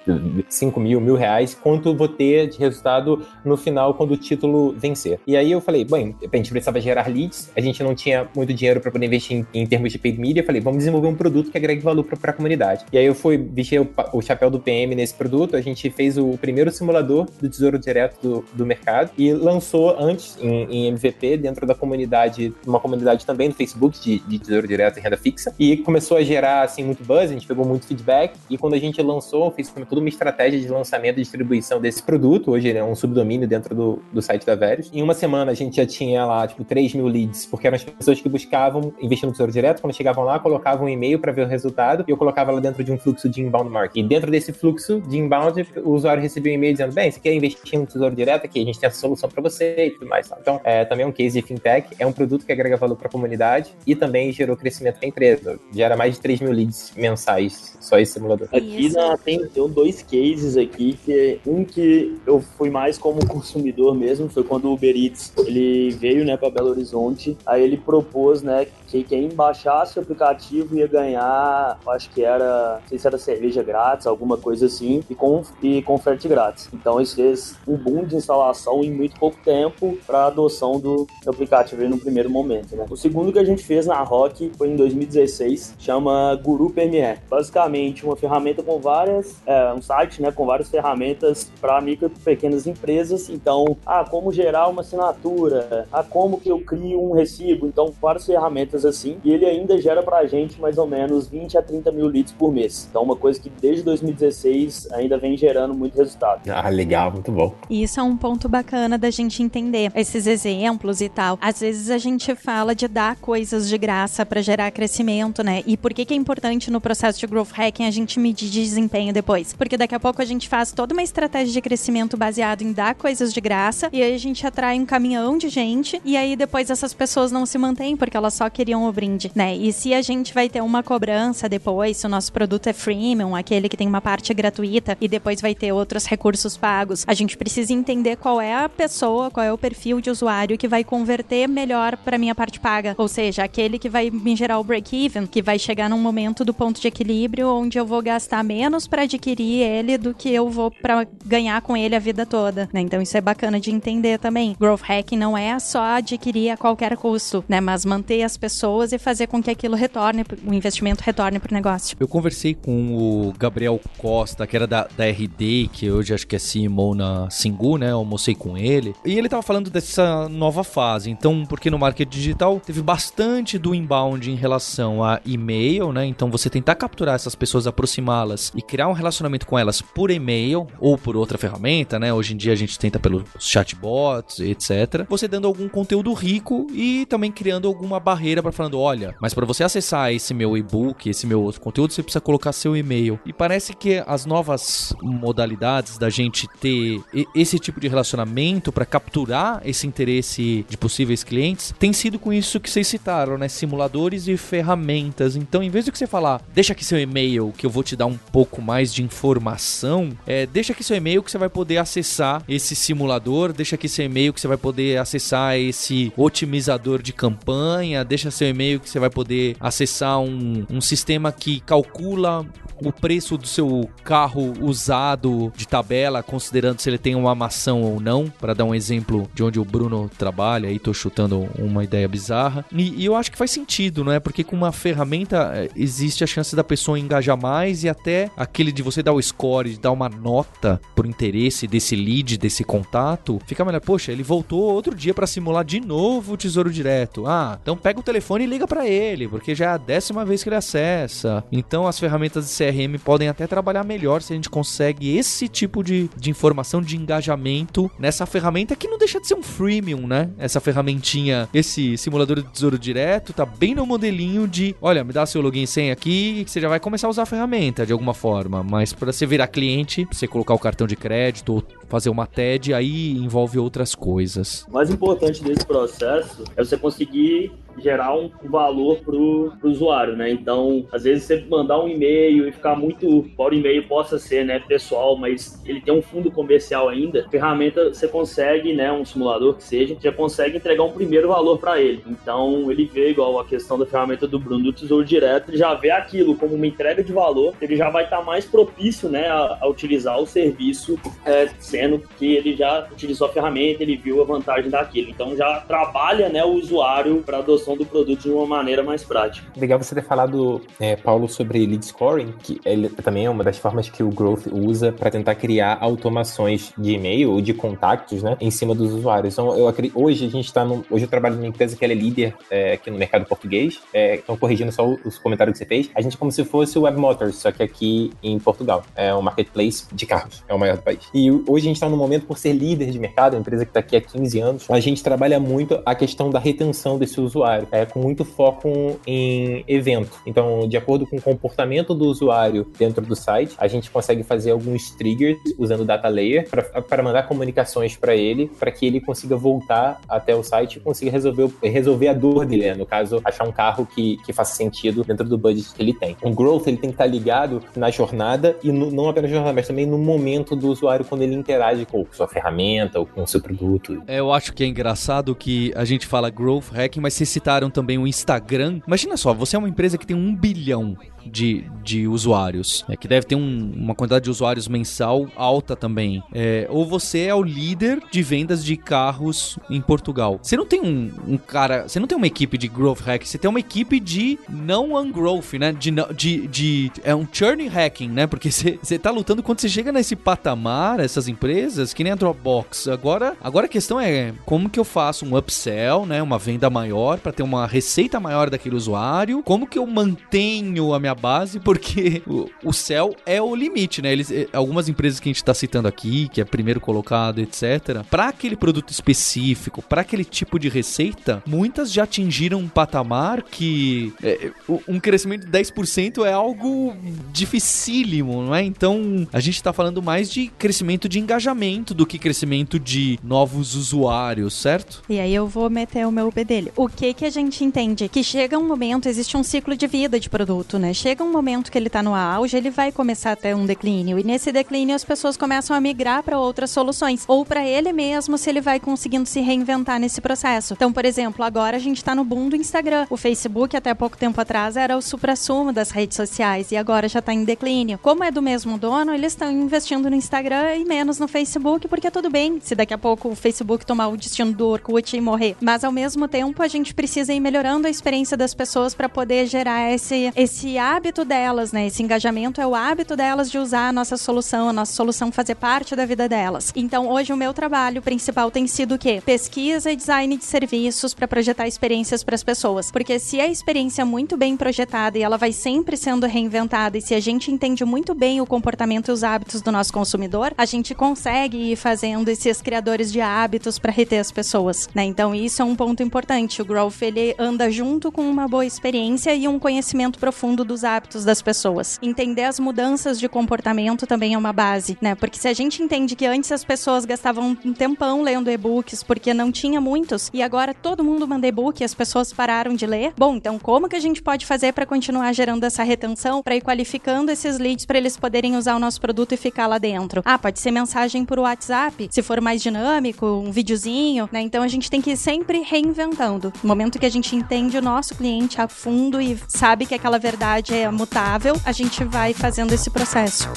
5 0.48 0.80
mil, 0.80 1.00
mil 1.00 1.16
reais, 1.16 1.54
quanto 1.54 1.94
vou 1.94 2.08
ter 2.08 2.48
de 2.48 2.58
resultado 2.58 3.24
no 3.44 3.56
final 3.56 3.94
quando 3.94 4.12
o 4.12 4.16
título 4.16 4.72
vencer. 4.76 5.20
E 5.26 5.36
aí 5.36 5.50
eu 5.50 5.60
falei, 5.60 5.84
bem, 5.84 6.14
a 6.20 6.36
gente 6.36 6.50
precisava 6.50 6.80
gerar 6.80 7.08
leads, 7.08 7.50
a 7.56 7.60
gente 7.60 7.82
não 7.82 7.94
tinha 7.94 8.28
muito 8.34 8.52
dinheiro 8.52 8.80
para 8.80 8.90
poder 8.90 9.06
investir 9.06 9.38
em, 9.38 9.62
em, 9.62 9.66
termos 9.66 9.92
de 9.92 9.98
paid 9.98 10.18
media, 10.18 10.42
eu 10.42 10.46
falei, 10.46 10.60
vamos 10.60 10.78
desenvolver 10.78 11.08
um 11.08 11.14
produto 11.14 11.50
que 11.50 11.56
agregue 11.56 11.80
valor 11.80 12.04
para 12.04 12.30
a 12.30 12.34
comunidade. 12.34 12.84
E 12.92 12.98
aí 12.98 13.04
eu 13.04 13.14
fui 13.14 13.36
vestir 13.36 13.80
o, 13.80 13.88
o 14.12 14.22
chapéu 14.22 14.50
do 14.50 14.60
PM 14.60 14.94
nesse 14.94 15.14
produto, 15.14 15.56
a 15.56 15.60
gente 15.60 15.88
fez 15.90 16.18
o 16.18 16.36
primeiro 16.38 16.63
primeiro 16.64 16.72
simulador 16.72 17.26
do 17.40 17.48
Tesouro 17.48 17.78
Direto 17.78 18.16
do, 18.22 18.44
do 18.54 18.66
mercado 18.66 19.10
e 19.18 19.32
lançou 19.32 19.96
antes 19.98 20.38
em, 20.40 20.64
em, 20.70 20.86
MVP 20.88 21.36
dentro 21.36 21.66
da 21.66 21.74
comunidade, 21.74 22.54
uma 22.66 22.80
comunidade 22.80 23.26
também 23.26 23.48
no 23.48 23.54
Facebook 23.54 24.00
de, 24.00 24.20
de 24.20 24.38
Tesouro 24.38 24.66
Direto 24.66 24.98
e 24.98 25.02
renda 25.02 25.16
fixa 25.16 25.54
e 25.58 25.76
começou 25.76 26.16
a 26.16 26.22
gerar 26.22 26.62
assim 26.62 26.82
muito 26.82 27.04
buzz, 27.04 27.30
a 27.30 27.34
gente 27.34 27.46
pegou 27.46 27.66
muito 27.66 27.86
feedback 27.86 28.34
e 28.48 28.56
quando 28.56 28.74
a 28.74 28.78
gente 28.78 29.00
lançou, 29.02 29.50
fez 29.50 29.72
toda 29.88 30.00
uma 30.00 30.08
estratégia 30.08 30.58
de 30.58 30.68
lançamento 30.68 31.18
e 31.18 31.22
distribuição 31.22 31.80
desse 31.80 32.02
produto, 32.02 32.52
hoje 32.52 32.68
ele 32.68 32.78
é 32.78 32.84
um 32.84 32.94
subdomínio 32.94 33.46
dentro 33.46 33.74
do, 33.74 34.02
do 34.12 34.22
site 34.22 34.46
da 34.46 34.54
Verius. 34.54 34.90
Em 34.92 35.02
uma 35.02 35.14
semana 35.14 35.52
a 35.52 35.54
gente 35.54 35.76
já 35.76 35.86
tinha 35.86 36.24
lá 36.24 36.46
tipo 36.46 36.64
3 36.64 36.94
mil 36.94 37.06
leads, 37.06 37.46
porque 37.46 37.66
eram 37.66 37.76
as 37.76 37.84
pessoas 37.84 38.20
que 38.20 38.28
buscavam 38.28 38.92
investir 39.00 39.26
no 39.26 39.32
Tesouro 39.32 39.52
Direto, 39.52 39.82
quando 39.82 39.94
chegavam 39.94 40.24
lá, 40.24 40.38
colocavam 40.38 40.86
um 40.86 40.88
e-mail 40.88 41.18
para 41.18 41.32
ver 41.32 41.46
o 41.46 41.48
resultado 41.48 42.04
e 42.06 42.10
eu 42.10 42.16
colocava 42.16 42.52
lá 42.52 42.60
dentro 42.60 42.82
de 42.82 42.90
um 42.90 42.98
fluxo 42.98 43.28
de 43.28 43.42
inbound 43.42 43.70
marketing. 43.70 44.06
E 44.06 44.08
dentro 44.08 44.30
desse 44.30 44.52
fluxo 44.52 45.00
de 45.00 45.18
inbound, 45.18 45.66
o 45.84 45.90
usuário 45.90 46.22
recebia 46.22 46.53
e-mail 46.54 46.72
dizendo: 46.72 46.92
bem, 46.92 47.10
você 47.10 47.20
quer 47.20 47.32
investir 47.32 47.78
no 47.78 47.86
Tesouro 47.86 48.14
Direto 48.14 48.44
aqui? 48.44 48.62
A 48.62 48.64
gente 48.64 48.78
tem 48.78 48.86
essa 48.86 49.00
solução 49.00 49.28
para 49.28 49.42
você 49.42 49.86
e 49.86 49.90
tudo 49.90 50.06
mais. 50.06 50.28
Tá? 50.28 50.36
Então, 50.40 50.60
é, 50.64 50.84
também 50.84 51.04
é 51.04 51.06
um 51.06 51.12
case 51.12 51.40
de 51.40 51.46
fintech, 51.46 51.94
é 51.98 52.06
um 52.06 52.12
produto 52.12 52.46
que 52.46 52.52
agrega 52.52 52.76
valor 52.76 52.96
para 52.96 53.08
a 53.08 53.10
comunidade 53.10 53.74
e 53.86 53.94
também 53.94 54.32
gerou 54.32 54.56
crescimento 54.56 54.96
para 54.96 55.06
a 55.06 55.08
empresa. 55.08 55.58
Gera 55.72 55.96
mais 55.96 56.14
de 56.14 56.20
3 56.20 56.40
mil 56.40 56.52
leads 56.52 56.92
mensais, 56.96 57.76
só 57.80 57.98
esse 57.98 58.12
simulador. 58.12 58.48
Aqui 58.52 58.92
na, 58.92 59.16
tem, 59.16 59.46
tem 59.48 59.68
dois 59.68 60.02
cases 60.02 60.56
aqui, 60.56 60.98
que 61.04 61.12
é 61.44 61.48
um 61.48 61.64
que 61.64 62.16
eu 62.26 62.40
fui 62.40 62.70
mais 62.70 62.98
como 62.98 63.24
consumidor 63.26 63.94
mesmo, 63.94 64.28
foi 64.28 64.44
quando 64.44 64.66
o 64.66 64.74
Uber 64.74 64.94
Eats 64.96 65.32
ele 65.38 65.90
veio 65.90 66.24
né, 66.24 66.36
para 66.36 66.50
Belo 66.50 66.70
Horizonte, 66.70 67.36
aí 67.46 67.62
ele 67.62 67.76
propôs 67.76 68.42
né, 68.42 68.66
que 68.86 69.02
quem 69.02 69.28
baixasse 69.28 69.98
o 69.98 70.02
aplicativo 70.02 70.76
ia 70.76 70.86
ganhar, 70.86 71.78
acho 71.88 72.10
que 72.10 72.22
era, 72.24 72.80
não 72.80 72.88
sei 72.88 72.98
se 72.98 73.06
era 73.06 73.18
cerveja 73.18 73.62
grátis, 73.62 74.06
alguma 74.06 74.36
coisa 74.36 74.66
assim, 74.66 75.02
e 75.08 75.14
com, 75.14 75.42
e 75.62 75.82
com 75.82 75.98
frete 75.98 76.28
grátis. 76.28 76.43
Então 76.72 77.00
isso 77.00 77.16
fez 77.16 77.56
um 77.66 77.76
boom 77.76 78.04
de 78.04 78.16
instalação 78.16 78.82
em 78.82 78.90
muito 78.90 79.18
pouco 79.18 79.36
tempo 79.44 79.96
para 80.06 80.26
adoção 80.26 80.78
do, 80.78 81.06
aplicativo 81.26 81.86
no 81.88 81.98
primeiro 81.98 82.30
momento. 82.30 82.76
Né? 82.76 82.86
O 82.88 82.96
segundo 82.96 83.32
que 83.32 83.38
a 83.38 83.44
gente 83.44 83.64
fez 83.64 83.86
na 83.86 84.02
Rock 84.02 84.50
foi 84.56 84.68
em 84.68 84.76
2016, 84.76 85.76
chama 85.78 86.38
Guru 86.42 86.70
PME. 86.70 87.18
Basicamente 87.28 88.04
uma 88.04 88.16
ferramenta 88.16 88.62
com 88.62 88.78
várias, 88.78 89.36
é, 89.46 89.72
um 89.72 89.82
site 89.82 90.20
né, 90.20 90.30
com 90.30 90.46
várias 90.46 90.68
ferramentas 90.68 91.50
para 91.60 91.80
micro 91.80 92.06
e 92.06 92.20
pequenas 92.20 92.66
empresas. 92.66 93.28
Então, 93.28 93.76
ah, 93.84 94.04
como 94.08 94.32
gerar 94.32 94.68
uma 94.68 94.82
assinatura, 94.82 95.88
ah, 95.92 96.02
como 96.02 96.40
que 96.40 96.48
eu 96.48 96.60
crio 96.60 97.02
um 97.02 97.12
recibo. 97.12 97.66
Então, 97.66 97.92
várias 98.00 98.26
ferramentas 98.26 98.84
assim, 98.84 99.18
e 99.24 99.32
ele 99.32 99.46
ainda 99.46 99.80
gera 99.80 100.02
pra 100.02 100.26
gente 100.26 100.60
mais 100.60 100.78
ou 100.78 100.86
menos 100.86 101.28
20 101.28 101.58
a 101.58 101.62
30 101.62 101.92
mil 101.92 102.06
leads 102.06 102.32
por 102.32 102.52
mês. 102.52 102.86
Então, 102.90 103.02
uma 103.02 103.16
coisa 103.16 103.40
que 103.40 103.50
desde 103.50 103.82
2016 103.82 104.88
ainda 104.92 105.18
vem 105.18 105.36
gerando 105.36 105.74
muito 105.74 105.96
resultado. 105.96 106.33
Ah, 106.48 106.68
legal, 106.68 107.12
muito 107.12 107.30
bom. 107.30 107.54
E 107.70 107.82
isso 107.82 108.00
é 108.00 108.02
um 108.02 108.16
ponto 108.16 108.48
bacana 108.48 108.98
da 108.98 109.10
gente 109.10 109.42
entender 109.42 109.90
esses 109.94 110.26
exemplos 110.26 111.00
e 111.00 111.08
tal. 111.08 111.38
Às 111.40 111.60
vezes 111.60 111.90
a 111.90 111.98
gente 111.98 112.34
fala 112.34 112.74
de 112.74 112.88
dar 112.88 113.16
coisas 113.16 113.68
de 113.68 113.78
graça 113.78 114.26
para 114.26 114.42
gerar 114.42 114.70
crescimento, 114.70 115.42
né? 115.42 115.62
E 115.66 115.76
por 115.76 115.94
que, 115.94 116.04
que 116.04 116.12
é 116.12 116.16
importante 116.16 116.70
no 116.70 116.80
processo 116.80 117.20
de 117.20 117.26
growth 117.26 117.52
hacking 117.52 117.86
a 117.86 117.90
gente 117.90 118.18
medir 118.18 118.50
desempenho 118.50 119.12
depois? 119.12 119.52
Porque 119.52 119.76
daqui 119.76 119.94
a 119.94 120.00
pouco 120.00 120.20
a 120.20 120.24
gente 120.24 120.48
faz 120.48 120.72
toda 120.72 120.92
uma 120.92 121.02
estratégia 121.02 121.52
de 121.52 121.60
crescimento 121.60 122.16
baseado 122.16 122.62
em 122.62 122.72
dar 122.72 122.94
coisas 122.94 123.32
de 123.32 123.40
graça 123.40 123.88
e 123.92 124.02
aí 124.02 124.14
a 124.14 124.18
gente 124.18 124.46
atrai 124.46 124.78
um 124.78 124.86
caminhão 124.86 125.38
de 125.38 125.48
gente 125.48 126.00
e 126.04 126.16
aí 126.16 126.36
depois 126.36 126.70
essas 126.70 126.92
pessoas 126.92 127.30
não 127.30 127.46
se 127.46 127.56
mantêm 127.58 127.96
porque 127.96 128.16
elas 128.16 128.34
só 128.34 128.50
queriam 128.50 128.88
o 128.88 128.92
brinde, 128.92 129.30
né? 129.34 129.56
E 129.56 129.72
se 129.72 129.94
a 129.94 130.02
gente 130.02 130.34
vai 130.34 130.48
ter 130.48 130.62
uma 130.62 130.82
cobrança 130.82 131.48
depois, 131.48 131.96
se 131.98 132.06
o 132.06 132.08
nosso 132.08 132.32
produto 132.32 132.66
é 132.66 132.72
freemium, 132.72 133.36
aquele 133.36 133.68
que 133.68 133.76
tem 133.76 133.86
uma 133.86 134.00
parte 134.00 134.34
gratuita 134.34 134.96
e 135.00 135.08
depois 135.08 135.40
vai 135.40 135.54
ter 135.54 135.72
outros 135.72 136.04
recursos 136.06 136.23
pagos, 136.58 137.04
a 137.06 137.12
gente 137.14 137.36
precisa 137.36 137.72
entender 137.72 138.16
qual 138.16 138.40
é 138.40 138.54
a 138.54 138.68
pessoa, 138.68 139.30
qual 139.30 139.44
é 139.44 139.52
o 139.52 139.58
perfil 139.58 140.00
de 140.00 140.10
usuário 140.10 140.56
que 140.56 140.66
vai 140.66 140.82
converter 140.82 141.46
melhor 141.46 141.96
para 141.96 142.18
minha 142.18 142.34
parte 142.34 142.58
paga, 142.58 142.94
ou 142.96 143.06
seja, 143.08 143.44
aquele 143.44 143.78
que 143.78 143.88
vai 143.88 144.10
me 144.10 144.34
gerar 144.34 144.58
o 144.58 144.64
break-even, 144.64 145.26
que 145.26 145.42
vai 145.42 145.58
chegar 145.58 145.88
num 145.88 145.98
momento 145.98 146.44
do 146.44 146.54
ponto 146.54 146.80
de 146.80 146.88
equilíbrio 146.88 147.48
onde 147.48 147.78
eu 147.78 147.84
vou 147.84 148.02
gastar 148.02 148.42
menos 148.42 148.86
para 148.86 149.02
adquirir 149.02 149.62
ele 149.62 149.98
do 149.98 150.14
que 150.14 150.32
eu 150.32 150.48
vou 150.48 150.70
para 150.70 151.06
ganhar 151.24 151.60
com 151.60 151.76
ele 151.76 151.94
a 151.94 151.98
vida 151.98 152.24
toda, 152.24 152.68
né? 152.72 152.80
Então 152.80 153.00
isso 153.00 153.16
é 153.16 153.20
bacana 153.20 153.60
de 153.60 153.70
entender 153.70 154.18
também. 154.18 154.56
Growth 154.58 154.82
hacking 154.82 155.16
não 155.16 155.36
é 155.36 155.58
só 155.58 155.82
adquirir 155.96 156.50
a 156.50 156.56
qualquer 156.56 156.96
custo, 156.96 157.44
né? 157.48 157.60
Mas 157.60 157.84
manter 157.84 158.22
as 158.22 158.36
pessoas 158.36 158.92
e 158.92 158.98
fazer 158.98 159.26
com 159.26 159.42
que 159.42 159.50
aquilo 159.50 159.76
retorne, 159.76 160.24
o 160.46 160.54
investimento 160.54 161.02
retorne 161.02 161.38
para 161.38 161.50
o 161.50 161.54
negócio. 161.54 161.96
Eu 162.00 162.08
conversei 162.08 162.54
com 162.54 162.96
o 162.96 163.34
Gabriel 163.38 163.80
Costa, 163.98 164.46
que 164.46 164.56
era 164.56 164.66
da, 164.66 164.88
da 164.96 165.04
RD, 165.04 165.68
que 165.72 165.90
hoje 166.04 166.14
acho 166.14 166.26
que 166.26 166.36
é 166.36 166.38
CMO 166.38 166.94
na 166.94 167.28
Singu, 167.30 167.78
né? 167.78 167.90
Eu 167.90 167.96
almocei 167.96 168.34
com 168.34 168.56
ele. 168.56 168.94
E 169.04 169.18
ele 169.18 169.28
tava 169.28 169.42
falando 169.42 169.70
dessa 169.70 170.28
nova 170.28 170.62
fase. 170.62 171.10
Então, 171.10 171.44
porque 171.46 171.70
no 171.70 171.78
marketing 171.78 172.10
digital 172.10 172.60
teve 172.60 172.82
bastante 172.82 173.58
do 173.58 173.74
inbound 173.74 174.30
em 174.30 174.36
relação 174.36 175.02
a 175.02 175.20
e-mail, 175.24 175.92
né? 175.92 176.04
Então, 176.06 176.30
você 176.30 176.50
tentar 176.50 176.74
capturar 176.74 177.14
essas 177.14 177.34
pessoas, 177.34 177.66
aproximá-las 177.66 178.52
e 178.54 178.62
criar 178.62 178.88
um 178.88 178.92
relacionamento 178.92 179.46
com 179.46 179.58
elas 179.58 179.80
por 179.80 180.10
e-mail 180.10 180.66
ou 180.78 180.98
por 180.98 181.16
outra 181.16 181.38
ferramenta, 181.38 181.98
né? 181.98 182.12
Hoje 182.12 182.34
em 182.34 182.36
dia 182.36 182.52
a 182.52 182.56
gente 182.56 182.78
tenta 182.78 183.00
pelos 183.00 183.24
chatbots, 183.38 184.40
etc. 184.40 185.06
Você 185.08 185.26
dando 185.26 185.46
algum 185.46 185.68
conteúdo 185.68 186.12
rico 186.12 186.66
e 186.72 187.06
também 187.06 187.32
criando 187.32 187.66
alguma 187.66 187.98
barreira 187.98 188.42
para 188.42 188.52
falando: 188.52 188.78
olha, 188.78 189.14
mas 189.20 189.32
para 189.32 189.46
você 189.46 189.64
acessar 189.64 190.12
esse 190.12 190.34
meu 190.34 190.56
e-book, 190.56 191.08
esse 191.08 191.26
meu 191.26 191.42
outro 191.42 191.60
conteúdo, 191.60 191.92
você 191.92 192.02
precisa 192.02 192.20
colocar 192.20 192.52
seu 192.52 192.76
e-mail. 192.76 193.18
E 193.24 193.32
parece 193.32 193.74
que 193.74 194.02
as 194.06 194.26
novas 194.26 194.94
modalidades 195.02 195.93
da 195.98 196.10
gente 196.10 196.48
ter 196.60 197.00
esse 197.34 197.58
tipo 197.58 197.80
de 197.80 197.88
relacionamento 197.88 198.72
para 198.72 198.84
capturar 198.84 199.60
esse 199.64 199.86
interesse 199.86 200.64
de 200.68 200.76
possíveis 200.76 201.24
clientes 201.24 201.74
tem 201.78 201.92
sido 201.92 202.18
com 202.18 202.32
isso 202.32 202.60
que 202.60 202.70
vocês 202.70 202.86
citaram, 202.86 203.36
né? 203.36 203.48
Simuladores 203.48 204.26
e 204.28 204.36
ferramentas. 204.36 205.36
Então, 205.36 205.62
em 205.62 205.70
vez 205.70 205.84
do 205.84 205.92
que 205.92 205.98
você 205.98 206.06
falar, 206.06 206.42
deixa 206.52 206.72
aqui 206.72 206.84
seu 206.84 206.98
e-mail 206.98 207.52
que 207.56 207.66
eu 207.66 207.70
vou 207.70 207.82
te 207.82 207.96
dar 207.96 208.06
um 208.06 208.16
pouco 208.16 208.62
mais 208.62 208.92
de 208.92 209.02
informação, 209.02 210.10
é, 210.26 210.46
deixa 210.46 210.72
aqui 210.72 210.82
seu 210.82 210.96
e-mail 210.96 211.22
que 211.22 211.30
você 211.30 211.38
vai 211.38 211.48
poder 211.48 211.78
acessar 211.78 212.42
esse 212.48 212.74
simulador, 212.74 213.52
deixa 213.52 213.74
aqui 213.74 213.88
seu 213.88 214.04
e-mail 214.04 214.32
que 214.32 214.40
você 214.40 214.48
vai 214.48 214.56
poder 214.56 214.98
acessar 214.98 215.56
esse 215.56 216.12
otimizador 216.16 217.02
de 217.02 217.12
campanha, 217.12 218.04
deixa 218.04 218.30
seu 218.30 218.48
e-mail 218.48 218.80
que 218.80 218.88
você 218.88 218.98
vai 218.98 219.10
poder 219.10 219.56
acessar 219.60 220.20
um, 220.20 220.64
um 220.70 220.80
sistema 220.80 221.32
que 221.32 221.60
calcula 221.60 222.46
o 222.82 222.92
preço 222.92 223.38
do 223.38 223.46
seu 223.46 223.88
carro 224.02 224.52
usado 224.60 225.52
de, 225.56 225.66
tabela 225.66 225.83
considerando 226.22 226.80
se 226.80 226.88
ele 226.88 226.98
tem 226.98 227.14
uma 227.14 227.34
maçã 227.34 227.74
ou 227.74 228.00
não, 228.00 228.26
para 228.26 228.54
dar 228.54 228.64
um 228.64 228.74
exemplo 228.74 229.28
de 229.34 229.42
onde 229.42 229.58
o 229.58 229.64
Bruno 229.64 230.10
trabalha, 230.16 230.68
aí 230.68 230.78
tô 230.78 230.92
chutando 230.92 231.48
uma 231.58 231.84
ideia 231.84 232.08
bizarra. 232.08 232.64
E, 232.72 233.02
e, 233.02 233.04
eu 233.04 233.14
acho 233.14 233.30
que 233.30 233.38
faz 233.38 233.50
sentido, 233.50 234.04
não 234.04 234.12
é? 234.12 234.20
Porque 234.20 234.44
com 234.44 234.56
uma 234.56 234.72
ferramenta 234.72 235.52
é, 235.54 235.68
existe 235.76 236.24
a 236.24 236.26
chance 236.26 236.54
da 236.54 236.64
pessoa 236.64 236.98
engajar 236.98 237.40
mais 237.40 237.84
e 237.84 237.88
até 237.88 238.30
aquele 238.36 238.72
de 238.72 238.82
você 238.82 239.02
dar 239.02 239.12
o 239.12 239.22
score, 239.22 239.70
de 239.70 239.80
dar 239.80 239.92
uma 239.92 240.08
nota 240.08 240.80
por 240.94 241.06
interesse 241.06 241.66
desse 241.66 241.96
lead, 241.96 242.38
desse 242.38 242.64
contato, 242.64 243.38
fica 243.46 243.64
melhor. 243.64 243.80
Poxa, 243.80 244.12
ele 244.12 244.22
voltou 244.22 244.60
outro 244.60 244.94
dia 244.94 245.14
para 245.14 245.26
simular 245.26 245.64
de 245.64 245.80
novo 245.80 246.34
o 246.34 246.36
Tesouro 246.36 246.70
Direto. 246.70 247.26
Ah, 247.26 247.58
então 247.60 247.76
pega 247.76 248.00
o 248.00 248.02
telefone 248.02 248.44
e 248.44 248.46
liga 248.46 248.66
para 248.66 248.86
ele, 248.86 249.28
porque 249.28 249.54
já 249.54 249.66
é 249.66 249.68
a 249.68 249.76
décima 249.76 250.24
vez 250.24 250.42
que 250.42 250.48
ele 250.48 250.56
acessa. 250.56 251.44
Então 251.50 251.86
as 251.86 251.98
ferramentas 251.98 252.46
de 252.46 252.56
CRM 252.56 252.98
podem 253.02 253.28
até 253.28 253.46
trabalhar 253.46 253.84
melhor 253.84 254.22
se 254.22 254.32
a 254.32 254.36
gente 254.36 254.50
consegue 254.50 255.16
esse 255.16 255.48
tipo 255.48 255.73
de, 255.82 256.08
de 256.16 256.30
informação 256.30 256.80
de 256.80 256.96
engajamento 256.96 257.90
nessa 257.98 258.26
ferramenta 258.26 258.76
que 258.76 258.88
não 258.88 258.98
deixa 258.98 259.20
de 259.20 259.26
ser 259.26 259.34
um 259.34 259.42
freemium, 259.42 260.06
né? 260.06 260.30
Essa 260.38 260.60
ferramentinha, 260.60 261.48
esse 261.52 261.96
simulador 261.96 262.42
de 262.42 262.48
tesouro 262.48 262.78
direto, 262.78 263.32
tá 263.32 263.44
bem 263.44 263.74
no 263.74 263.86
modelinho 263.86 264.46
de, 264.46 264.74
olha, 264.80 265.04
me 265.04 265.12
dá 265.12 265.26
seu 265.26 265.40
login 265.40 265.62
e 265.62 265.66
senha 265.66 265.92
aqui, 265.92 266.44
que 266.44 266.50
você 266.50 266.60
já 266.60 266.68
vai 266.68 266.80
começar 266.80 267.06
a 267.06 267.10
usar 267.10 267.22
a 267.22 267.26
ferramenta 267.26 267.86
de 267.86 267.92
alguma 267.92 268.14
forma. 268.14 268.62
Mas 268.62 268.92
para 268.92 269.12
você 269.12 269.26
virar 269.26 269.46
cliente, 269.46 270.06
você 270.10 270.26
colocar 270.26 270.54
o 270.54 270.58
cartão 270.58 270.86
de 270.86 270.96
crédito 270.96 271.54
ou 271.54 271.64
fazer 271.88 272.10
uma 272.10 272.26
TED, 272.26 272.74
aí 272.74 273.12
envolve 273.12 273.58
outras 273.58 273.94
coisas. 273.94 274.64
O 274.68 274.72
mais 274.72 274.90
importante 274.90 275.42
desse 275.42 275.66
processo 275.66 276.44
é 276.56 276.64
você 276.64 276.76
conseguir 276.76 277.52
gerar 277.78 278.16
um 278.16 278.30
valor 278.44 278.98
pro, 278.98 279.52
pro 279.60 279.70
usuário, 279.70 280.16
né? 280.16 280.30
Então, 280.30 280.86
às 280.92 281.04
vezes 281.04 281.24
você 281.24 281.44
mandar 281.48 281.80
um 281.80 281.88
e-mail 281.88 282.48
e 282.48 282.52
ficar 282.52 282.76
muito, 282.76 283.28
por 283.36 283.52
e-mail 283.52 283.86
possa 283.86 284.18
ser, 284.18 284.44
né, 284.44 284.60
pessoal, 284.60 285.16
mas 285.16 285.62
ele 285.64 285.80
tem 285.80 285.92
um 285.92 286.02
fundo 286.02 286.30
comercial 286.30 286.88
ainda, 286.88 287.26
ferramenta 287.30 287.92
você 287.92 288.08
consegue, 288.08 288.72
né, 288.72 288.92
um 288.92 289.04
simulador 289.04 289.54
que 289.54 289.64
seja, 289.64 289.96
já 290.00 290.12
consegue 290.12 290.56
entregar 290.56 290.82
um 290.82 290.92
primeiro 290.92 291.28
valor 291.28 291.58
para 291.58 291.80
ele. 291.80 292.02
Então, 292.06 292.70
ele 292.70 292.84
vê 292.84 293.10
igual 293.10 293.38
a 293.38 293.44
questão 293.44 293.78
da 293.78 293.86
ferramenta 293.86 294.26
do 294.26 294.38
Bruno 294.38 294.64
do 294.64 294.72
Tesouro 294.72 295.04
Direto, 295.04 295.50
ele 295.50 295.56
já 295.56 295.74
vê 295.74 295.90
aquilo 295.90 296.36
como 296.36 296.54
uma 296.54 296.66
entrega 296.66 297.02
de 297.02 297.12
valor, 297.12 297.54
ele 297.60 297.76
já 297.76 297.90
vai 297.90 298.04
estar 298.04 298.18
tá 298.18 298.24
mais 298.24 298.44
propício, 298.44 299.08
né, 299.08 299.28
a, 299.28 299.58
a 299.60 299.68
utilizar 299.68 300.18
o 300.20 300.26
serviço, 300.26 300.98
é, 301.24 301.48
sendo 301.58 302.02
que 302.18 302.34
ele 302.36 302.56
já 302.56 302.86
utilizou 302.90 303.28
a 303.28 303.32
ferramenta, 303.32 303.82
ele 303.82 303.96
viu 303.96 304.20
a 304.20 304.24
vantagem 304.24 304.70
daquilo. 304.70 305.10
Então, 305.10 305.36
já 305.36 305.60
trabalha, 305.60 306.28
né, 306.28 306.44
o 306.44 306.52
usuário 306.52 307.22
para 307.24 307.38
adoção 307.38 307.63
do 307.72 307.86
produto 307.86 308.22
de 308.22 308.30
uma 308.30 308.46
maneira 308.46 308.82
mais 308.82 309.02
prática. 309.02 309.46
Legal 309.56 309.78
você 309.78 309.94
ter 309.94 310.04
falado, 310.04 310.60
é, 310.78 310.96
Paulo, 310.96 311.28
sobre 311.28 311.64
lead 311.64 311.84
scoring, 311.84 312.32
que 312.42 312.60
ele 312.64 312.88
também 312.88 313.26
é 313.26 313.30
uma 313.30 313.42
das 313.42 313.58
formas 313.58 313.88
que 313.88 314.02
o 314.02 314.10
Growth 314.10 314.46
usa 314.52 314.92
para 314.92 315.10
tentar 315.10 315.34
criar 315.34 315.78
automações 315.80 316.72
de 316.76 316.92
e-mail 316.92 317.32
ou 317.32 317.40
de 317.40 317.54
contactos, 317.54 318.22
né, 318.22 318.36
em 318.40 318.50
cima 318.50 318.74
dos 318.74 318.92
usuários. 318.92 319.34
Então, 319.34 319.56
eu 319.56 319.66
acredito, 319.66 319.98
hoje 319.98 320.26
a 320.26 320.28
gente 320.28 320.46
está 320.46 320.64
hoje 320.90 321.04
eu 321.04 321.08
trabalho 321.08 321.36
numa 321.36 321.46
empresa 321.46 321.76
que 321.76 321.84
ela 321.84 321.92
é 321.92 321.96
líder 321.96 322.34
é, 322.50 322.74
aqui 322.74 322.90
no 322.90 322.98
mercado 322.98 323.26
português. 323.26 323.80
É, 323.92 324.16
então, 324.16 324.36
corrigindo 324.36 324.72
só 324.72 324.86
os 325.04 325.18
comentários 325.18 325.58
que 325.58 325.64
você 325.64 325.66
fez, 325.66 325.90
a 325.94 326.00
gente 326.00 326.16
é 326.16 326.18
como 326.18 326.30
se 326.32 326.44
fosse 326.44 326.78
o 326.78 326.82
Web 326.82 326.98
Motors, 326.98 327.36
só 327.36 327.52
que 327.52 327.62
aqui 327.62 328.12
em 328.22 328.38
Portugal. 328.38 328.82
É 328.94 329.14
um 329.14 329.22
marketplace 329.22 329.86
de 329.92 330.06
carros, 330.06 330.42
é 330.48 330.54
o 330.54 330.58
maior 330.58 330.76
do 330.76 330.82
país. 330.82 331.08
E 331.14 331.30
hoje 331.30 331.66
a 331.66 331.68
gente 331.68 331.76
está 331.76 331.88
no 331.88 331.96
momento 331.96 332.26
por 332.26 332.38
ser 332.38 332.52
líder 332.52 332.90
de 332.90 332.98
mercado, 332.98 333.34
uma 333.34 333.40
empresa 333.40 333.64
que 333.64 333.70
está 333.70 333.80
aqui 333.80 333.96
há 333.96 334.00
15 334.00 334.40
anos, 334.40 334.70
a 334.70 334.80
gente 334.80 335.02
trabalha 335.02 335.38
muito 335.38 335.80
a 335.84 335.94
questão 335.94 336.30
da 336.30 336.38
retenção 336.38 336.98
desse 336.98 337.20
usuário 337.20 337.53
usuário, 337.54 337.68
é, 337.70 337.86
com 337.86 338.00
muito 338.00 338.24
foco 338.24 338.98
em 339.06 339.64
evento. 339.68 340.10
Então, 340.26 340.68
de 340.68 340.76
acordo 340.76 341.06
com 341.06 341.16
o 341.16 341.22
comportamento 341.22 341.94
do 341.94 342.06
usuário 342.06 342.66
dentro 342.78 343.04
do 343.04 343.14
site, 343.14 343.54
a 343.58 343.68
gente 343.68 343.90
consegue 343.90 344.22
fazer 344.22 344.50
alguns 344.50 344.90
triggers 344.90 345.38
usando 345.58 345.80
o 345.80 345.84
data 345.84 346.08
layer 346.08 346.48
para 346.88 347.02
mandar 347.02 347.24
comunicações 347.24 347.96
para 347.96 348.14
ele, 348.14 348.50
para 348.58 348.70
que 348.70 348.86
ele 348.86 349.00
consiga 349.00 349.36
voltar 349.36 350.00
até 350.08 350.34
o 350.34 350.42
site 350.42 350.76
e 350.76 350.80
consiga 350.80 351.10
resolver, 351.10 351.50
resolver 351.62 352.08
a 352.08 352.12
dor 352.12 352.46
dele, 352.46 352.70
né? 352.70 352.74
no 352.74 352.86
caso, 352.86 353.20
achar 353.24 353.46
um 353.46 353.52
carro 353.52 353.86
que, 353.86 354.16
que 354.24 354.32
faça 354.32 354.54
sentido 354.54 355.04
dentro 355.04 355.24
do 355.24 355.38
budget 355.38 355.72
que 355.74 355.82
ele 355.82 355.94
tem. 355.94 356.16
O 356.22 356.30
growth 356.30 356.66
ele 356.66 356.76
tem 356.76 356.90
que 356.90 356.94
estar 356.94 357.06
ligado 357.06 357.62
na 357.76 357.90
jornada 357.90 358.56
e 358.62 358.72
no, 358.72 358.90
não 358.90 359.08
apenas 359.08 359.30
na 359.30 359.36
jornada, 359.36 359.54
mas 359.54 359.66
também 359.66 359.86
no 359.86 359.98
momento 359.98 360.56
do 360.56 360.68
usuário 360.68 361.04
quando 361.04 361.22
ele 361.22 361.34
interage 361.34 361.86
com 361.86 362.04
sua 362.12 362.26
ferramenta 362.26 362.98
ou 362.98 363.06
com 363.06 363.22
o 363.22 363.26
seu 363.26 363.40
produto. 363.40 364.02
É, 364.06 364.18
eu 364.18 364.32
acho 364.32 364.52
que 364.52 364.64
é 364.64 364.66
engraçado 364.66 365.34
que 365.34 365.72
a 365.74 365.84
gente 365.84 366.06
fala 366.06 366.30
growth 366.30 366.70
hacking, 366.72 367.00
mas 367.00 367.14
se 367.14 367.26
também 367.72 367.98
o 367.98 368.06
Instagram. 368.06 368.80
Imagina 368.86 369.16
só, 369.16 369.32
você 369.34 369.56
é 369.56 369.58
uma 369.58 369.68
empresa 369.68 369.98
que 369.98 370.06
tem 370.06 370.16
um 370.16 370.34
bilhão 370.34 370.96
de, 371.26 371.64
de 371.82 372.06
usuários, 372.06 372.84
é, 372.88 372.96
que 372.96 373.08
deve 373.08 373.26
ter 373.26 373.34
um, 373.34 373.72
uma 373.76 373.94
quantidade 373.94 374.24
de 374.24 374.30
usuários 374.30 374.68
mensal 374.68 375.28
alta 375.36 375.74
também. 375.74 376.22
É, 376.32 376.66
ou 376.70 376.86
você 376.86 377.20
é 377.20 377.34
o 377.34 377.42
líder 377.42 378.00
de 378.10 378.22
vendas 378.22 378.64
de 378.64 378.76
carros 378.76 379.58
em 379.70 379.80
Portugal. 379.80 380.38
Você 380.42 380.56
não 380.56 380.66
tem 380.66 380.80
um, 380.80 381.10
um, 381.26 381.38
cara, 381.38 381.88
você 381.88 381.98
não 381.98 382.06
tem 382.06 382.16
uma 382.16 382.26
equipe 382.26 382.58
de 382.58 382.68
growth 382.68 383.00
hack, 383.00 383.24
você 383.24 383.38
tem 383.38 383.48
uma 383.48 383.60
equipe 383.60 383.98
de 384.00 384.38
não 384.48 384.96
ungrowth, 384.96 385.54
né? 385.54 385.72
De, 385.72 385.90
de, 386.14 386.46
de 386.48 386.92
é 387.02 387.14
um 387.14 387.26
churn 387.30 387.66
hacking, 387.68 388.08
né? 388.08 388.26
Porque 388.26 388.50
você, 388.52 388.78
você 388.82 388.98
tá 388.98 389.10
lutando 389.10 389.42
quando 389.42 389.60
você 389.60 389.68
chega 389.68 389.92
nesse 389.92 390.16
patamar, 390.16 391.00
essas 391.00 391.28
empresas, 391.28 391.94
que 391.94 392.04
nem 392.04 392.12
a 392.12 392.16
Dropbox. 392.16 392.88
Agora, 392.88 393.36
agora 393.42 393.66
a 393.66 393.68
questão 393.68 394.00
é 394.00 394.32
como 394.44 394.68
que 394.68 394.78
eu 394.78 394.84
faço 394.84 395.24
um 395.24 395.36
upsell, 395.36 396.06
né? 396.06 396.22
Uma 396.22 396.38
venda 396.38 396.68
maior 396.68 397.18
para 397.18 397.32
ter 397.34 397.42
uma 397.42 397.66
receita 397.66 398.18
maior 398.18 398.48
daquele 398.48 398.76
usuário. 398.76 399.42
Como 399.42 399.66
que 399.66 399.78
eu 399.78 399.86
mantenho 399.86 400.94
a 400.94 401.00
minha 401.00 401.14
base, 401.14 401.60
porque 401.60 402.22
o, 402.26 402.48
o 402.62 402.72
céu 402.72 403.14
é 403.26 403.40
o 403.40 403.54
limite, 403.54 404.00
né? 404.00 404.12
Eles, 404.12 404.30
eh, 404.30 404.48
algumas 404.52 404.88
empresas 404.88 405.20
que 405.20 405.28
a 405.28 405.30
gente 405.30 405.36
está 405.36 405.54
citando 405.54 405.88
aqui, 405.88 406.28
que 406.28 406.40
é 406.40 406.44
primeiro 406.44 406.80
colocado, 406.80 407.40
etc., 407.40 408.04
para 408.10 408.28
aquele 408.28 408.56
produto 408.56 408.90
específico, 408.90 409.82
para 409.82 410.02
aquele 410.02 410.24
tipo 410.24 410.58
de 410.58 410.68
receita, 410.68 411.42
muitas 411.46 411.92
já 411.92 412.04
atingiram 412.04 412.58
um 412.58 412.68
patamar 412.68 413.42
que 413.42 414.12
é, 414.22 414.50
um 414.88 415.00
crescimento 415.00 415.46
de 415.46 415.52
10% 415.52 416.24
é 416.24 416.32
algo 416.32 416.94
dificílimo, 417.32 418.42
não 418.42 418.54
é? 418.54 418.62
Então 418.62 419.26
a 419.32 419.40
gente 419.40 419.56
está 419.56 419.72
falando 419.72 420.02
mais 420.02 420.30
de 420.30 420.48
crescimento 420.58 421.08
de 421.08 421.18
engajamento 421.18 421.94
do 421.94 422.06
que 422.06 422.18
crescimento 422.18 422.78
de 422.78 423.18
novos 423.22 423.74
usuários, 423.74 424.54
certo? 424.54 425.02
E 425.08 425.18
aí 425.18 425.34
eu 425.34 425.46
vou 425.46 425.68
meter 425.68 426.06
o 426.06 426.12
meu 426.12 426.30
dele. 426.44 426.72
O 426.76 426.88
que 426.88 427.14
que 427.14 427.23
a 427.26 427.30
gente 427.30 427.64
entende? 427.64 428.08
Que 428.08 428.22
chega 428.22 428.58
um 428.58 428.66
momento, 428.66 429.08
existe 429.08 429.36
um 429.36 429.42
ciclo 429.42 429.76
de 429.76 429.86
vida 429.86 430.18
de 430.18 430.28
produto, 430.28 430.78
né? 430.78 430.92
chega 430.92 431.22
um 431.22 431.30
momento 431.30 431.70
que 431.70 431.78
ele 431.78 431.88
está 431.88 432.02
no 432.02 432.14
auge, 432.14 432.56
ele 432.56 432.70
vai 432.70 432.90
começar 432.90 433.32
a 433.32 433.36
ter 433.36 433.54
um 433.54 433.66
declínio. 433.66 434.18
E 434.18 434.24
nesse 434.24 434.50
declínio 434.52 434.94
as 434.94 435.04
pessoas 435.04 435.36
começam 435.36 435.76
a 435.76 435.80
migrar 435.80 436.22
para 436.22 436.38
outras 436.38 436.70
soluções. 436.70 437.24
Ou 437.28 437.44
para 437.44 437.66
ele 437.66 437.92
mesmo, 437.92 438.38
se 438.38 438.48
ele 438.48 438.60
vai 438.60 438.80
conseguindo 438.80 439.26
se 439.26 439.40
reinventar 439.40 440.00
nesse 440.00 440.20
processo. 440.20 440.74
Então, 440.74 440.92
por 440.92 441.04
exemplo, 441.04 441.44
agora 441.44 441.76
a 441.76 441.80
gente 441.80 441.98
está 441.98 442.14
no 442.14 442.24
boom 442.24 442.48
do 442.48 442.56
Instagram. 442.56 443.06
O 443.10 443.16
Facebook, 443.16 443.76
até 443.76 443.92
pouco 443.92 444.16
tempo 444.16 444.40
atrás, 444.40 444.76
era 444.76 444.96
o 444.96 445.02
supra-sumo 445.02 445.72
das 445.72 445.90
redes 445.90 446.16
sociais 446.16 446.72
e 446.72 446.76
agora 446.76 447.08
já 447.08 447.18
está 447.18 447.32
em 447.32 447.44
declínio. 447.44 447.98
Como 447.98 448.24
é 448.24 448.30
do 448.30 448.40
mesmo 448.40 448.78
dono, 448.78 449.12
eles 449.12 449.32
estão 449.32 449.50
investindo 449.50 450.08
no 450.08 450.16
Instagram 450.16 450.76
e 450.76 450.84
menos 450.84 451.18
no 451.18 451.28
Facebook, 451.28 451.88
porque 451.88 452.10
tudo 452.10 452.30
bem 452.30 452.60
se 452.62 452.74
daqui 452.74 452.94
a 452.94 452.98
pouco 452.98 453.28
o 453.28 453.36
Facebook 453.36 453.84
tomar 453.84 454.08
o 454.08 454.16
destino 454.16 454.52
do 454.52 454.68
Orkut 454.68 455.16
e 455.16 455.20
morrer. 455.20 455.56
Mas 455.60 455.84
ao 455.84 455.92
mesmo 455.92 456.26
tempo, 456.28 456.62
a 456.62 456.68
gente 456.68 456.94
precisa 456.94 457.13
ir 457.20 457.40
melhorando 457.40 457.86
a 457.86 457.90
experiência 457.90 458.36
das 458.36 458.54
pessoas 458.54 458.94
para 458.94 459.08
poder 459.08 459.46
gerar 459.46 459.92
esse, 459.92 460.32
esse 460.36 460.78
hábito 460.78 461.24
delas, 461.24 461.72
né? 461.72 461.86
Esse 461.86 462.02
engajamento 462.02 462.60
é 462.60 462.66
o 462.66 462.74
hábito 462.74 463.16
delas 463.16 463.50
de 463.50 463.58
usar 463.58 463.88
a 463.88 463.92
nossa 463.92 464.16
solução, 464.16 464.68
a 464.68 464.72
nossa 464.72 464.92
solução 464.92 465.32
fazer 465.32 465.54
parte 465.54 465.94
da 465.96 466.06
vida 466.06 466.28
delas. 466.28 466.72
Então, 466.74 467.08
hoje 467.08 467.32
o 467.32 467.36
meu 467.36 467.52
trabalho 467.52 468.02
principal 468.02 468.50
tem 468.50 468.66
sido 468.66 468.94
o 468.94 468.98
quê? 468.98 469.22
Pesquisa 469.24 469.90
e 469.90 469.96
design 469.96 470.36
de 470.36 470.44
serviços 470.44 471.14
para 471.14 471.28
projetar 471.28 471.66
experiências 471.66 472.22
para 472.22 472.34
as 472.34 472.42
pessoas. 472.42 472.90
Porque 472.90 473.18
se 473.18 473.40
a 473.40 473.46
experiência 473.46 474.02
é 474.02 474.04
muito 474.04 474.36
bem 474.36 474.56
projetada 474.56 475.18
e 475.18 475.22
ela 475.22 475.36
vai 475.36 475.52
sempre 475.52 475.96
sendo 475.96 476.26
reinventada, 476.26 476.98
e 476.98 477.02
se 477.02 477.14
a 477.14 477.20
gente 477.20 477.50
entende 477.50 477.84
muito 477.84 478.14
bem 478.14 478.40
o 478.40 478.46
comportamento 478.46 479.08
e 479.08 479.12
os 479.12 479.24
hábitos 479.24 479.62
do 479.62 479.72
nosso 479.72 479.92
consumidor, 479.92 480.52
a 480.56 480.64
gente 480.64 480.94
consegue 480.94 481.72
ir 481.72 481.76
fazendo 481.76 482.28
esses 482.28 482.60
criadores 482.60 483.12
de 483.12 483.20
hábitos 483.20 483.78
para 483.78 483.92
reter 483.92 484.20
as 484.20 484.30
pessoas, 484.30 484.88
né? 484.94 485.04
Então, 485.04 485.34
isso 485.34 485.62
é 485.62 485.64
um 485.64 485.76
ponto 485.76 486.02
importante. 486.02 486.62
O 486.62 486.64
growth 486.64 486.93
ele 487.02 487.34
anda 487.38 487.70
junto 487.70 488.12
com 488.12 488.22
uma 488.28 488.46
boa 488.46 488.66
experiência 488.66 489.34
e 489.34 489.48
um 489.48 489.58
conhecimento 489.58 490.18
profundo 490.18 490.64
dos 490.64 490.84
hábitos 490.84 491.24
das 491.24 491.40
pessoas. 491.40 491.98
Entender 492.02 492.44
as 492.44 492.60
mudanças 492.60 493.18
de 493.18 493.28
comportamento 493.28 494.06
também 494.06 494.34
é 494.34 494.38
uma 494.38 494.52
base, 494.52 494.98
né? 495.00 495.14
Porque 495.14 495.38
se 495.38 495.48
a 495.48 495.52
gente 495.52 495.82
entende 495.82 496.14
que 496.14 496.26
antes 496.26 496.52
as 496.52 496.64
pessoas 496.64 497.04
gastavam 497.04 497.56
um 497.64 497.72
tempão 497.72 498.22
lendo 498.22 498.50
e-books 498.50 499.02
porque 499.02 499.32
não 499.32 499.50
tinha 499.50 499.80
muitos 499.80 500.30
e 500.32 500.42
agora 500.42 500.74
todo 500.74 501.04
mundo 501.04 501.26
manda 501.26 501.46
e-book 501.46 501.80
e 501.80 501.84
as 501.84 501.94
pessoas 501.94 502.32
pararam 502.32 502.74
de 502.74 502.86
ler, 502.86 503.12
bom, 503.16 503.36
então 503.36 503.58
como 503.58 503.88
que 503.88 503.96
a 503.96 504.00
gente 504.00 504.22
pode 504.22 504.46
fazer 504.46 504.72
para 504.72 504.86
continuar 504.86 505.32
gerando 505.32 505.64
essa 505.64 505.82
retenção, 505.82 506.42
para 506.42 506.56
ir 506.56 506.62
qualificando 506.62 507.30
esses 507.30 507.58
leads 507.58 507.86
para 507.86 507.98
eles 507.98 508.16
poderem 508.16 508.56
usar 508.56 508.76
o 508.76 508.78
nosso 508.78 509.00
produto 509.00 509.32
e 509.32 509.36
ficar 509.36 509.66
lá 509.66 509.78
dentro? 509.78 510.22
Ah, 510.24 510.38
pode 510.38 510.60
ser 510.60 510.70
mensagem 510.70 511.24
por 511.24 511.38
WhatsApp, 511.38 512.08
se 512.10 512.22
for 512.22 512.40
mais 512.40 512.62
dinâmico, 512.62 513.26
um 513.26 513.50
videozinho, 513.50 514.28
né? 514.32 514.40
Então 514.40 514.62
a 514.62 514.68
gente 514.68 514.90
tem 514.90 515.00
que 515.00 515.12
ir 515.12 515.16
sempre 515.16 515.60
reinventando. 515.60 516.52
No 516.62 516.74
momento 516.84 516.98
que 516.98 517.06
a 517.06 517.10
gente 517.10 517.34
entende 517.34 517.78
o 517.78 517.82
nosso 517.82 518.14
cliente 518.14 518.60
a 518.60 518.68
fundo 518.68 519.18
e 519.20 519.40
sabe 519.48 519.86
que 519.86 519.94
aquela 519.94 520.18
verdade 520.18 520.74
é 520.74 520.90
mutável, 520.90 521.58
a 521.64 521.72
gente 521.72 522.04
vai 522.04 522.34
fazendo 522.34 522.72
esse 522.72 522.90
processo 522.90 523.48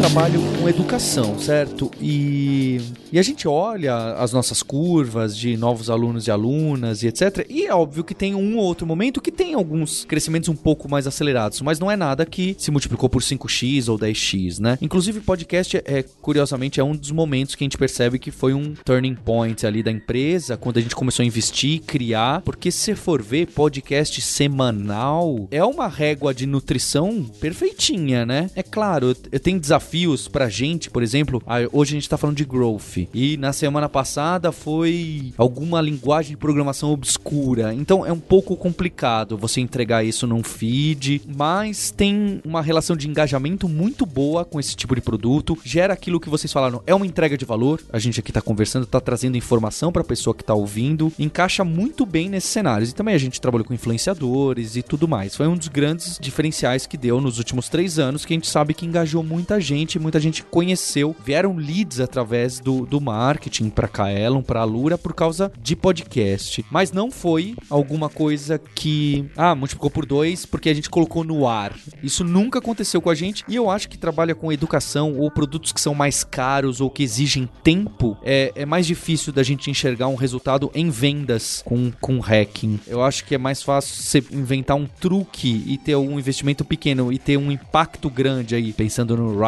trabalho 0.00 0.40
com 0.58 0.66
educação, 0.66 1.38
certo? 1.38 1.90
E, 2.00 2.80
e 3.12 3.18
a 3.18 3.22
gente 3.22 3.46
olha 3.46 4.14
as 4.14 4.32
nossas 4.32 4.62
curvas 4.62 5.36
de 5.36 5.58
novos 5.58 5.90
alunos 5.90 6.26
e 6.26 6.30
alunas 6.30 7.02
e 7.02 7.08
etc. 7.08 7.44
E 7.50 7.66
é 7.66 7.74
óbvio 7.74 8.02
que 8.02 8.14
tem 8.14 8.34
um 8.34 8.56
ou 8.56 8.64
outro 8.64 8.86
momento 8.86 9.20
que 9.20 9.30
tem 9.30 9.52
alguns 9.52 10.06
crescimentos 10.06 10.48
um 10.48 10.56
pouco 10.56 10.88
mais 10.88 11.06
acelerados, 11.06 11.60
mas 11.60 11.78
não 11.78 11.90
é 11.90 11.96
nada 11.96 12.24
que 12.24 12.56
se 12.58 12.70
multiplicou 12.70 13.10
por 13.10 13.20
5x 13.20 13.90
ou 13.90 13.98
10x, 13.98 14.58
né? 14.58 14.78
Inclusive, 14.80 15.20
podcast 15.20 15.76
é, 15.76 16.02
curiosamente, 16.22 16.80
é 16.80 16.84
um 16.84 16.96
dos 16.96 17.10
momentos 17.10 17.54
que 17.54 17.62
a 17.62 17.66
gente 17.66 17.76
percebe 17.76 18.18
que 18.18 18.30
foi 18.30 18.54
um 18.54 18.72
turning 18.82 19.14
point 19.14 19.66
ali 19.66 19.82
da 19.82 19.90
empresa, 19.90 20.56
quando 20.56 20.78
a 20.78 20.80
gente 20.80 20.96
começou 20.96 21.22
a 21.22 21.26
investir, 21.26 21.82
criar, 21.82 22.40
porque 22.40 22.70
se 22.70 22.94
for 22.94 23.20
ver, 23.20 23.48
podcast 23.48 24.18
semanal 24.22 25.46
é 25.50 25.62
uma 25.62 25.88
régua 25.88 26.32
de 26.32 26.46
nutrição 26.46 27.22
perfeitinha, 27.38 28.24
né? 28.24 28.48
É 28.56 28.62
claro, 28.62 29.14
eu 29.30 29.38
tenho 29.38 29.60
desafios 29.60 29.89
pra 30.30 30.48
gente, 30.48 30.90
por 30.90 31.02
exemplo, 31.02 31.42
hoje 31.72 31.94
a 31.94 31.96
gente 31.96 32.08
tá 32.08 32.16
falando 32.16 32.36
de 32.36 32.44
growth, 32.44 33.08
e 33.12 33.36
na 33.36 33.52
semana 33.52 33.88
passada 33.88 34.52
foi 34.52 35.32
alguma 35.36 35.80
linguagem 35.80 36.32
de 36.32 36.36
programação 36.36 36.90
obscura, 36.92 37.74
então 37.74 38.04
é 38.04 38.12
um 38.12 38.20
pouco 38.20 38.56
complicado 38.56 39.36
você 39.36 39.60
entregar 39.60 40.04
isso 40.04 40.26
num 40.26 40.42
feed, 40.42 41.22
mas 41.36 41.90
tem 41.90 42.40
uma 42.44 42.62
relação 42.62 42.96
de 42.96 43.08
engajamento 43.08 43.68
muito 43.68 44.06
boa 44.06 44.44
com 44.44 44.60
esse 44.60 44.76
tipo 44.76 44.94
de 44.94 45.00
produto, 45.00 45.58
gera 45.64 45.94
aquilo 45.94 46.20
que 46.20 46.30
vocês 46.30 46.52
falaram, 46.52 46.82
é 46.86 46.94
uma 46.94 47.06
entrega 47.06 47.36
de 47.36 47.44
valor, 47.44 47.80
a 47.92 47.98
gente 47.98 48.20
aqui 48.20 48.32
tá 48.32 48.40
conversando, 48.40 48.86
tá 48.86 49.00
trazendo 49.00 49.36
informação 49.36 49.90
pra 49.90 50.04
pessoa 50.04 50.34
que 50.34 50.44
tá 50.44 50.54
ouvindo, 50.54 51.12
encaixa 51.18 51.64
muito 51.64 52.04
bem 52.04 52.28
nesses 52.28 52.50
cenários. 52.50 52.90
E 52.90 52.94
também 52.94 53.14
a 53.14 53.18
gente 53.18 53.40
trabalhou 53.40 53.64
com 53.64 53.74
influenciadores 53.74 54.76
e 54.76 54.82
tudo 54.82 55.08
mais. 55.08 55.34
Foi 55.34 55.46
um 55.46 55.56
dos 55.56 55.68
grandes 55.68 56.18
diferenciais 56.20 56.86
que 56.86 56.96
deu 56.96 57.20
nos 57.20 57.38
últimos 57.38 57.68
três 57.68 57.98
anos, 57.98 58.24
que 58.24 58.32
a 58.32 58.36
gente 58.36 58.48
sabe 58.48 58.74
que 58.74 58.86
engajou 58.86 59.22
muita 59.22 59.60
gente, 59.60 59.79
muita 59.98 60.20
gente 60.20 60.42
conheceu, 60.42 61.14
vieram 61.24 61.56
leads 61.56 62.00
através 62.00 62.60
do, 62.60 62.86
do 62.86 63.00
marketing 63.00 63.70
para 63.70 63.88
Kaelon, 63.88 64.42
para 64.42 64.60
Alura, 64.60 64.96
por 64.96 65.14
causa 65.14 65.52
de 65.60 65.74
podcast. 65.76 66.64
Mas 66.70 66.92
não 66.92 67.10
foi 67.10 67.54
alguma 67.68 68.08
coisa 68.08 68.58
que, 68.58 69.28
ah, 69.36 69.54
multiplicou 69.54 69.90
por 69.90 70.06
dois 70.06 70.46
porque 70.46 70.68
a 70.68 70.74
gente 70.74 70.90
colocou 70.90 71.24
no 71.24 71.46
ar. 71.46 71.74
Isso 72.02 72.24
nunca 72.24 72.58
aconteceu 72.58 73.00
com 73.00 73.10
a 73.10 73.14
gente 73.14 73.44
e 73.48 73.56
eu 73.56 73.70
acho 73.70 73.88
que 73.88 73.98
trabalha 73.98 74.34
com 74.34 74.52
educação 74.52 75.18
ou 75.18 75.30
produtos 75.30 75.72
que 75.72 75.80
são 75.80 75.94
mais 75.94 76.24
caros 76.24 76.80
ou 76.80 76.90
que 76.90 77.02
exigem 77.02 77.48
tempo, 77.62 78.16
é, 78.22 78.52
é 78.54 78.66
mais 78.66 78.86
difícil 78.86 79.32
da 79.32 79.42
gente 79.42 79.70
enxergar 79.70 80.08
um 80.08 80.14
resultado 80.14 80.70
em 80.74 80.90
vendas 80.90 81.62
com, 81.64 81.90
com 82.00 82.18
hacking. 82.18 82.80
Eu 82.86 83.02
acho 83.02 83.24
que 83.24 83.34
é 83.34 83.38
mais 83.38 83.62
fácil 83.62 83.94
você 84.02 84.24
inventar 84.32 84.76
um 84.76 84.86
truque 84.86 85.64
e 85.66 85.78
ter 85.78 85.96
um 85.96 86.18
investimento 86.18 86.64
pequeno 86.64 87.12
e 87.12 87.18
ter 87.18 87.36
um 87.36 87.50
impacto 87.50 88.10
grande 88.10 88.54
aí, 88.54 88.72
pensando 88.72 89.16
no 89.16 89.38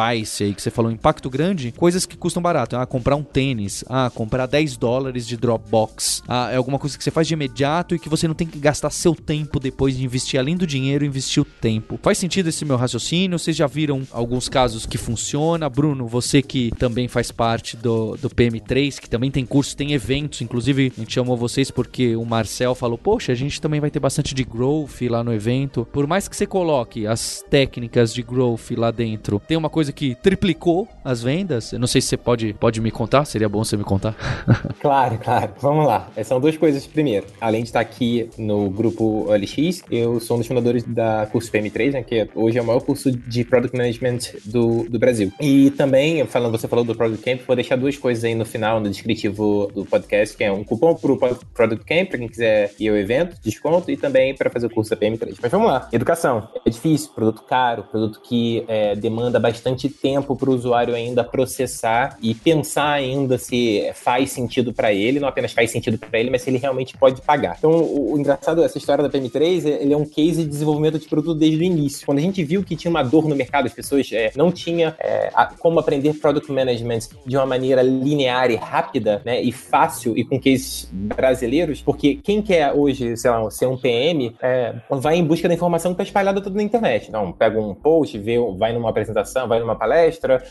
Aí, 0.41 0.53
que 0.53 0.61
você 0.61 0.71
falou, 0.71 0.91
impacto 0.91 1.29
grande, 1.29 1.71
coisas 1.71 2.05
que 2.05 2.17
custam 2.17 2.41
barato. 2.41 2.75
Ah, 2.75 2.85
comprar 2.85 3.15
um 3.15 3.23
tênis, 3.23 3.83
ah, 3.87 4.11
comprar 4.13 4.45
10 4.45 4.77
dólares 4.77 5.27
de 5.27 5.37
Dropbox, 5.37 6.23
ah, 6.27 6.49
é 6.51 6.55
alguma 6.55 6.79
coisa 6.79 6.97
que 6.97 7.03
você 7.03 7.11
faz 7.11 7.27
de 7.27 7.33
imediato 7.33 7.95
e 7.95 7.99
que 7.99 8.09
você 8.09 8.27
não 8.27 8.35
tem 8.35 8.47
que 8.47 8.59
gastar 8.59 8.89
seu 8.89 9.15
tempo 9.15 9.59
depois 9.59 9.97
de 9.97 10.03
investir, 10.03 10.39
além 10.39 10.55
do 10.55 10.67
dinheiro, 10.67 11.05
investir 11.05 11.41
o 11.41 11.45
tempo. 11.45 11.99
Faz 12.01 12.17
sentido 12.17 12.49
esse 12.49 12.65
meu 12.65 12.77
raciocínio? 12.77 13.37
Vocês 13.37 13.55
já 13.55 13.67
viram 13.67 14.03
alguns 14.11 14.49
casos 14.49 14.85
que 14.85 14.97
funciona? 14.97 15.69
Bruno, 15.69 16.07
você 16.07 16.41
que 16.41 16.71
também 16.77 17.07
faz 17.07 17.31
parte 17.31 17.75
do, 17.77 18.15
do 18.17 18.29
PM3, 18.29 18.99
que 18.99 19.09
também 19.09 19.31
tem 19.31 19.45
curso, 19.45 19.75
tem 19.75 19.93
eventos, 19.93 20.41
inclusive 20.41 20.91
a 20.95 20.99
gente 20.99 21.13
chamou 21.13 21.37
vocês 21.37 21.71
porque 21.71 22.15
o 22.15 22.25
Marcel 22.25 22.75
falou, 22.75 22.97
poxa, 22.97 23.31
a 23.31 23.35
gente 23.35 23.61
também 23.61 23.79
vai 23.79 23.91
ter 23.91 23.99
bastante 23.99 24.33
de 24.33 24.43
growth 24.43 25.01
lá 25.09 25.23
no 25.23 25.33
evento. 25.33 25.87
Por 25.91 26.07
mais 26.07 26.27
que 26.27 26.35
você 26.35 26.45
coloque 26.45 27.07
as 27.07 27.43
técnicas 27.49 28.13
de 28.13 28.21
growth 28.21 28.71
lá 28.75 28.91
dentro, 28.91 29.41
tem 29.47 29.57
uma 29.57 29.69
coisa 29.69 29.91
que 29.91 30.12
triplicou 30.13 30.87
as 31.03 31.21
vendas. 31.21 31.73
Eu 31.73 31.79
não 31.79 31.87
sei 31.87 32.01
se 32.01 32.09
você 32.09 32.17
pode, 32.17 32.53
pode 32.53 32.81
me 32.81 32.91
contar, 32.91 33.25
seria 33.25 33.49
bom 33.49 33.63
você 33.63 33.77
me 33.77 33.83
contar. 33.83 34.15
claro, 34.79 35.17
claro. 35.17 35.53
Vamos 35.59 35.85
lá. 35.85 36.09
São 36.23 36.39
duas 36.39 36.57
coisas. 36.57 36.85
Primeiro, 36.85 37.25
além 37.39 37.63
de 37.63 37.69
estar 37.69 37.79
aqui 37.79 38.29
no 38.37 38.69
grupo 38.69 39.25
OLX, 39.29 39.83
eu 39.91 40.19
sou 40.19 40.37
um 40.37 40.39
dos 40.39 40.47
fundadores 40.47 40.83
da 40.83 41.27
curso 41.31 41.51
PM3, 41.51 41.91
né, 41.91 42.03
que 42.03 42.27
hoje 42.35 42.57
é 42.57 42.61
o 42.61 42.65
maior 42.65 42.81
curso 42.81 43.11
de 43.11 43.43
Product 43.43 43.75
Management 43.75 44.19
do, 44.45 44.83
do 44.89 44.99
Brasil. 44.99 45.31
E 45.39 45.71
também, 45.71 46.25
falando, 46.25 46.51
você 46.51 46.67
falou 46.67 46.85
do 46.85 46.95
Product 46.95 47.23
Camp, 47.23 47.41
vou 47.45 47.55
deixar 47.55 47.75
duas 47.75 47.97
coisas 47.97 48.23
aí 48.23 48.35
no 48.35 48.45
final, 48.45 48.79
no 48.79 48.89
descritivo 48.89 49.71
do 49.73 49.85
podcast, 49.85 50.35
que 50.35 50.43
é 50.43 50.51
um 50.51 50.63
cupom 50.63 50.95
para 50.95 51.11
o 51.11 51.17
Product 51.17 51.85
Camp, 51.85 52.09
para 52.09 52.17
quem 52.19 52.27
quiser 52.27 52.73
ir 52.79 52.89
ao 52.89 52.95
evento, 52.95 53.37
desconto, 53.41 53.91
e 53.91 53.97
também 53.97 54.35
para 54.35 54.49
fazer 54.49 54.67
o 54.67 54.69
curso 54.69 54.89
da 54.89 54.97
PM3. 54.97 55.37
Mas 55.41 55.51
vamos 55.51 55.67
lá. 55.67 55.87
Educação. 55.91 56.47
É 56.65 56.69
difícil, 56.69 57.11
produto 57.13 57.43
caro, 57.43 57.83
produto 57.83 58.21
que 58.21 58.63
é, 58.67 58.95
demanda 58.95 59.39
bastante 59.39 59.89
tempo 60.03 60.35
para 60.35 60.49
o 60.49 60.53
usuário 60.53 60.93
ainda 60.93 61.23
processar 61.23 62.17
e 62.21 62.35
pensar 62.35 62.91
ainda 62.91 63.37
se 63.37 63.89
faz 63.93 64.31
sentido 64.31 64.73
para 64.73 64.91
ele, 64.91 65.17
não 65.17 65.29
apenas 65.29 65.53
faz 65.53 65.71
sentido 65.71 65.97
para 65.97 66.19
ele, 66.19 66.29
mas 66.29 66.41
se 66.41 66.49
ele 66.49 66.57
realmente 66.57 66.97
pode 66.97 67.21
pagar. 67.21 67.55
Então, 67.57 67.71
o, 67.71 68.13
o 68.13 68.19
engraçado, 68.19 68.61
essa 68.61 68.77
história 68.77 69.01
da 69.01 69.09
PM3, 69.09 69.65
ele 69.65 69.93
é 69.93 69.97
um 69.97 70.03
case 70.03 70.43
de 70.43 70.49
desenvolvimento 70.49 70.99
de 70.99 71.07
produto 71.07 71.39
desde 71.39 71.57
o 71.57 71.63
início. 71.63 72.05
Quando 72.05 72.17
a 72.17 72.21
gente 72.21 72.43
viu 72.43 72.61
que 72.63 72.75
tinha 72.75 72.91
uma 72.91 73.01
dor 73.01 73.29
no 73.29 73.35
mercado, 73.35 73.65
as 73.65 73.73
pessoas 73.73 74.11
é, 74.11 74.33
não 74.35 74.51
tinham 74.51 74.93
é, 74.99 75.31
como 75.59 75.79
aprender 75.79 76.13
Product 76.15 76.51
Management 76.51 76.99
de 77.25 77.37
uma 77.37 77.45
maneira 77.45 77.81
linear 77.81 78.51
e 78.51 78.55
rápida, 78.55 79.21
né, 79.23 79.41
e 79.41 79.53
fácil 79.53 80.17
e 80.17 80.25
com 80.25 80.37
cases 80.37 80.89
brasileiros, 80.91 81.81
porque 81.81 82.15
quem 82.15 82.41
quer 82.41 82.73
hoje, 82.73 83.15
sei 83.15 83.31
lá, 83.31 83.49
ser 83.49 83.67
um 83.67 83.77
PM, 83.77 84.35
é, 84.41 84.75
vai 84.89 85.15
em 85.15 85.23
busca 85.23 85.47
da 85.47 85.53
informação 85.53 85.91
que 85.91 86.01
está 86.01 86.03
espalhada 86.03 86.41
toda 86.41 86.57
na 86.57 86.63
internet. 86.63 87.07
Então, 87.07 87.31
pega 87.31 87.57
um 87.57 87.73
post, 87.73 88.17
vê, 88.17 88.37
vai 88.57 88.73
numa 88.73 88.89
apresentação, 88.89 89.47
vai 89.47 89.61
numa 89.61 89.75
palestra, 89.75 89.92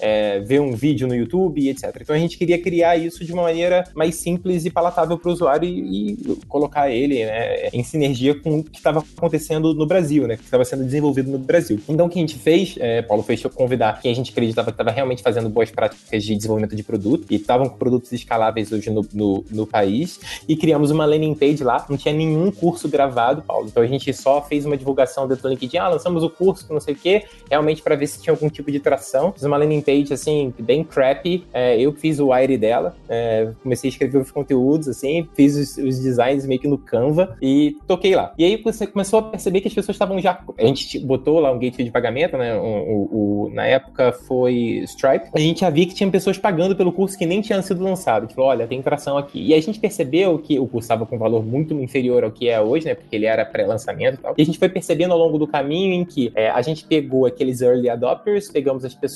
é, 0.00 0.40
vê 0.40 0.58
um 0.58 0.72
vídeo 0.74 1.06
no 1.06 1.14
YouTube, 1.14 1.68
etc. 1.68 1.96
Então, 2.00 2.14
a 2.14 2.18
gente 2.18 2.36
queria 2.38 2.60
criar 2.60 2.96
isso 2.96 3.24
de 3.24 3.32
uma 3.32 3.42
maneira 3.42 3.84
mais 3.94 4.16
simples 4.16 4.64
e 4.64 4.70
palatável 4.70 5.18
para 5.18 5.28
o 5.28 5.32
usuário 5.32 5.68
e, 5.68 6.12
e, 6.12 6.36
colocar 6.48 6.90
ele 6.90 7.24
né, 7.24 7.68
em 7.72 7.82
sinergia 7.82 8.34
com 8.34 8.58
o 8.58 8.64
que 8.64 8.78
estava 8.78 9.04
acontecendo 9.16 9.74
no 9.74 9.86
Brasil, 9.86 10.26
né, 10.26 10.36
que 10.36 10.44
estava 10.44 10.64
sendo 10.64 10.84
desenvolvido 10.84 11.30
no 11.30 11.38
Brasil. 11.38 11.80
Então, 11.88 12.06
o 12.06 12.08
que 12.08 12.18
a 12.18 12.22
gente 12.22 12.38
fez, 12.38 12.76
é, 12.78 13.02
Paulo, 13.02 13.22
fez 13.22 13.42
convidar 13.54 14.00
quem 14.00 14.12
a 14.12 14.14
gente 14.14 14.30
acreditava 14.30 14.70
que 14.70 14.74
estava 14.74 14.90
realmente 14.90 15.22
fazendo 15.22 15.48
boas 15.48 15.70
práticas 15.70 16.22
de 16.22 16.34
desenvolvimento 16.34 16.76
de 16.76 16.82
produto 16.82 17.26
e 17.30 17.36
estavam 17.36 17.68
com 17.68 17.76
produtos 17.76 18.12
escaláveis 18.12 18.72
hoje 18.72 18.90
no, 18.90 19.06
no, 19.12 19.44
no 19.50 19.66
país 19.66 20.20
e 20.48 20.56
criamos 20.56 20.90
uma 20.90 21.04
landing 21.04 21.34
page 21.34 21.62
lá, 21.64 21.84
não 21.88 21.96
tinha 21.96 22.14
nenhum 22.14 22.50
curso 22.50 22.88
gravado, 22.88 23.42
Paulo. 23.42 23.68
Então 23.68 23.82
a 23.82 23.86
gente 23.86 24.12
só 24.12 24.42
fez 24.42 24.64
uma 24.64 24.76
divulgação 24.76 25.26
dentro 25.26 25.42
do 25.42 25.48
LinkedIn, 25.48 25.78
ah, 25.78 25.88
lançamos 25.88 26.22
o 26.22 26.30
curso, 26.30 26.72
não 26.72 26.80
sei 26.80 26.94
o 26.94 26.96
quê, 26.96 27.24
realmente 27.50 27.82
para 27.82 27.96
ver 27.96 28.06
se 28.06 28.20
tinha 28.20 28.32
algum 28.32 28.48
tipo 28.48 28.70
de 28.70 28.80
tração. 28.80 29.21
Fiz 29.30 29.44
uma 29.44 29.56
landing 29.56 29.82
page, 29.82 30.12
assim, 30.12 30.52
bem 30.58 30.82
crappy, 30.82 31.46
é, 31.52 31.78
eu 31.80 31.92
fiz 31.92 32.18
o 32.18 32.32
wire 32.32 32.56
dela, 32.56 32.96
é, 33.08 33.52
comecei 33.62 33.88
a 33.88 33.92
escrever 33.92 34.18
os 34.18 34.30
conteúdos, 34.30 34.88
assim, 34.88 35.28
fiz 35.34 35.54
os, 35.56 35.76
os, 35.76 36.00
designs 36.00 36.46
meio 36.46 36.60
que 36.60 36.66
no 36.66 36.78
Canva 36.78 37.36
e 37.40 37.76
toquei 37.86 38.16
lá. 38.16 38.32
E 38.36 38.44
aí 38.44 38.56
você 38.56 38.86
começou 38.86 39.20
a 39.20 39.22
perceber 39.22 39.60
que 39.60 39.68
as 39.68 39.74
pessoas 39.74 39.94
estavam 39.94 40.18
já... 40.18 40.40
A 40.58 40.64
gente 40.64 40.98
botou 40.98 41.38
lá 41.38 41.52
um 41.52 41.58
gateway 41.58 41.84
de 41.84 41.90
pagamento, 41.92 42.36
né, 42.36 42.56
o, 42.56 42.64
o, 42.64 43.46
o, 43.46 43.50
na 43.54 43.66
época 43.66 44.12
foi 44.12 44.82
Stripe, 44.86 45.26
a 45.32 45.38
gente 45.38 45.60
já 45.60 45.70
via 45.70 45.86
que 45.86 45.94
tinha 45.94 46.10
pessoas 46.10 46.38
pagando 46.38 46.74
pelo 46.74 46.92
curso 46.92 47.16
que 47.16 47.26
nem 47.26 47.40
tinha 47.40 47.60
sido 47.62 47.82
lançado. 47.82 48.32
Falou, 48.32 48.50
olha, 48.50 48.66
tem 48.66 48.80
tração 48.82 49.16
aqui. 49.18 49.42
E 49.46 49.54
a 49.54 49.60
gente 49.60 49.78
percebeu 49.78 50.38
que 50.38 50.58
o 50.58 50.66
curso 50.66 50.84
estava 50.84 51.06
com 51.06 51.16
um 51.16 51.18
valor 51.18 51.44
muito 51.44 51.74
inferior 51.74 52.24
ao 52.24 52.30
que 52.30 52.48
é 52.48 52.60
hoje, 52.60 52.86
né? 52.86 52.94
Porque 52.94 53.14
ele 53.14 53.26
era 53.26 53.44
pré-lançamento 53.44 54.14
e 54.14 54.18
tal. 54.18 54.34
E 54.36 54.42
a 54.42 54.44
gente 54.44 54.58
foi 54.58 54.68
percebendo 54.68 55.12
ao 55.12 55.18
longo 55.18 55.38
do 55.38 55.46
caminho 55.46 55.92
em 55.94 56.04
que 56.04 56.32
é, 56.34 56.50
a 56.50 56.62
gente 56.62 56.84
pegou 56.84 57.26
aqueles 57.26 57.60
early 57.60 57.88
adopters, 57.88 58.50
pegamos 58.50 58.84
as 58.84 58.94
pessoas, 58.94 59.11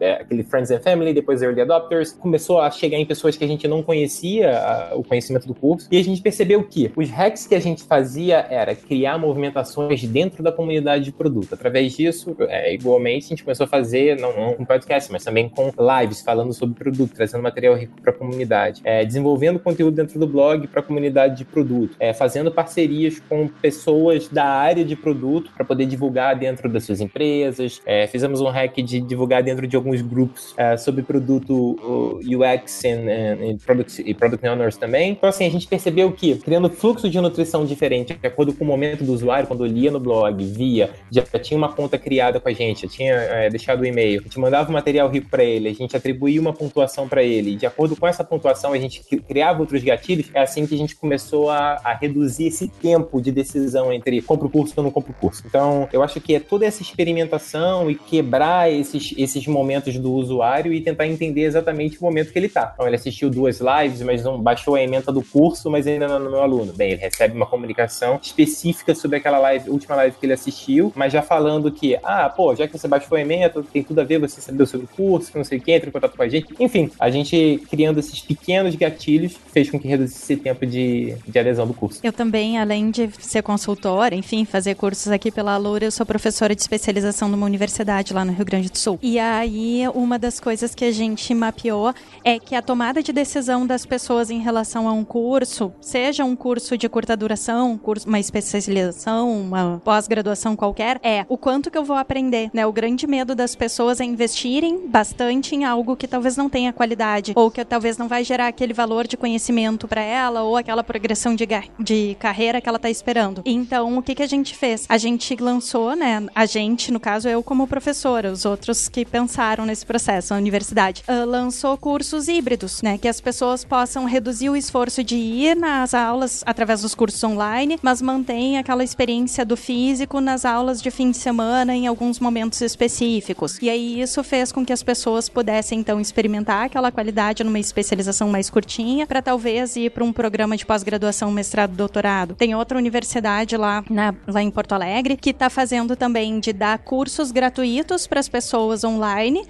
é, 0.00 0.14
aquele 0.14 0.42
friends 0.42 0.70
and 0.70 0.80
family, 0.80 1.12
depois 1.12 1.42
early 1.42 1.60
adopters, 1.60 2.12
começou 2.12 2.60
a 2.60 2.70
chegar 2.70 2.98
em 2.98 3.06
pessoas 3.06 3.36
que 3.36 3.44
a 3.44 3.48
gente 3.48 3.66
não 3.68 3.82
conhecia 3.82 4.58
a, 4.58 4.94
o 4.94 5.04
conhecimento 5.04 5.46
do 5.46 5.54
curso. 5.54 5.88
E 5.90 5.98
a 5.98 6.04
gente 6.04 6.20
percebeu 6.20 6.62
que 6.62 6.90
os 6.96 7.08
hacks 7.10 7.46
que 7.46 7.54
a 7.54 7.60
gente 7.60 7.84
fazia 7.84 8.46
era 8.50 8.74
criar 8.74 9.18
movimentações 9.18 10.02
dentro 10.04 10.42
da 10.42 10.52
comunidade 10.52 11.04
de 11.04 11.12
produto. 11.12 11.54
Através 11.54 11.94
disso, 11.94 12.36
é, 12.40 12.74
igualmente, 12.74 13.26
a 13.26 13.28
gente 13.30 13.44
começou 13.44 13.64
a 13.64 13.68
fazer, 13.68 14.18
não, 14.18 14.36
não 14.36 14.54
com 14.54 14.64
podcast, 14.64 15.10
mas 15.10 15.24
também 15.24 15.48
com 15.48 15.72
lives 15.78 16.22
falando 16.22 16.52
sobre 16.52 16.74
produto, 16.74 17.14
trazendo 17.14 17.42
material 17.42 17.74
rico 17.74 18.00
para 18.00 18.12
a 18.12 18.14
comunidade, 18.14 18.80
é, 18.84 19.04
desenvolvendo 19.04 19.58
conteúdo 19.58 19.94
dentro 19.94 20.18
do 20.18 20.26
blog 20.26 20.66
para 20.66 20.80
a 20.80 20.82
comunidade 20.82 21.36
de 21.36 21.44
produto, 21.44 21.96
é, 21.98 22.12
fazendo 22.12 22.50
parcerias 22.50 23.20
com 23.20 23.48
pessoas 23.48 24.28
da 24.28 24.44
área 24.44 24.84
de 24.84 24.96
produto 24.96 25.50
para 25.54 25.64
poder 25.64 25.86
divulgar 25.86 26.36
dentro 26.36 26.68
das 26.68 26.84
suas 26.84 27.00
empresas. 27.00 27.80
É, 27.84 28.06
fizemos 28.06 28.40
um 28.40 28.48
hack 28.48 28.76
de 28.76 29.00
divulgar 29.00 29.35
dentro 29.40 29.66
de 29.66 29.76
alguns 29.76 30.02
grupos 30.02 30.54
é, 30.56 30.76
sobre 30.76 31.02
produto 31.02 31.76
UX 32.24 32.84
and, 32.84 33.52
and 33.52 33.56
product, 33.64 34.02
e 34.04 34.14
Product 34.14 34.46
Owners 34.46 34.76
também. 34.76 35.12
Então, 35.12 35.28
assim, 35.28 35.46
a 35.46 35.50
gente 35.50 35.66
percebeu 35.66 36.12
que, 36.12 36.36
criando 36.36 36.68
fluxo 36.70 37.08
de 37.08 37.20
nutrição 37.20 37.64
diferente, 37.64 38.14
de 38.14 38.26
acordo 38.26 38.52
com 38.52 38.64
o 38.64 38.66
momento 38.66 39.04
do 39.04 39.12
usuário, 39.12 39.46
quando 39.46 39.64
lia 39.64 39.90
no 39.90 40.00
blog, 40.00 40.44
via, 40.44 40.90
já 41.10 41.22
tinha 41.38 41.56
uma 41.56 41.72
conta 41.72 41.98
criada 41.98 42.40
com 42.40 42.48
a 42.48 42.52
gente, 42.52 42.82
já 42.82 42.88
tinha 42.88 43.14
é, 43.14 43.50
deixado 43.50 43.80
o 43.80 43.86
e-mail, 43.86 44.20
a 44.20 44.22
gente 44.22 44.38
mandava 44.38 44.68
o 44.68 44.72
material 44.72 45.08
rico 45.08 45.28
para 45.28 45.44
ele, 45.44 45.68
a 45.68 45.74
gente 45.74 45.96
atribuía 45.96 46.40
uma 46.40 46.52
pontuação 46.52 47.08
para 47.08 47.22
ele, 47.22 47.52
e 47.52 47.56
de 47.56 47.66
acordo 47.66 47.96
com 47.96 48.06
essa 48.06 48.24
pontuação 48.24 48.72
a 48.72 48.78
gente 48.78 49.02
criava 49.20 49.60
outros 49.60 49.82
gatilhos, 49.82 50.30
é 50.34 50.40
assim 50.40 50.66
que 50.66 50.74
a 50.74 50.78
gente 50.78 50.96
começou 50.96 51.50
a, 51.50 51.80
a 51.84 51.94
reduzir 51.94 52.46
esse 52.46 52.68
tempo 52.68 53.20
de 53.20 53.30
decisão 53.30 53.92
entre 53.92 54.20
compro 54.22 54.48
o 54.48 54.50
curso 54.50 54.74
ou 54.76 54.84
não 54.84 54.90
compro 54.90 55.12
o 55.12 55.14
curso. 55.14 55.42
Então, 55.46 55.88
eu 55.92 56.02
acho 56.02 56.20
que 56.20 56.34
é 56.34 56.40
toda 56.40 56.64
essa 56.66 56.82
experimentação 56.82 57.90
e 57.90 57.94
quebrar 57.94 58.70
esses, 58.70 59.14
esses 59.26 59.46
momentos 59.46 59.98
do 59.98 60.12
usuário 60.12 60.72
e 60.72 60.80
tentar 60.80 61.06
entender 61.06 61.42
exatamente 61.42 61.98
o 61.98 62.02
momento 62.02 62.32
que 62.32 62.38
ele 62.38 62.46
está. 62.46 62.72
Então, 62.74 62.86
ele 62.86 62.96
assistiu 62.96 63.30
duas 63.30 63.60
lives, 63.60 64.02
mas 64.02 64.24
não 64.24 64.40
baixou 64.40 64.74
a 64.74 64.82
ementa 64.82 65.12
do 65.12 65.22
curso, 65.22 65.70
mas 65.70 65.86
ainda 65.86 66.08
não 66.08 66.16
é 66.16 66.18
meu 66.18 66.42
aluno. 66.42 66.72
Bem, 66.72 66.92
ele 66.92 67.00
recebe 67.00 67.36
uma 67.36 67.46
comunicação 67.46 68.18
específica 68.22 68.94
sobre 68.94 69.18
aquela 69.18 69.38
live, 69.38 69.70
última 69.70 69.94
live 69.96 70.16
que 70.18 70.26
ele 70.26 70.32
assistiu, 70.32 70.92
mas 70.94 71.12
já 71.12 71.22
falando 71.22 71.70
que, 71.70 71.98
ah, 72.02 72.28
pô, 72.28 72.54
já 72.54 72.66
que 72.66 72.76
você 72.76 72.88
baixou 72.88 73.16
a 73.16 73.20
ementa, 73.20 73.62
tem 73.72 73.82
tudo 73.82 74.00
a 74.00 74.04
ver 74.04 74.18
você 74.18 74.40
saber 74.40 74.66
sobre 74.66 74.86
o 74.86 74.88
curso, 74.88 75.30
que 75.30 75.38
não 75.38 75.44
sei 75.44 75.58
o 75.58 75.60
que, 75.60 75.72
entra 75.72 75.88
em 75.88 75.92
contato 75.92 76.16
com 76.16 76.22
a 76.22 76.28
gente. 76.28 76.54
Enfim, 76.58 76.90
a 76.98 77.10
gente 77.10 77.62
criando 77.70 77.98
esses 77.98 78.20
pequenos 78.20 78.74
gatilhos 78.74 79.36
fez 79.52 79.70
com 79.70 79.78
que 79.78 79.88
reduzisse 79.88 80.32
esse 80.32 80.36
tempo 80.36 80.64
de, 80.64 81.14
de 81.26 81.38
adesão 81.38 81.66
do 81.66 81.74
curso. 81.74 82.00
Eu 82.02 82.12
também, 82.12 82.58
além 82.58 82.90
de 82.90 83.10
ser 83.18 83.42
consultora, 83.42 84.14
enfim, 84.14 84.44
fazer 84.44 84.74
cursos 84.74 85.08
aqui 85.08 85.30
pela 85.30 85.54
Alura, 85.54 85.84
eu 85.84 85.90
sou 85.90 86.06
professora 86.06 86.54
de 86.54 86.60
especialização 86.60 87.28
numa 87.28 87.46
universidade 87.46 88.12
lá 88.12 88.24
no 88.24 88.32
Rio 88.32 88.44
Grande 88.44 88.70
do 88.70 88.78
Sul. 88.78 88.98
E 89.02 89.15
aí, 89.18 89.82
uma 89.94 90.18
das 90.18 90.40
coisas 90.40 90.74
que 90.74 90.84
a 90.84 90.92
gente 90.92 91.34
mapeou 91.34 91.94
é 92.24 92.38
que 92.38 92.54
a 92.54 92.62
tomada 92.62 93.02
de 93.02 93.12
decisão 93.12 93.66
das 93.66 93.86
pessoas 93.86 94.30
em 94.30 94.40
relação 94.40 94.88
a 94.88 94.92
um 94.92 95.04
curso, 95.04 95.72
seja 95.80 96.24
um 96.24 96.36
curso 96.36 96.76
de 96.76 96.88
curta 96.88 97.16
duração, 97.16 97.72
um 97.72 97.78
curso, 97.78 98.08
uma 98.08 98.18
especialização, 98.20 99.40
uma 99.40 99.80
pós-graduação 99.84 100.56
qualquer, 100.56 100.98
é 101.02 101.24
o 101.28 101.38
quanto 101.38 101.70
que 101.70 101.78
eu 101.78 101.84
vou 101.84 101.96
aprender, 101.96 102.50
né? 102.52 102.66
O 102.66 102.72
grande 102.72 103.06
medo 103.06 103.34
das 103.34 103.54
pessoas 103.54 104.00
é 104.00 104.04
investirem 104.04 104.86
bastante 104.88 105.54
em 105.54 105.64
algo 105.64 105.96
que 105.96 106.06
talvez 106.06 106.36
não 106.36 106.48
tenha 106.48 106.72
qualidade 106.72 107.32
ou 107.34 107.50
que 107.50 107.64
talvez 107.64 107.96
não 107.96 108.08
vai 108.08 108.24
gerar 108.24 108.48
aquele 108.48 108.72
valor 108.72 109.06
de 109.06 109.16
conhecimento 109.16 109.88
para 109.88 110.02
ela 110.02 110.42
ou 110.42 110.56
aquela 110.56 110.84
progressão 110.84 111.34
de, 111.34 111.46
de 111.78 112.16
carreira 112.18 112.60
que 112.60 112.68
ela 112.68 112.76
está 112.76 112.90
esperando. 112.90 113.42
Então, 113.44 113.96
o 113.96 114.02
que 114.02 114.14
que 114.14 114.22
a 114.22 114.26
gente 114.26 114.54
fez? 114.54 114.84
A 114.88 114.98
gente 114.98 115.34
lançou, 115.36 115.94
né? 115.94 116.26
A 116.34 116.44
gente, 116.44 116.92
no 116.92 117.00
caso, 117.00 117.28
eu 117.28 117.42
como 117.42 117.66
professora, 117.66 118.30
os 118.30 118.44
outros 118.44 118.88
que 118.88 119.05
pensaram 119.06 119.64
nesse 119.64 119.86
processo, 119.86 120.34
a 120.34 120.36
universidade, 120.36 121.02
uh, 121.08 121.24
lançou 121.24 121.76
cursos 121.76 122.28
híbridos, 122.28 122.82
né? 122.82 122.98
Que 122.98 123.08
as 123.08 123.20
pessoas 123.20 123.64
possam 123.64 124.04
reduzir 124.04 124.50
o 124.50 124.56
esforço 124.56 125.02
de 125.02 125.16
ir 125.16 125.56
nas 125.56 125.94
aulas 125.94 126.42
através 126.46 126.82
dos 126.82 126.94
cursos 126.94 127.22
online, 127.22 127.78
mas 127.82 128.02
mantém 128.02 128.58
aquela 128.58 128.84
experiência 128.84 129.44
do 129.44 129.56
físico 129.56 130.20
nas 130.20 130.44
aulas 130.44 130.82
de 130.82 130.90
fim 130.90 131.10
de 131.10 131.16
semana 131.16 131.74
em 131.74 131.86
alguns 131.86 132.18
momentos 132.20 132.60
específicos. 132.60 133.58
E 133.62 133.70
aí 133.70 134.00
isso 134.00 134.22
fez 134.24 134.52
com 134.52 134.64
que 134.64 134.72
as 134.72 134.82
pessoas 134.82 135.28
pudessem 135.28 135.80
então 135.80 136.00
experimentar 136.00 136.66
aquela 136.66 136.90
qualidade 136.90 137.44
numa 137.44 137.58
especialização 137.58 138.28
mais 138.28 138.50
curtinha, 138.50 139.06
para 139.06 139.22
talvez 139.22 139.76
ir 139.76 139.90
para 139.90 140.04
um 140.04 140.12
programa 140.12 140.56
de 140.56 140.66
pós-graduação, 140.66 141.30
mestrado, 141.30 141.74
doutorado. 141.74 142.34
Tem 142.34 142.54
outra 142.54 142.78
universidade 142.78 143.56
lá, 143.56 143.84
na, 143.88 144.14
lá 144.26 144.42
em 144.42 144.50
Porto 144.50 144.72
Alegre 144.72 145.16
que 145.16 145.30
está 145.30 145.48
fazendo 145.48 145.96
também 145.96 146.40
de 146.40 146.52
dar 146.52 146.78
cursos 146.78 147.30
gratuitos 147.30 148.06
para 148.06 148.20
as 148.20 148.28
pessoas 148.28 148.84
online, 148.84 148.95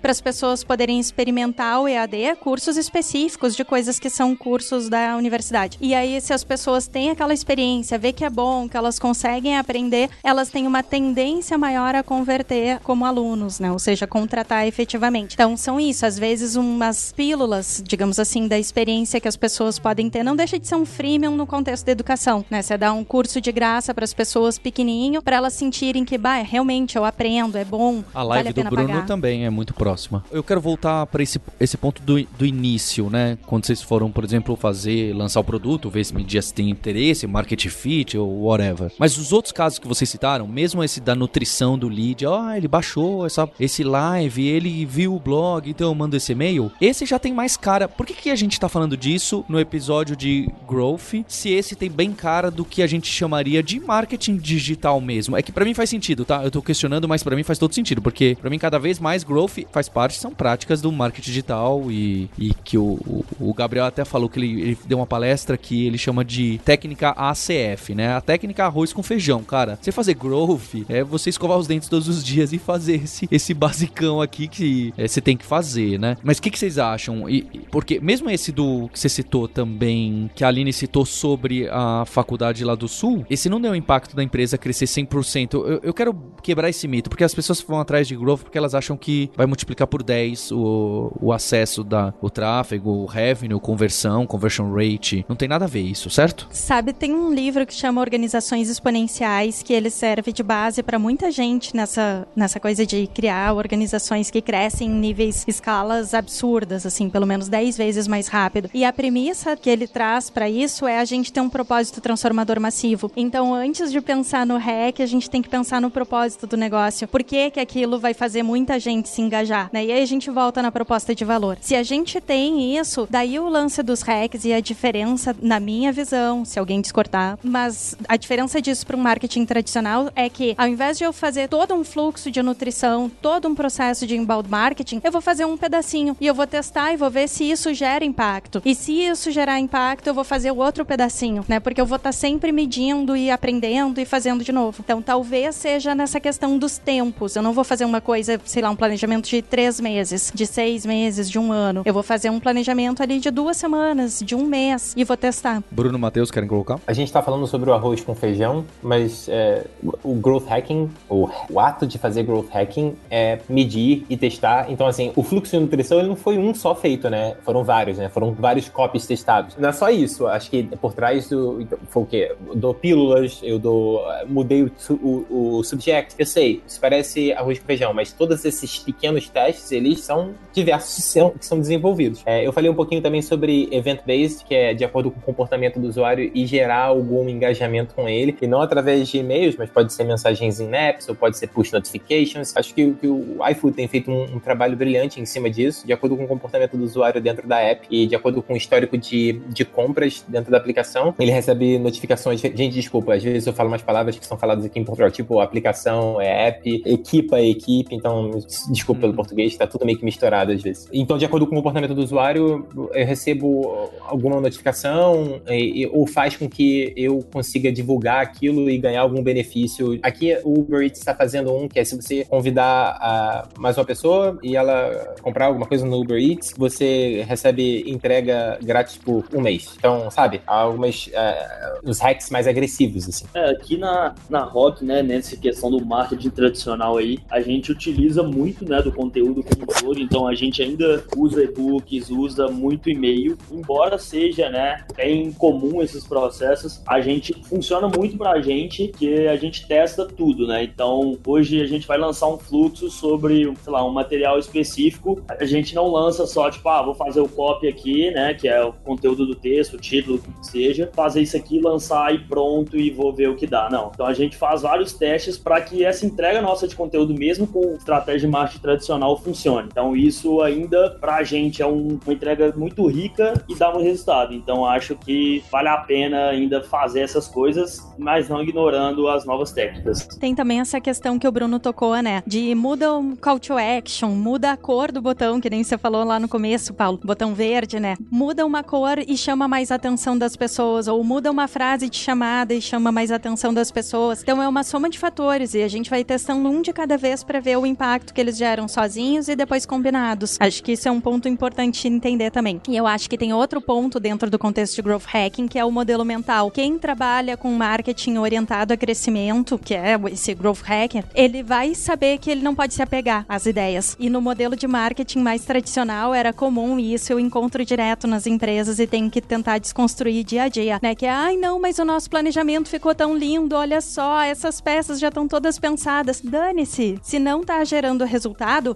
para 0.00 0.10
as 0.10 0.20
pessoas 0.20 0.64
poderem 0.64 0.98
experimentar 0.98 1.80
o 1.80 1.88
EAD, 1.88 2.36
cursos 2.40 2.76
específicos 2.76 3.54
de 3.54 3.64
coisas 3.64 3.98
que 3.98 4.10
são 4.10 4.34
cursos 4.34 4.88
da 4.88 5.16
universidade. 5.16 5.78
E 5.80 5.94
aí, 5.94 6.20
se 6.20 6.32
as 6.32 6.42
pessoas 6.42 6.86
têm 6.88 7.10
aquela 7.10 7.32
experiência, 7.32 7.98
vê 7.98 8.12
que 8.12 8.24
é 8.24 8.30
bom, 8.30 8.68
que 8.68 8.76
elas 8.76 8.98
conseguem 8.98 9.56
aprender, 9.56 10.10
elas 10.22 10.50
têm 10.50 10.66
uma 10.66 10.82
tendência 10.82 11.56
maior 11.56 11.94
a 11.94 12.02
converter 12.02 12.80
como 12.80 13.04
alunos, 13.04 13.60
né? 13.60 13.70
Ou 13.70 13.78
seja, 13.78 14.06
contratar 14.06 14.66
efetivamente. 14.66 15.34
Então, 15.34 15.56
são 15.56 15.78
isso. 15.78 16.04
Às 16.04 16.18
vezes, 16.18 16.56
umas 16.56 17.12
pílulas, 17.12 17.82
digamos 17.86 18.18
assim, 18.18 18.48
da 18.48 18.58
experiência 18.58 19.20
que 19.20 19.28
as 19.28 19.36
pessoas 19.36 19.78
podem 19.78 20.10
ter. 20.10 20.22
Não 20.22 20.36
deixa 20.36 20.58
de 20.58 20.66
ser 20.66 20.74
um 20.74 20.84
freemium 20.84 21.36
no 21.36 21.46
contexto 21.46 21.86
da 21.86 21.92
educação, 21.92 22.44
né? 22.50 22.62
Você 22.62 22.76
dá 22.76 22.92
um 22.92 23.04
curso 23.04 23.40
de 23.40 23.52
graça 23.52 23.94
para 23.94 24.04
as 24.04 24.14
pessoas 24.14 24.58
pequenininho, 24.58 25.22
para 25.22 25.36
elas 25.36 25.52
sentirem 25.52 26.04
que, 26.04 26.18
bah, 26.18 26.42
realmente 26.42 26.96
eu 26.96 27.04
aprendo, 27.04 27.56
é 27.56 27.64
bom. 27.64 28.02
A 28.14 28.22
live 28.22 28.44
vale 28.44 28.60
a 28.60 28.62
do 28.62 28.70
Bruno 28.70 28.88
pagar. 28.88 29.06
também 29.06 29.35
é 29.44 29.50
muito 29.50 29.74
próxima. 29.74 30.24
Eu 30.30 30.42
quero 30.42 30.60
voltar 30.60 31.06
para 31.06 31.22
esse, 31.22 31.40
esse 31.60 31.76
ponto 31.76 32.02
do, 32.02 32.22
do 32.38 32.46
início, 32.46 33.10
né? 33.10 33.38
Quando 33.46 33.66
vocês 33.66 33.82
foram, 33.82 34.10
por 34.10 34.24
exemplo, 34.24 34.56
fazer, 34.56 35.14
lançar 35.14 35.40
o 35.40 35.44
produto, 35.44 35.90
ver 35.90 36.04
se 36.04 36.14
media 36.14 36.40
se 36.42 36.52
tem 36.52 36.70
interesse, 36.70 37.26
market 37.26 37.66
fit 37.68 38.16
ou 38.16 38.44
whatever. 38.44 38.92
Mas 38.98 39.16
os 39.18 39.32
outros 39.32 39.52
casos 39.52 39.78
que 39.78 39.88
vocês 39.88 40.08
citaram, 40.08 40.46
mesmo 40.46 40.82
esse 40.82 41.00
da 41.00 41.14
nutrição 41.14 41.78
do 41.78 41.88
lead, 41.88 42.24
ó, 42.26 42.52
ele 42.52 42.68
baixou 42.68 43.26
essa, 43.26 43.48
esse 43.58 43.82
live, 43.82 44.46
ele 44.46 44.84
viu 44.86 45.14
o 45.14 45.20
blog, 45.20 45.68
então 45.68 45.88
eu 45.88 45.94
mando 45.94 46.16
esse 46.16 46.32
e-mail. 46.32 46.70
Esse 46.80 47.06
já 47.06 47.18
tem 47.18 47.32
mais 47.32 47.56
cara. 47.56 47.88
Por 47.88 48.06
que, 48.06 48.14
que 48.14 48.30
a 48.30 48.36
gente 48.36 48.58
tá 48.58 48.68
falando 48.68 48.96
disso 48.96 49.44
no 49.48 49.60
episódio 49.60 50.16
de 50.16 50.48
Growth, 50.68 51.24
se 51.26 51.50
esse 51.50 51.74
tem 51.76 51.90
bem 51.90 52.12
cara 52.12 52.50
do 52.50 52.64
que 52.64 52.82
a 52.82 52.86
gente 52.86 53.10
chamaria 53.10 53.62
de 53.62 53.80
marketing 53.80 54.36
digital 54.36 55.00
mesmo? 55.00 55.36
É 55.36 55.42
que 55.42 55.52
para 55.52 55.64
mim 55.64 55.74
faz 55.74 55.90
sentido, 55.90 56.24
tá? 56.24 56.42
Eu 56.42 56.50
tô 56.50 56.62
questionando, 56.62 57.08
mas 57.08 57.22
para 57.22 57.36
mim 57.36 57.42
faz 57.42 57.58
todo 57.58 57.74
sentido, 57.74 58.02
porque 58.02 58.36
para 58.40 58.50
mim 58.50 58.58
cada 58.58 58.78
vez 58.78 58.98
mais 58.98 59.15
Growth 59.24 59.58
faz 59.72 59.88
parte, 59.88 60.18
são 60.18 60.32
práticas 60.32 60.80
do 60.80 60.90
marketing 60.92 61.26
digital 61.26 61.90
e, 61.90 62.28
e 62.38 62.52
que 62.52 62.76
o, 62.76 63.24
o, 63.40 63.54
Gabriel 63.54 63.86
até 63.86 64.04
falou 64.04 64.28
que 64.28 64.38
ele, 64.38 64.60
ele 64.60 64.78
deu 64.86 64.98
uma 64.98 65.06
palestra 65.06 65.56
que 65.56 65.86
ele 65.86 65.98
chama 65.98 66.24
de 66.24 66.60
técnica 66.64 67.10
ACF, 67.10 67.94
né? 67.94 68.14
A 68.14 68.20
técnica 68.20 68.64
arroz 68.64 68.92
com 68.92 69.02
feijão, 69.02 69.42
cara. 69.42 69.78
Você 69.80 69.92
fazer 69.92 70.14
growth 70.14 70.84
é 70.88 71.02
você 71.02 71.30
escovar 71.30 71.58
os 71.58 71.66
dentes 71.66 71.88
todos 71.88 72.08
os 72.08 72.24
dias 72.24 72.52
e 72.52 72.58
fazer 72.58 73.04
esse, 73.04 73.28
esse 73.30 73.54
basicão 73.54 74.20
aqui 74.20 74.48
que 74.48 74.92
é, 74.96 75.06
você 75.06 75.20
tem 75.20 75.36
que 75.36 75.44
fazer, 75.44 75.98
né? 75.98 76.16
Mas 76.22 76.38
o 76.38 76.42
que, 76.42 76.50
que 76.50 76.58
vocês 76.58 76.78
acham? 76.78 77.28
E- 77.28 77.42
porque 77.70 78.00
mesmo 78.00 78.28
esse 78.30 78.52
do 78.52 78.88
que 78.92 78.98
você 78.98 79.08
citou 79.08 79.48
também, 79.48 80.30
que 80.34 80.44
a 80.44 80.48
Aline 80.48 80.72
citou 80.72 81.04
sobre 81.04 81.68
a 81.70 82.04
faculdade 82.06 82.64
lá 82.64 82.74
do 82.74 82.88
Sul, 82.88 83.24
esse 83.30 83.48
não 83.48 83.60
deu 83.60 83.74
impacto 83.74 84.16
da 84.16 84.22
empresa 84.22 84.58
crescer 84.58 84.86
100%. 84.86 85.54
Eu, 85.54 85.80
eu 85.82 85.94
quero 85.94 86.14
quebrar 86.42 86.68
esse 86.68 86.88
mito, 86.88 87.08
porque 87.08 87.24
as 87.24 87.34
pessoas 87.34 87.60
vão 87.60 87.80
atrás 87.80 88.08
de 88.08 88.16
growth 88.16 88.40
porque 88.40 88.58
elas 88.58 88.74
acham 88.74 88.96
que 88.96 89.05
vai 89.36 89.46
multiplicar 89.46 89.86
por 89.86 90.02
10 90.02 90.52
o, 90.52 91.12
o 91.20 91.32
acesso 91.32 91.82
da 91.84 92.12
o 92.20 92.30
tráfego, 92.30 92.90
o 92.90 93.06
revenue, 93.06 93.60
conversão, 93.60 94.26
conversion 94.26 94.72
rate. 94.72 95.24
Não 95.28 95.36
tem 95.36 95.48
nada 95.48 95.64
a 95.64 95.68
ver 95.68 95.82
isso, 95.82 96.10
certo? 96.10 96.48
Sabe, 96.50 96.92
tem 96.92 97.14
um 97.14 97.32
livro 97.32 97.66
que 97.66 97.74
chama 97.74 98.00
Organizações 98.00 98.68
Exponenciais, 98.68 99.62
que 99.62 99.72
ele 99.72 99.90
serve 99.90 100.32
de 100.32 100.42
base 100.42 100.82
para 100.82 100.98
muita 100.98 101.30
gente 101.30 101.74
nessa, 101.76 102.26
nessa 102.34 102.58
coisa 102.58 102.84
de 102.86 103.06
criar 103.06 103.54
organizações 103.54 104.30
que 104.30 104.40
crescem 104.40 104.88
em 104.88 104.94
níveis, 104.94 105.44
escalas 105.46 106.14
absurdas, 106.14 106.86
assim, 106.86 107.08
pelo 107.08 107.26
menos 107.26 107.48
10 107.48 107.76
vezes 107.76 108.08
mais 108.08 108.28
rápido. 108.28 108.70
E 108.74 108.84
a 108.84 108.92
premissa 108.92 109.56
que 109.56 109.70
ele 109.70 109.86
traz 109.86 110.30
para 110.30 110.48
isso 110.48 110.86
é 110.86 110.98
a 110.98 111.04
gente 111.04 111.32
ter 111.32 111.40
um 111.40 111.48
propósito 111.48 112.00
transformador 112.00 112.60
massivo. 112.60 113.10
Então, 113.16 113.54
antes 113.54 113.92
de 113.92 114.00
pensar 114.00 114.46
no 114.46 114.56
REC, 114.56 115.00
a 115.00 115.06
gente 115.06 115.30
tem 115.30 115.42
que 115.42 115.48
pensar 115.48 115.80
no 115.80 115.90
propósito 115.90 116.46
do 116.46 116.56
negócio. 116.56 117.08
Por 117.08 117.22
que, 117.22 117.50
que 117.50 117.60
aquilo 117.60 117.98
vai 117.98 118.14
fazer 118.14 118.42
muita 118.42 118.78
gente 118.78 118.95
se 119.04 119.20
engajar? 119.20 119.70
Né? 119.72 119.86
E 119.86 119.92
aí 119.92 120.02
a 120.02 120.06
gente 120.06 120.30
volta 120.30 120.62
na 120.62 120.72
proposta 120.72 121.14
de 121.14 121.24
valor. 121.24 121.58
Se 121.60 121.74
a 121.74 121.82
gente 121.82 122.20
tem 122.20 122.76
isso, 122.76 123.06
daí 123.10 123.38
o 123.38 123.48
lance 123.48 123.82
dos 123.82 124.02
RECs 124.02 124.44
e 124.44 124.52
a 124.52 124.60
diferença, 124.60 125.34
na 125.40 125.60
minha 125.60 125.92
visão, 125.92 126.44
se 126.44 126.58
alguém 126.58 126.80
discordar, 126.80 127.38
mas 127.42 127.96
a 128.08 128.16
diferença 128.16 128.60
disso 128.60 128.86
para 128.86 128.96
um 128.96 129.00
marketing 129.00 129.44
tradicional 129.44 130.10
é 130.14 130.28
que, 130.28 130.54
ao 130.56 130.68
invés 130.68 130.98
de 130.98 131.04
eu 131.04 131.12
fazer 131.12 131.48
todo 131.48 131.74
um 131.74 131.84
fluxo 131.84 132.30
de 132.30 132.42
nutrição, 132.42 133.10
todo 133.20 133.48
um 133.48 133.54
processo 133.54 134.06
de 134.06 134.16
inbound 134.16 134.48
marketing, 134.48 135.00
eu 135.02 135.12
vou 135.12 135.20
fazer 135.20 135.44
um 135.44 135.56
pedacinho 135.56 136.16
e 136.20 136.26
eu 136.26 136.34
vou 136.34 136.46
testar 136.46 136.92
e 136.92 136.96
vou 136.96 137.10
ver 137.10 137.28
se 137.28 137.44
isso 137.44 137.72
gera 137.74 138.04
impacto. 138.04 138.62
E 138.64 138.74
se 138.74 138.92
isso 138.92 139.30
gerar 139.30 139.58
impacto, 139.58 140.06
eu 140.06 140.14
vou 140.14 140.24
fazer 140.24 140.50
o 140.50 140.56
outro 140.56 140.84
pedacinho, 140.84 141.44
né? 141.48 141.60
Porque 141.60 141.80
eu 141.80 141.86
vou 141.86 141.96
estar 141.96 142.12
sempre 142.12 142.52
medindo 142.52 143.16
e 143.16 143.30
aprendendo 143.30 144.00
e 144.00 144.04
fazendo 144.04 144.44
de 144.44 144.52
novo. 144.52 144.82
Então, 144.84 145.02
talvez 145.02 145.54
seja 145.54 145.94
nessa 145.94 146.20
questão 146.20 146.58
dos 146.58 146.78
tempos. 146.78 147.36
Eu 147.36 147.42
não 147.42 147.52
vou 147.52 147.64
fazer 147.64 147.84
uma 147.84 148.00
coisa, 148.00 148.40
sei 148.44 148.62
lá, 148.62 148.70
um 148.70 148.76
planejamento 148.86 149.28
de 149.28 149.42
três 149.42 149.80
meses, 149.80 150.30
de 150.32 150.46
seis 150.46 150.86
meses, 150.86 151.28
de 151.28 151.38
um 151.38 151.50
ano. 151.50 151.82
Eu 151.84 151.92
vou 151.92 152.04
fazer 152.04 152.30
um 152.30 152.38
planejamento 152.38 153.02
ali 153.02 153.18
de 153.18 153.30
duas 153.30 153.56
semanas, 153.56 154.20
de 154.24 154.34
um 154.34 154.46
mês 154.46 154.94
e 154.96 155.02
vou 155.02 155.16
testar. 155.16 155.62
Bruno 155.70 155.98
Matheus 155.98 156.30
querem 156.30 156.48
colocar? 156.48 156.78
A 156.86 156.92
gente 156.92 157.12
tá 157.12 157.20
falando 157.20 157.46
sobre 157.48 157.68
o 157.68 157.72
arroz 157.72 158.00
com 158.00 158.14
feijão, 158.14 158.64
mas 158.80 159.28
é, 159.28 159.64
o 160.04 160.14
growth 160.14 160.46
hacking, 160.46 160.88
o, 161.08 161.28
o 161.50 161.58
ato 161.58 161.84
de 161.86 161.98
fazer 161.98 162.22
growth 162.22 162.48
hacking 162.52 162.94
é 163.10 163.40
medir 163.48 164.06
e 164.08 164.16
testar. 164.16 164.70
Então, 164.70 164.86
assim, 164.86 165.12
o 165.16 165.22
fluxo 165.22 165.56
de 165.56 165.60
nutrição 165.60 165.98
ele 165.98 166.08
não 166.08 166.16
foi 166.16 166.38
um 166.38 166.54
só 166.54 166.74
feito, 166.74 167.10
né? 167.10 167.34
Foram 167.42 167.64
vários, 167.64 167.98
né? 167.98 168.08
Foram 168.08 168.32
vários 168.32 168.68
copies 168.68 169.04
testados. 169.04 169.56
Não 169.56 169.68
é 169.68 169.72
só 169.72 169.90
isso. 169.90 170.28
Acho 170.28 170.48
que 170.48 170.62
por 170.62 170.92
trás 170.92 171.28
do. 171.28 171.60
então, 171.60 171.78
Foi 171.88 172.02
o 172.04 172.06
quê? 172.06 172.36
Eu 172.46 172.54
dou 172.54 172.72
pílulas, 172.72 173.40
eu 173.42 173.58
dou. 173.58 174.04
Mudei 174.28 174.62
o, 174.62 174.70
o, 174.90 175.58
o 175.58 175.64
subject. 175.64 176.14
Eu 176.16 176.26
sei, 176.26 176.62
isso 176.66 176.80
parece 176.80 177.32
arroz 177.32 177.58
com 177.58 177.66
feijão, 177.66 177.92
mas 177.92 178.12
todos 178.12 178.44
esses 178.44 178.75
pequenos 178.78 179.28
testes, 179.28 179.72
eles 179.72 180.00
são 180.00 180.34
diversos 180.52 180.96
que 180.96 181.02
são, 181.02 181.30
que 181.30 181.46
são 181.46 181.58
desenvolvidos. 181.58 182.22
É, 182.24 182.46
eu 182.46 182.52
falei 182.52 182.70
um 182.70 182.74
pouquinho 182.74 183.02
também 183.02 183.22
sobre 183.22 183.68
event-based, 183.70 184.44
que 184.44 184.54
é 184.54 184.74
de 184.74 184.84
acordo 184.84 185.10
com 185.10 185.18
o 185.18 185.22
comportamento 185.22 185.78
do 185.78 185.86
usuário 185.86 186.30
e 186.34 186.46
gerar 186.46 186.84
algum 186.84 187.28
engajamento 187.28 187.94
com 187.94 188.08
ele, 188.08 188.36
e 188.40 188.46
não 188.46 188.60
através 188.60 189.08
de 189.08 189.18
e-mails, 189.18 189.56
mas 189.56 189.70
pode 189.70 189.92
ser 189.92 190.04
mensagens 190.04 190.60
em 190.60 190.74
apps, 190.74 191.08
ou 191.08 191.14
pode 191.14 191.36
ser 191.36 191.48
push 191.48 191.72
notifications. 191.72 192.56
Acho 192.56 192.74
que, 192.74 192.92
que 192.92 193.06
o 193.06 193.38
iFood 193.50 193.76
tem 193.76 193.88
feito 193.88 194.10
um, 194.10 194.36
um 194.36 194.38
trabalho 194.38 194.76
brilhante 194.76 195.20
em 195.20 195.26
cima 195.26 195.50
disso, 195.50 195.86
de 195.86 195.92
acordo 195.92 196.16
com 196.16 196.24
o 196.24 196.28
comportamento 196.28 196.76
do 196.76 196.84
usuário 196.84 197.20
dentro 197.20 197.46
da 197.46 197.60
app 197.60 197.86
e 197.90 198.06
de 198.06 198.14
acordo 198.14 198.42
com 198.42 198.54
o 198.54 198.56
histórico 198.56 198.96
de, 198.96 199.40
de 199.48 199.64
compras 199.64 200.24
dentro 200.28 200.50
da 200.50 200.56
aplicação. 200.56 201.14
Ele 201.18 201.30
recebe 201.30 201.78
notificações. 201.78 202.40
Gente, 202.40 202.74
desculpa, 202.74 203.14
às 203.14 203.22
vezes 203.22 203.46
eu 203.46 203.52
falo 203.52 203.68
umas 203.68 203.82
palavras 203.82 204.18
que 204.18 204.26
são 204.26 204.38
faladas 204.38 204.64
aqui 204.64 204.78
em 204.78 204.84
Portugal, 204.84 205.10
tipo 205.10 205.40
aplicação, 205.40 206.20
é 206.20 206.48
app, 206.48 206.82
equipa, 206.84 207.40
equipe, 207.40 207.94
então 207.94 208.30
Desculpa 208.70 209.00
pelo 209.00 209.12
uhum. 209.12 209.16
português, 209.16 209.56
tá 209.56 209.66
tudo 209.66 209.84
meio 209.84 209.98
que 209.98 210.04
misturado 210.04 210.52
às 210.52 210.62
vezes. 210.62 210.88
Então, 210.92 211.18
de 211.18 211.24
acordo 211.24 211.46
com 211.46 211.54
o 211.54 211.58
comportamento 211.58 211.94
do 211.94 212.02
usuário, 212.02 212.66
eu 212.74 213.06
recebo 213.06 213.90
alguma 214.02 214.40
notificação 214.40 215.40
e, 215.48 215.86
ou 215.92 216.06
faz 216.06 216.36
com 216.36 216.48
que 216.48 216.92
eu 216.96 217.24
consiga 217.32 217.70
divulgar 217.70 218.22
aquilo 218.22 218.68
e 218.70 218.78
ganhar 218.78 219.02
algum 219.02 219.22
benefício. 219.22 219.98
Aqui 220.02 220.36
o 220.44 220.60
Uber 220.60 220.82
Eats 220.82 220.98
está 220.98 221.14
fazendo 221.14 221.52
um 221.52 221.68
que 221.68 221.78
é 221.78 221.84
se 221.84 221.96
você 221.96 222.24
convidar 222.24 223.48
mais 223.58 223.76
uma 223.76 223.84
pessoa 223.84 224.38
e 224.42 224.56
ela 224.56 225.14
comprar 225.22 225.46
alguma 225.46 225.66
coisa 225.66 225.84
no 225.86 226.00
Uber 226.00 226.18
Eats, 226.18 226.54
você 226.56 227.24
recebe 227.28 227.84
entrega 227.90 228.58
grátis 228.62 228.96
por 228.96 229.24
um 229.32 229.40
mês. 229.40 229.74
Então, 229.78 230.10
sabe, 230.10 230.40
algumas 230.46 231.06
uh, 231.08 231.88
os 231.88 231.98
hacks 231.98 232.30
mais 232.30 232.46
agressivos 232.46 233.08
assim. 233.08 233.26
É, 233.34 233.50
aqui 233.50 233.76
na 233.76 234.14
na 234.28 234.44
Rock, 234.44 234.84
né, 234.84 235.02
nessa 235.02 235.36
questão 235.36 235.70
do 235.70 235.84
marketing 235.84 236.30
tradicional 236.30 236.96
aí, 236.96 237.18
a 237.30 237.40
gente 237.40 237.72
utiliza 237.72 238.22
muito, 238.22 238.55
né, 238.64 238.82
do 238.82 238.92
conteúdo 238.92 239.42
como 239.42 239.66
todo, 239.66 240.00
então 240.00 240.26
a 240.26 240.34
gente 240.34 240.62
ainda 240.62 241.04
usa 241.16 241.42
e-books, 241.42 242.10
usa 242.10 242.48
muito 242.48 242.90
e-mail, 242.90 243.36
embora 243.50 243.98
seja, 243.98 244.48
né, 244.48 244.84
bem 244.96 245.32
comum 245.32 245.82
esses 245.82 246.06
processos, 246.06 246.82
a 246.86 247.00
gente 247.00 247.34
funciona 247.44 247.88
muito 247.88 248.16
pra 248.16 248.40
gente 248.40 248.88
que 248.88 249.26
a 249.28 249.36
gente 249.36 249.66
testa 249.66 250.06
tudo, 250.06 250.46
né? 250.46 250.64
Então, 250.64 251.18
hoje 251.26 251.60
a 251.60 251.66
gente 251.66 251.86
vai 251.86 251.98
lançar 251.98 252.28
um 252.28 252.38
fluxo 252.38 252.90
sobre, 252.90 253.52
sei 253.62 253.72
lá, 253.72 253.84
um 253.84 253.92
material 253.92 254.38
específico. 254.38 255.22
A 255.28 255.44
gente 255.44 255.74
não 255.74 255.90
lança 255.90 256.26
só 256.26 256.50
tipo, 256.50 256.68
ah, 256.68 256.82
vou 256.82 256.94
fazer 256.94 257.20
o 257.20 257.28
copy 257.28 257.68
aqui, 257.68 258.10
né, 258.10 258.34
que 258.34 258.48
é 258.48 258.62
o 258.62 258.72
conteúdo 258.72 259.26
do 259.26 259.34
texto, 259.34 259.74
o 259.74 259.78
título, 259.78 260.16
o 260.16 260.18
que 260.18 260.46
seja, 260.46 260.90
fazer 260.94 261.22
isso 261.22 261.36
aqui, 261.36 261.60
lançar 261.60 262.14
e 262.14 262.18
pronto 262.18 262.76
e 262.76 262.90
vou 262.90 263.12
ver 263.12 263.28
o 263.28 263.36
que 263.36 263.46
dá. 263.46 263.68
Não. 263.70 263.90
Então 263.94 264.06
a 264.06 264.14
gente 264.14 264.36
faz 264.36 264.62
vários 264.62 264.92
testes 264.92 265.36
para 265.38 265.60
que 265.60 265.84
essa 265.84 266.06
entrega 266.06 266.40
nossa 266.40 266.66
de 266.66 266.74
conteúdo 266.74 267.14
mesmo 267.14 267.46
com 267.46 267.74
estratégia 267.74 268.26
de 268.26 268.28
marketing 268.28 268.45
tradicional 268.54 269.16
funcione. 269.18 269.68
Então 269.70 269.96
isso 269.96 270.40
ainda 270.40 270.90
pra 271.00 271.22
gente 271.22 271.62
é 271.62 271.66
um, 271.66 271.98
uma 272.04 272.12
entrega 272.12 272.52
muito 272.56 272.86
rica 272.86 273.34
e 273.48 273.54
dá 273.54 273.74
um 273.74 273.82
resultado. 273.82 274.34
Então 274.34 274.64
acho 274.64 274.96
que 274.96 275.42
vale 275.50 275.68
a 275.68 275.78
pena 275.78 276.28
ainda 276.28 276.62
fazer 276.62 277.00
essas 277.00 277.28
coisas, 277.28 277.78
mas 277.98 278.28
não 278.28 278.42
ignorando 278.42 279.08
as 279.08 279.24
novas 279.24 279.52
técnicas. 279.52 280.06
Tem 280.18 280.34
também 280.34 280.60
essa 280.60 280.80
questão 280.80 281.18
que 281.18 281.26
o 281.26 281.32
Bruno 281.32 281.58
tocou, 281.58 281.96
né? 282.02 282.22
De 282.26 282.54
muda 282.54 282.92
o 282.94 283.16
call 283.16 283.38
to 283.38 283.54
action, 283.54 284.10
muda 284.10 284.52
a 284.52 284.56
cor 284.56 284.90
do 284.92 285.00
botão, 285.00 285.40
que 285.40 285.50
nem 285.50 285.62
você 285.62 285.76
falou 285.76 286.04
lá 286.04 286.18
no 286.18 286.28
começo, 286.28 286.74
Paulo, 286.74 286.98
botão 287.02 287.34
verde, 287.34 287.78
né? 287.80 287.96
Muda 288.10 288.44
uma 288.44 288.62
cor 288.62 288.98
e 288.98 289.16
chama 289.16 289.48
mais 289.48 289.70
atenção 289.70 290.16
das 290.16 290.36
pessoas, 290.36 290.88
ou 290.88 291.02
muda 291.02 291.30
uma 291.30 291.48
frase 291.48 291.88
de 291.88 291.96
chamada 291.96 292.54
e 292.54 292.60
chama 292.60 292.92
mais 292.92 293.10
atenção 293.10 293.52
das 293.52 293.70
pessoas. 293.70 294.22
Então 294.22 294.42
é 294.42 294.48
uma 294.48 294.62
soma 294.62 294.88
de 294.88 294.98
fatores 294.98 295.54
e 295.54 295.62
a 295.62 295.68
gente 295.68 295.90
vai 295.90 296.04
testando 296.04 296.48
um 296.48 296.62
de 296.62 296.72
cada 296.72 296.96
vez 296.96 297.22
para 297.22 297.40
ver 297.40 297.56
o 297.56 297.66
impacto 297.66 298.12
que 298.12 298.20
eles 298.26 298.36
geram 298.36 298.66
sozinhos 298.66 299.28
e 299.28 299.36
depois 299.36 299.64
combinados. 299.64 300.36
Acho 300.40 300.62
que 300.62 300.72
isso 300.72 300.88
é 300.88 300.90
um 300.90 301.00
ponto 301.00 301.28
importante 301.28 301.86
entender 301.86 302.30
também. 302.30 302.60
E 302.68 302.76
eu 302.76 302.86
acho 302.86 303.08
que 303.08 303.16
tem 303.16 303.32
outro 303.32 303.60
ponto 303.60 304.00
dentro 304.00 304.28
do 304.28 304.38
contexto 304.38 304.74
de 304.74 304.82
growth 304.82 305.04
hacking, 305.06 305.46
que 305.46 305.58
é 305.58 305.64
o 305.64 305.70
modelo 305.70 306.04
mental. 306.04 306.50
Quem 306.50 306.78
trabalha 306.78 307.36
com 307.36 307.52
marketing 307.52 308.16
orientado 308.16 308.72
a 308.74 308.76
crescimento, 308.76 309.58
que 309.58 309.74
é 309.74 309.96
esse 310.10 310.34
growth 310.34 310.62
hacker, 310.62 311.04
ele 311.14 311.42
vai 311.42 311.74
saber 311.74 312.18
que 312.18 312.30
ele 312.30 312.42
não 312.42 312.54
pode 312.54 312.74
se 312.74 312.82
apegar 312.82 313.24
às 313.28 313.46
ideias. 313.46 313.96
E 313.98 314.10
no 314.10 314.20
modelo 314.20 314.56
de 314.56 314.66
marketing 314.66 315.20
mais 315.20 315.44
tradicional 315.44 316.12
era 316.12 316.32
comum 316.32 316.78
isso 316.78 317.12
eu 317.12 317.20
encontro 317.20 317.64
direto 317.64 318.06
nas 318.06 318.26
empresas 318.26 318.78
e 318.78 318.86
tenho 318.86 319.10
que 319.10 319.20
tentar 319.20 319.58
desconstruir 319.58 320.24
dia 320.24 320.44
a 320.44 320.48
dia, 320.48 320.80
né? 320.82 320.94
Que 320.94 321.06
é, 321.06 321.10
ai 321.10 321.36
não, 321.36 321.60
mas 321.60 321.78
o 321.78 321.84
nosso 321.84 322.10
planejamento 322.10 322.68
ficou 322.68 322.94
tão 322.94 323.16
lindo, 323.16 323.54
olha 323.54 323.80
só, 323.80 324.22
essas 324.22 324.60
peças 324.60 324.98
já 324.98 325.08
estão 325.08 325.28
todas 325.28 325.58
pensadas. 325.58 326.20
Dane-se. 326.20 326.98
Se 327.02 327.18
não 327.18 327.44
tá 327.44 327.62
gerando 327.64 328.04
resultado, 328.04 328.15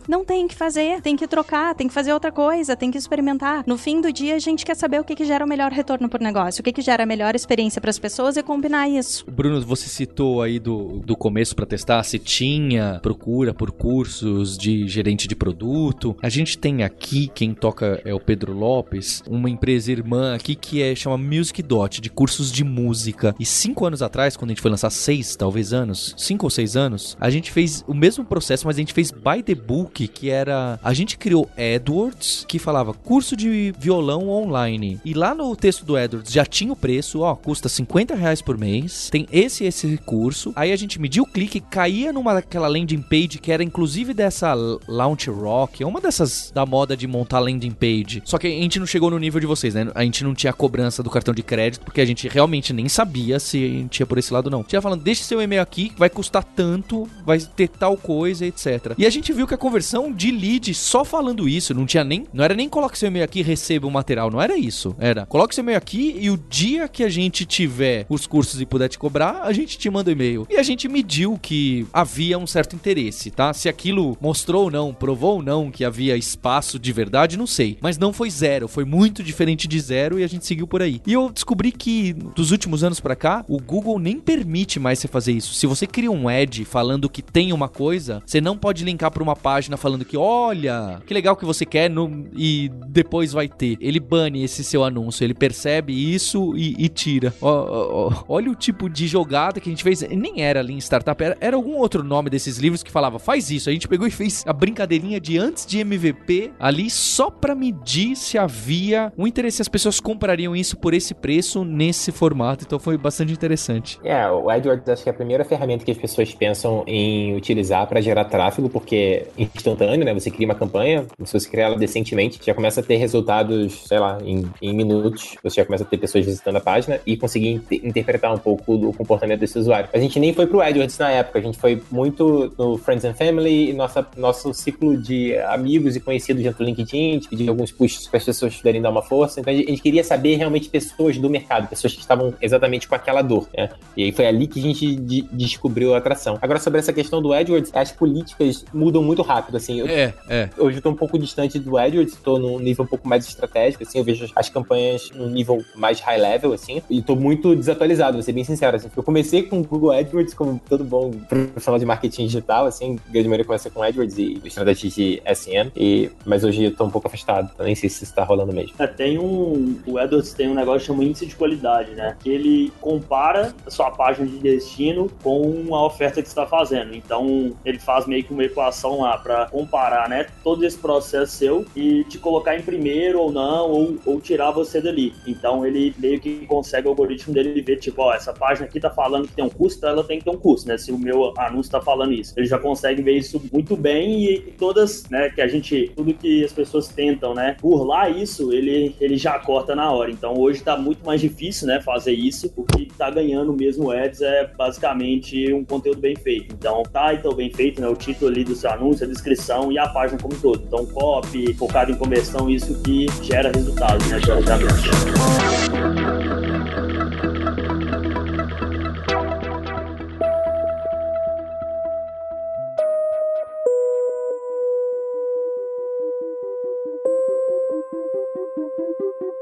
não 0.08 0.24
tem 0.24 0.46
que 0.46 0.54
fazer, 0.54 1.00
tem 1.00 1.16
que 1.16 1.26
trocar, 1.26 1.74
tem 1.74 1.88
que 1.88 1.94
fazer 1.94 2.12
outra 2.12 2.32
coisa, 2.32 2.76
tem 2.76 2.90
que 2.90 2.98
experimentar. 2.98 3.64
No 3.66 3.76
fim 3.76 4.00
do 4.00 4.12
dia, 4.12 4.34
a 4.34 4.38
gente 4.38 4.64
quer 4.64 4.76
saber 4.76 5.00
o 5.00 5.04
que, 5.04 5.14
que 5.14 5.24
gera 5.24 5.44
o 5.44 5.48
melhor 5.48 5.72
retorno 5.72 6.08
por 6.08 6.20
negócio, 6.20 6.60
o 6.60 6.64
que, 6.64 6.72
que 6.72 6.82
gera 6.82 7.02
a 7.02 7.06
melhor 7.06 7.34
experiência 7.34 7.80
para 7.80 7.90
as 7.90 7.98
pessoas 7.98 8.36
e 8.36 8.42
combinar 8.42 8.88
isso. 8.88 9.24
Bruno, 9.30 9.60
você 9.64 9.88
citou 9.88 10.42
aí 10.42 10.58
do, 10.58 11.00
do 11.04 11.16
começo 11.16 11.54
para 11.54 11.66
testar 11.66 12.02
se 12.02 12.18
tinha 12.18 12.98
procura 13.02 13.54
por 13.54 13.70
cursos 13.70 14.56
de 14.56 14.86
gerente 14.88 15.26
de 15.28 15.34
produto. 15.34 16.16
A 16.22 16.28
gente 16.28 16.58
tem 16.58 16.82
aqui, 16.82 17.30
quem 17.34 17.54
toca 17.54 18.00
é 18.04 18.14
o 18.14 18.20
Pedro 18.20 18.52
Lopes, 18.52 19.22
uma 19.26 19.48
empresa 19.48 19.92
irmã 19.92 20.34
aqui 20.34 20.54
que 20.54 20.82
é 20.82 20.94
chama 20.94 21.16
Music 21.16 21.62
Dot, 21.62 22.00
de 22.00 22.10
cursos 22.10 22.50
de 22.50 22.64
música. 22.64 23.34
E 23.38 23.46
cinco 23.46 23.86
anos 23.86 24.02
atrás, 24.02 24.36
quando 24.36 24.50
a 24.50 24.52
gente 24.52 24.62
foi 24.62 24.70
lançar 24.70 24.90
seis, 24.90 25.36
talvez 25.36 25.72
anos, 25.72 26.14
cinco 26.16 26.46
ou 26.46 26.50
seis 26.50 26.76
anos, 26.76 27.16
a 27.20 27.30
gente 27.30 27.50
fez 27.50 27.84
o 27.86 27.94
mesmo 27.94 28.24
processo, 28.24 28.66
mas 28.66 28.76
a 28.76 28.80
gente 28.80 28.92
fez 28.92 29.10
by 29.30 29.42
the 29.42 29.54
book, 29.54 30.08
que 30.08 30.30
era. 30.30 30.78
A 30.82 30.92
gente 30.92 31.16
criou 31.16 31.48
Edwards, 31.56 32.44
que 32.48 32.58
falava 32.58 32.92
curso 32.92 33.36
de 33.36 33.72
violão 33.78 34.28
online. 34.28 35.00
E 35.04 35.14
lá 35.14 35.34
no 35.34 35.54
texto 35.54 35.84
do 35.84 35.98
Edwards 35.98 36.32
já 36.32 36.44
tinha 36.44 36.72
o 36.72 36.76
preço, 36.76 37.20
ó, 37.20 37.34
custa 37.34 37.68
50 37.68 38.14
reais 38.14 38.42
por 38.42 38.58
mês. 38.58 39.08
Tem 39.10 39.28
esse 39.30 39.64
esse 39.64 39.96
curso. 39.98 40.52
Aí 40.56 40.72
a 40.72 40.76
gente 40.76 41.00
mediu 41.00 41.22
o 41.24 41.26
clique, 41.26 41.60
caía 41.60 42.12
numa 42.12 42.34
daquela 42.34 42.68
landing 42.68 43.02
page 43.02 43.38
que 43.38 43.52
era 43.52 43.62
inclusive 43.62 44.12
dessa 44.12 44.54
Launch 44.88 45.30
Rock, 45.30 45.82
é 45.82 45.86
uma 45.86 46.00
dessas 46.00 46.50
da 46.54 46.66
moda 46.66 46.96
de 46.96 47.06
montar 47.06 47.38
landing 47.38 47.72
page. 47.72 48.22
Só 48.24 48.38
que 48.38 48.46
a 48.46 48.50
gente 48.50 48.78
não 48.78 48.86
chegou 48.86 49.10
no 49.10 49.18
nível 49.18 49.40
de 49.40 49.46
vocês, 49.46 49.74
né? 49.74 49.90
A 49.94 50.02
gente 50.02 50.24
não 50.24 50.34
tinha 50.34 50.52
cobrança 50.52 51.02
do 51.02 51.10
cartão 51.10 51.34
de 51.34 51.42
crédito, 51.42 51.84
porque 51.84 52.00
a 52.00 52.04
gente 52.04 52.28
realmente 52.28 52.72
nem 52.72 52.88
sabia 52.88 53.38
se 53.38 53.64
a 53.64 53.68
gente 53.68 54.00
ia 54.00 54.06
por 54.06 54.18
esse 54.18 54.32
lado 54.32 54.50
não. 54.50 54.62
Tinha 54.62 54.82
falando, 54.82 55.02
deixe 55.02 55.22
seu 55.22 55.40
e-mail 55.40 55.62
aqui, 55.62 55.92
vai 55.96 56.10
custar 56.10 56.42
tanto, 56.42 57.08
vai 57.24 57.38
ter 57.38 57.68
tal 57.68 57.96
coisa, 57.96 58.46
etc. 58.46 58.94
E 58.96 59.06
a 59.06 59.10
gente 59.10 59.19
viu 59.28 59.46
que 59.46 59.54
a 59.54 59.58
conversão 59.58 60.12
de 60.12 60.30
lead 60.30 60.72
só 60.74 61.04
falando 61.04 61.48
isso, 61.48 61.74
não 61.74 61.86
tinha 61.86 62.04
nem, 62.04 62.26
não 62.32 62.44
era 62.44 62.54
nem 62.54 62.68
coloque 62.68 62.98
seu 62.98 63.08
e-mail 63.08 63.24
aqui 63.24 63.42
receba 63.42 63.86
o 63.86 63.90
material, 63.90 64.30
não 64.30 64.40
era 64.40 64.56
isso. 64.56 64.94
Era, 64.98 65.26
coloque 65.26 65.54
seu 65.54 65.62
e-mail 65.62 65.78
aqui 65.78 66.16
e 66.18 66.30
o 66.30 66.36
dia 66.48 66.88
que 66.88 67.04
a 67.04 67.08
gente 67.08 67.44
tiver 67.44 68.06
os 68.08 68.26
cursos 68.26 68.60
e 68.60 68.66
puder 68.66 68.88
te 68.88 68.98
cobrar, 68.98 69.42
a 69.42 69.52
gente 69.52 69.78
te 69.78 69.90
manda 69.90 70.10
o 70.10 70.12
e-mail. 70.12 70.46
E 70.48 70.56
a 70.56 70.62
gente 70.62 70.88
mediu 70.88 71.38
que 71.40 71.86
havia 71.92 72.38
um 72.38 72.46
certo 72.46 72.74
interesse, 72.74 73.30
tá? 73.30 73.52
Se 73.52 73.68
aquilo 73.68 74.16
mostrou 74.20 74.64
ou 74.64 74.70
não, 74.70 74.94
provou 74.94 75.36
ou 75.36 75.42
não 75.42 75.70
que 75.70 75.84
havia 75.84 76.16
espaço 76.16 76.78
de 76.78 76.92
verdade, 76.92 77.36
não 77.36 77.46
sei. 77.46 77.78
Mas 77.80 77.98
não 77.98 78.12
foi 78.12 78.30
zero, 78.30 78.68
foi 78.68 78.84
muito 78.84 79.22
diferente 79.22 79.68
de 79.68 79.80
zero 79.80 80.18
e 80.18 80.24
a 80.24 80.26
gente 80.26 80.46
seguiu 80.46 80.66
por 80.66 80.82
aí. 80.82 81.00
E 81.06 81.12
eu 81.12 81.30
descobri 81.30 81.72
que 81.72 82.12
dos 82.12 82.50
últimos 82.50 82.84
anos 82.84 83.00
para 83.00 83.16
cá, 83.16 83.44
o 83.48 83.58
Google 83.58 83.98
nem 83.98 84.18
permite 84.18 84.78
mais 84.78 84.98
você 84.98 85.08
fazer 85.08 85.32
isso. 85.32 85.54
Se 85.54 85.66
você 85.66 85.86
cria 85.86 86.10
um 86.10 86.28
ad 86.28 86.64
falando 86.64 87.08
que 87.08 87.22
tem 87.22 87.52
uma 87.52 87.68
coisa, 87.68 88.22
você 88.24 88.40
não 88.40 88.56
pode 88.56 88.84
linkar 88.84 89.09
para 89.10 89.22
uma 89.22 89.36
página 89.36 89.76
falando 89.76 90.04
que 90.04 90.16
olha, 90.16 91.00
que 91.06 91.14
legal 91.14 91.36
que 91.36 91.44
você 91.44 91.64
quer 91.64 91.90
no... 91.90 92.26
e 92.34 92.70
depois 92.86 93.32
vai 93.32 93.48
ter. 93.48 93.76
Ele 93.80 94.00
bane 94.00 94.42
esse 94.42 94.64
seu 94.64 94.84
anúncio, 94.84 95.24
ele 95.24 95.34
percebe 95.34 95.92
isso 95.92 96.56
e, 96.56 96.74
e 96.78 96.88
tira. 96.88 97.32
olha 97.40 98.50
o 98.50 98.54
tipo 98.54 98.88
de 98.88 99.06
jogada 99.06 99.60
que 99.60 99.68
a 99.68 99.72
gente 99.72 99.82
fez. 99.82 100.02
Nem 100.02 100.42
era 100.42 100.62
Lean 100.62 100.78
Startup, 100.78 101.22
era, 101.22 101.36
era 101.40 101.56
algum 101.56 101.76
outro 101.76 102.02
nome 102.02 102.30
desses 102.30 102.58
livros 102.58 102.82
que 102.82 102.90
falava 102.90 103.18
faz 103.18 103.50
isso. 103.50 103.68
A 103.68 103.72
gente 103.72 103.88
pegou 103.88 104.06
e 104.06 104.10
fez 104.10 104.44
a 104.46 104.52
brincadeirinha 104.52 105.20
de 105.20 105.38
antes 105.38 105.66
de 105.66 105.78
MVP 105.80 106.52
ali 106.58 106.90
só 106.90 107.30
para 107.30 107.54
medir 107.54 108.16
se 108.16 108.38
havia 108.38 109.12
um 109.16 109.26
interesse, 109.26 109.56
se 109.56 109.62
as 109.62 109.68
pessoas 109.68 110.00
comprariam 110.00 110.54
isso 110.54 110.76
por 110.76 110.94
esse 110.94 111.14
preço 111.14 111.64
nesse 111.64 112.12
formato. 112.12 112.64
Então 112.64 112.78
foi 112.78 112.96
bastante 112.96 113.32
interessante. 113.32 113.98
É, 114.04 114.30
o 114.30 114.48
AdWords 114.50 114.88
acho 114.88 115.02
que 115.02 115.08
é 115.08 115.12
a 115.12 115.14
primeira 115.14 115.44
ferramenta 115.44 115.84
que 115.84 115.90
as 115.90 115.98
pessoas 115.98 116.34
pensam 116.34 116.84
em 116.86 117.36
utilizar 117.36 117.86
para 117.86 118.00
gerar 118.00 118.24
tráfego, 118.24 118.68
porque 118.68 118.96
instantâneo, 119.38 120.04
né? 120.04 120.14
Você 120.14 120.30
cria 120.30 120.46
uma 120.46 120.54
campanha, 120.54 121.06
se 121.24 121.32
você 121.32 121.48
criar 121.48 121.66
ela 121.66 121.76
decentemente, 121.76 122.40
já 122.44 122.54
começa 122.54 122.80
a 122.80 122.82
ter 122.82 122.96
resultados, 122.96 123.84
sei 123.86 123.98
lá, 123.98 124.18
em, 124.24 124.44
em 124.60 124.74
minutos, 124.74 125.36
você 125.42 125.56
já 125.56 125.64
começa 125.64 125.84
a 125.84 125.86
ter 125.86 125.98
pessoas 125.98 126.24
visitando 126.24 126.56
a 126.56 126.60
página 126.60 127.00
e 127.06 127.16
conseguir 127.16 127.62
interpretar 127.70 128.32
um 128.34 128.38
pouco 128.38 128.76
do 128.76 128.92
comportamento 128.92 129.40
desse 129.40 129.58
usuário. 129.58 129.88
A 129.92 129.98
gente 129.98 130.18
nem 130.18 130.32
foi 130.32 130.46
pro 130.46 130.60
AdWords 130.60 130.98
na 130.98 131.10
época, 131.10 131.38
a 131.38 131.42
gente 131.42 131.58
foi 131.58 131.82
muito 131.90 132.52
no 132.58 132.76
Friends 132.78 133.04
and 133.04 133.14
Family 133.14 133.70
e 133.70 133.72
nossa, 133.72 134.06
nosso 134.16 134.52
ciclo 134.54 134.96
de 134.96 135.36
amigos 135.38 135.96
e 135.96 136.00
conhecidos 136.00 136.42
dentro 136.42 136.58
do 136.58 136.64
LinkedIn, 136.64 137.18
de 137.18 137.28
pedir 137.28 137.48
alguns 137.48 137.72
puxos 137.72 138.06
para 138.06 138.18
as 138.18 138.24
pessoas 138.24 138.56
puderem 138.56 138.82
dar 138.82 138.90
uma 138.90 139.02
força. 139.02 139.40
Então 139.40 139.52
a 139.52 139.56
gente 139.56 139.82
queria 139.82 140.04
saber 140.04 140.36
realmente 140.36 140.68
pessoas 140.68 141.18
do 141.18 141.28
mercado, 141.30 141.68
pessoas 141.68 141.94
que 141.94 142.00
estavam 142.00 142.34
exatamente 142.40 142.88
com 142.88 142.94
aquela 142.94 143.22
dor, 143.22 143.48
né? 143.56 143.70
E 143.96 144.04
aí 144.04 144.12
foi 144.12 144.26
ali 144.26 144.46
que 144.46 144.58
a 144.58 144.62
gente 144.62 144.96
de 144.96 145.22
descobriu 145.32 145.94
a 145.94 145.98
atração. 145.98 146.38
Agora, 146.40 146.58
sobre 146.58 146.78
essa 146.78 146.92
questão 146.92 147.20
do 147.22 147.32
AdWords, 147.32 147.70
as 147.74 147.92
políticas 147.92 148.64
mudam 148.72 148.89
muito 148.98 149.22
rápido, 149.22 149.56
assim. 149.56 149.80
Eu, 149.80 149.86
é, 149.86 150.14
é. 150.28 150.50
Hoje 150.58 150.78
eu 150.78 150.82
tô 150.82 150.90
um 150.90 150.94
pouco 150.94 151.18
distante 151.18 151.58
do 151.58 151.76
AdWords, 151.76 152.16
tô 152.16 152.38
num 152.38 152.58
nível 152.58 152.84
um 152.84 152.88
pouco 152.88 153.08
mais 153.08 153.26
estratégico, 153.26 153.82
assim, 153.82 153.98
eu 153.98 154.04
vejo 154.04 154.26
as 154.34 154.48
campanhas 154.48 155.10
num 155.14 155.28
nível 155.28 155.62
mais 155.74 156.00
high 156.00 156.18
level, 156.18 156.52
assim, 156.52 156.82
e 156.90 157.02
tô 157.02 157.14
muito 157.14 157.54
desatualizado, 157.54 158.14
vou 158.14 158.22
ser 158.22 158.32
bem 158.32 158.44
sincero, 158.44 158.76
assim. 158.76 158.88
Eu 158.96 159.02
comecei 159.02 159.42
com 159.42 159.60
o 159.60 159.64
Google 159.64 159.92
AdWords, 159.92 160.34
como 160.34 160.60
todo 160.68 160.84
bom 160.84 161.10
profissional 161.10 161.78
de 161.78 161.86
marketing 161.86 162.26
digital, 162.26 162.66
assim, 162.66 162.98
a 163.08 163.12
grande 163.12 163.28
maioria 163.28 163.44
começa 163.44 163.70
com 163.70 163.82
AdWords 163.82 164.18
e 164.18 164.40
estratégias 164.44 164.94
de 164.94 165.22
SM, 165.26 165.70
e, 165.76 166.10
mas 166.24 166.44
hoje 166.44 166.64
eu 166.64 166.74
tô 166.74 166.84
um 166.84 166.90
pouco 166.90 167.06
afastado, 167.06 167.50
nem 167.60 167.74
sei 167.74 167.88
se 167.88 168.04
isso 168.04 168.14
tá 168.14 168.24
rolando 168.24 168.52
mesmo. 168.52 168.74
É, 168.78 168.86
tem 168.86 169.18
um, 169.18 169.78
o 169.86 169.98
AdWords 169.98 170.32
tem 170.32 170.48
um 170.48 170.54
negócio 170.54 170.86
chamado 170.86 171.04
índice 171.04 171.26
de 171.26 171.36
qualidade, 171.36 171.92
né, 171.92 172.16
que 172.20 172.30
ele 172.30 172.72
compara 172.80 173.54
a 173.66 173.70
sua 173.70 173.90
página 173.90 174.26
de 174.26 174.38
destino 174.38 175.10
com 175.22 175.74
a 175.74 175.86
oferta 175.86 176.22
que 176.22 176.28
você 176.28 176.32
está 176.32 176.46
fazendo. 176.46 176.94
Então, 176.94 177.52
ele 177.64 177.78
faz 177.78 178.06
meio 178.06 178.24
que 178.24 178.32
uma 178.32 178.44
equação 178.44 178.79
lá 178.88 179.18
para 179.18 179.46
comparar, 179.46 180.08
né, 180.08 180.26
todo 180.42 180.64
esse 180.64 180.78
processo 180.78 181.32
seu 181.32 181.66
e 181.76 182.04
te 182.04 182.18
colocar 182.18 182.56
em 182.56 182.62
primeiro 182.62 183.20
ou 183.20 183.32
não, 183.32 183.70
ou, 183.70 183.96
ou 184.04 184.20
tirar 184.20 184.50
você 184.50 184.80
dali. 184.80 185.12
Então 185.26 185.66
ele 185.66 185.94
meio 185.98 186.20
que 186.20 186.46
consegue 186.46 186.86
o 186.86 186.90
algoritmo 186.90 187.34
dele 187.34 187.60
ver, 187.60 187.76
tipo, 187.76 188.02
ó, 188.02 188.14
essa 188.14 188.32
página 188.32 188.66
aqui 188.66 188.80
tá 188.80 188.90
falando 188.90 189.28
que 189.28 189.34
tem 189.34 189.44
um 189.44 189.50
custo, 189.50 189.78
então 189.78 189.90
ela 189.90 190.04
tem 190.04 190.18
que 190.18 190.24
ter 190.24 190.30
um 190.30 190.38
custo, 190.38 190.68
né? 190.68 190.78
Se 190.78 190.92
o 190.92 190.98
meu 190.98 191.32
anúncio 191.38 191.70
tá 191.70 191.80
falando 191.80 192.12
isso. 192.12 192.34
Ele 192.36 192.46
já 192.46 192.58
consegue 192.58 193.02
ver 193.02 193.16
isso 193.16 193.42
muito 193.52 193.76
bem 193.76 194.24
e 194.24 194.40
todas, 194.58 195.08
né, 195.10 195.30
que 195.30 195.40
a 195.40 195.48
gente, 195.48 195.92
tudo 195.94 196.14
que 196.14 196.44
as 196.44 196.52
pessoas 196.52 196.88
tentam, 196.88 197.34
né, 197.34 197.56
burlar 197.60 198.10
isso, 198.10 198.52
ele, 198.52 198.94
ele 199.00 199.16
já 199.16 199.38
corta 199.38 199.74
na 199.74 199.90
hora. 199.92 200.10
Então 200.10 200.34
hoje 200.38 200.62
tá 200.62 200.76
muito 200.76 201.04
mais 201.04 201.20
difícil, 201.20 201.66
né, 201.66 201.80
fazer 201.80 202.12
isso. 202.12 202.52
O 202.56 202.64
que 202.64 202.86
tá 202.86 203.10
ganhando 203.10 203.52
mesmo 203.52 203.90
ads 203.90 204.20
é 204.22 204.46
basicamente 204.56 205.52
um 205.52 205.64
conteúdo 205.64 206.00
bem 206.00 206.16
feito. 206.16 206.54
Então, 206.54 206.82
title 206.84 207.34
bem 207.34 207.50
feito, 207.50 207.80
né, 207.80 207.88
o 207.88 207.96
título 207.96 208.30
ali 208.30 208.44
do 208.44 208.54
seu 208.54 208.69
anúncio, 208.70 209.06
a 209.06 209.08
descrição 209.08 209.70
e 209.72 209.78
a 209.78 209.88
página 209.88 210.18
como 210.20 210.34
um 210.34 210.40
todo. 210.40 210.62
Então, 210.66 210.86
copy, 210.86 211.54
focado 211.54 211.90
em 211.90 211.94
conversão, 211.94 212.48
isso 212.48 212.74
que 212.82 213.06
gera 213.22 213.50
resultados, 213.52 214.06
né, 214.08 214.20